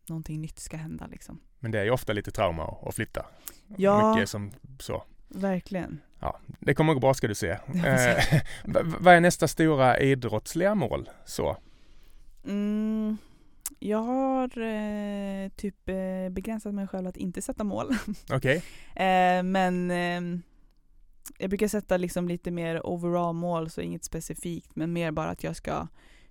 någonting 0.10 0.41
nytt 0.41 0.60
ska 0.60 0.78
hända 0.78 1.08
liksom. 1.08 1.39
Men 1.60 1.71
det 1.71 1.80
är 1.80 1.84
ju 1.84 1.91
ofta 1.91 2.13
lite 2.13 2.32
trauma 2.32 2.78
att 2.82 2.95
flytta. 2.95 3.25
Ja. 3.78 4.15
Mycket 4.15 4.30
som 4.30 4.52
så. 4.80 5.04
Verkligen. 5.28 6.02
Ja, 6.19 6.39
det 6.60 6.73
kommer 6.73 6.93
gå 6.93 6.99
bra 6.99 7.13
ska 7.13 7.28
du 7.28 7.36
se. 7.36 7.49
Eh, 7.86 8.41
vad 8.99 9.13
är 9.13 9.19
nästa 9.19 9.47
stora 9.47 9.99
idrottsliga 9.99 10.75
mål? 10.75 11.10
Så. 11.25 11.58
Mm, 12.45 13.17
jag 13.79 14.01
har 14.01 14.58
eh, 14.58 15.49
typ 15.49 15.89
eh, 15.89 16.29
begränsat 16.32 16.73
mig 16.73 16.88
själv 16.88 17.08
att 17.08 17.17
inte 17.17 17.41
sätta 17.41 17.63
mål. 17.63 17.89
Okej. 18.34 18.58
Eh, 18.95 19.43
men 19.43 19.91
eh, 19.91 20.39
jag 21.38 21.49
brukar 21.49 21.67
sätta 21.67 21.97
liksom 21.97 22.27
lite 22.27 22.51
mer 22.51 22.88
overall 22.88 23.36
mål, 23.36 23.69
så 23.69 23.82
inget 23.82 24.03
specifikt, 24.03 24.75
men 24.75 24.93
mer 24.93 25.12
bara 25.12 25.29
att 25.29 25.43
jag 25.43 25.55
ska 25.55 25.88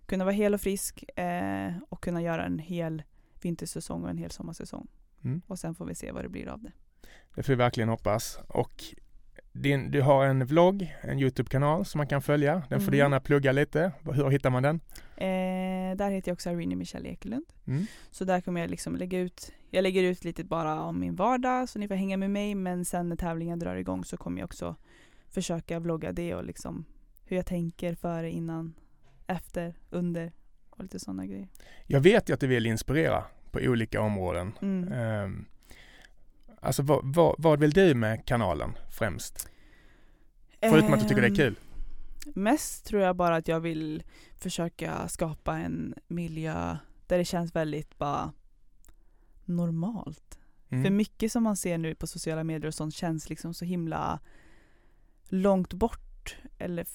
kunna 0.06 0.24
vara 0.24 0.34
hel 0.34 0.54
och 0.54 0.60
frisk 0.60 1.18
eh, 1.18 1.72
och 1.88 2.02
kunna 2.02 2.22
göra 2.22 2.44
en 2.44 2.58
hel 2.58 3.02
vintersäsong 3.42 4.04
och 4.04 4.10
en 4.10 4.18
hel 4.18 4.30
sommarsäsong. 4.30 4.88
Mm. 5.24 5.42
Och 5.46 5.58
sen 5.58 5.74
får 5.74 5.86
vi 5.86 5.94
se 5.94 6.12
vad 6.12 6.24
det 6.24 6.28
blir 6.28 6.48
av 6.48 6.62
det. 6.62 6.72
Det 7.34 7.42
får 7.42 7.52
vi 7.52 7.56
verkligen 7.56 7.88
hoppas. 7.88 8.38
Och 8.48 8.84
din, 9.52 9.90
du 9.90 10.00
har 10.02 10.26
en 10.26 10.46
vlogg, 10.46 10.94
en 11.00 11.18
Youtube-kanal 11.18 11.84
som 11.84 11.98
man 11.98 12.06
kan 12.06 12.22
följa. 12.22 12.62
Den 12.68 12.80
får 12.80 12.90
du 12.90 12.96
Mm. 12.98 13.04
gärna 13.04 13.20
plugga 13.20 13.52
lite. 13.52 13.92
Hur 14.04 14.30
hittar 14.30 14.50
man 14.50 14.62
den? 14.62 14.80
Eh, 15.16 15.96
där 15.96 16.10
heter 16.10 16.28
jag 16.30 16.34
också 16.34 16.50
Irene 16.50 16.76
Michelle 16.76 17.08
Ekelund. 17.08 17.44
Mm. 17.66 17.86
Så 18.10 18.24
där 18.24 18.40
kommer 18.40 18.60
jag 18.60 18.70
liksom 18.70 18.96
lägga 18.96 19.18
ut, 19.18 19.52
jag 19.70 19.82
lägger 19.82 20.02
ut 20.02 20.24
lite 20.24 20.44
bara 20.44 20.80
om 20.82 21.00
min 21.00 21.14
vardag 21.16 21.68
så 21.68 21.78
ni 21.78 21.88
får 21.88 21.94
hänga 21.94 22.16
med 22.16 22.30
mig 22.30 22.54
men 22.54 22.84
sen 22.84 23.08
när 23.08 23.16
tävlingen 23.16 23.58
drar 23.58 23.76
igång 23.76 24.04
så 24.04 24.16
kommer 24.16 24.38
jag 24.40 24.44
också 24.46 24.76
försöka 25.30 25.80
vlogga 25.80 26.12
det 26.12 26.34
och 26.34 26.44
liksom 26.44 26.84
hur 27.24 27.36
jag 27.36 27.46
tänker 27.46 27.94
före, 27.94 28.30
innan, 28.30 28.74
efter, 29.26 29.74
under 29.90 30.32
och 30.70 30.82
lite 30.82 30.98
sådana 30.98 31.26
grejer. 31.26 31.48
Jag 31.86 32.00
vet 32.00 32.28
ju 32.30 32.34
att 32.34 32.40
du 32.40 32.46
vill 32.46 32.66
inspirera 32.66 33.24
på 33.50 33.58
olika 33.62 34.00
områden. 34.00 34.52
Mm. 34.62 34.92
Um, 35.24 35.46
alltså 36.60 36.82
vad, 36.82 37.14
vad, 37.14 37.34
vad 37.38 37.60
vill 37.60 37.70
du 37.70 37.94
med 37.94 38.26
kanalen 38.26 38.72
främst? 38.90 39.48
Förutom 40.60 40.92
att 40.92 41.00
du 41.00 41.08
tycker 41.08 41.22
det 41.22 41.26
är 41.26 41.30
Ehm, 41.30 41.36
kul. 41.36 41.58
Mest 42.34 42.86
tror 42.86 43.02
jag 43.02 43.16
bara 43.16 43.36
att 43.36 43.48
jag 43.48 43.60
vill 43.60 44.02
försöka 44.38 45.08
skapa 45.08 45.58
en 45.58 45.94
miljö 46.08 46.76
där 47.06 47.18
det 47.18 47.24
känns 47.24 47.54
väldigt 47.54 47.98
bara 47.98 48.32
normalt. 49.44 50.38
Mm. 50.68 50.84
För 50.84 50.90
mycket 50.90 51.32
som 51.32 51.42
man 51.42 51.56
ser 51.56 51.78
nu 51.78 51.94
på 51.94 52.06
sociala 52.06 52.44
medier 52.44 52.66
och 52.66 52.74
sånt 52.74 52.94
känns 52.94 53.28
liksom 53.28 53.54
så 53.54 53.64
himla 53.64 54.20
långt 55.28 55.72
bort 55.72 56.36
eller 56.58 56.86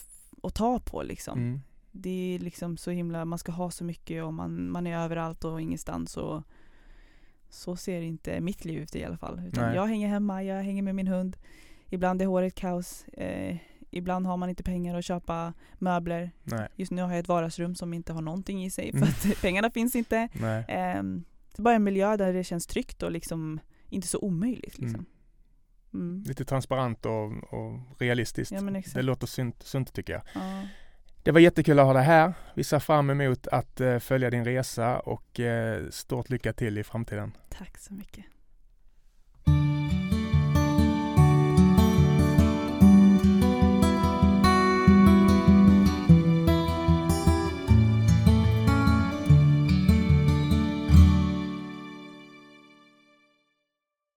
att 0.43 0.56
ta 0.56 0.80
på 0.80 1.04
liksom. 1.04 1.39
Mm. 1.39 1.62
Det 1.91 2.36
är 2.36 2.39
liksom 2.39 2.78
så 2.78 2.91
himla, 2.91 3.26
man 3.26 3.39
ska 3.39 3.52
ha 3.52 3.71
så 3.71 3.84
mycket 3.84 4.23
och 4.23 4.34
man, 4.34 4.71
man 4.71 4.88
är 4.88 4.97
överallt 4.97 5.43
och 5.43 5.62
ingenstans 5.62 6.17
och 6.17 6.43
så 7.53 7.75
ser 7.75 8.01
inte 8.01 8.41
mitt 8.41 8.65
liv 8.65 8.79
ut 8.81 8.95
i 8.95 9.03
alla 9.05 9.17
fall. 9.17 9.41
Utan 9.47 9.65
Nej. 9.65 9.75
jag 9.75 9.85
hänger 9.87 10.07
hemma, 10.07 10.43
jag 10.43 10.63
hänger 10.63 10.81
med 10.83 10.95
min 10.95 11.07
hund. 11.07 11.37
Ibland 11.89 12.21
är 12.21 12.25
håret 12.25 12.55
kaos. 12.55 13.05
Eh, 13.07 13.57
ibland 13.91 14.25
har 14.27 14.37
man 14.37 14.49
inte 14.49 14.63
pengar 14.63 14.97
att 14.97 15.05
köpa 15.05 15.53
möbler. 15.79 16.31
Nej, 16.43 16.67
Just 16.75 16.91
nu 16.91 17.01
har 17.01 17.09
jag 17.09 17.19
ett 17.19 17.27
vardagsrum 17.27 17.75
som 17.75 17.93
inte 17.93 18.13
har 18.13 18.21
någonting 18.21 18.63
i 18.65 18.69
sig 18.69 18.91
för 18.91 18.97
Mm. 18.97 19.09
att 19.09 19.41
pengarna 19.41 19.69
finns 19.71 19.95
inte. 19.95 20.17
Ehm, 20.67 21.23
det 21.55 21.59
är 21.59 21.63
bara 21.63 21.75
en 21.75 21.83
miljö 21.83 22.17
där 22.17 22.33
det 22.33 22.43
känns 22.43 22.67
tryggt 22.67 23.03
och 23.03 23.11
liksom 23.11 23.59
inte 23.89 24.07
så 24.07 24.19
omöjligt. 24.19 24.79
Liksom. 24.79 25.05
Mm. 25.93 26.23
Lite 26.27 26.45
transparent 26.45 27.05
och, 27.05 27.25
och 27.53 27.79
realistiskt. 27.99 28.51
Ja. 28.51 28.81
Det 28.93 29.01
låter 29.01 29.27
sunt, 29.27 29.63
sunt 29.63 29.93
tycker 29.93 30.13
jag. 30.13 30.21
Ja. 30.35 30.63
Det 31.23 31.31
var 31.31 31.39
jättekul 31.39 31.79
att 31.79 31.86
ha 31.86 31.93
dig 31.93 32.03
här. 32.03 32.33
Vi 32.53 32.63
ser 32.63 32.79
fram 32.79 33.09
emot 33.09 33.47
att 33.47 33.81
eh, 33.81 33.99
följa 33.99 34.29
din 34.29 34.45
resa 34.45 34.99
och 34.99 35.39
eh, 35.39 35.89
stort 35.89 36.29
lycka 36.29 36.53
till 36.53 36.77
i 36.77 36.83
framtiden. 36.83 37.31
Tack 37.49 37.77
så 37.77 37.93
mycket. 37.93 38.25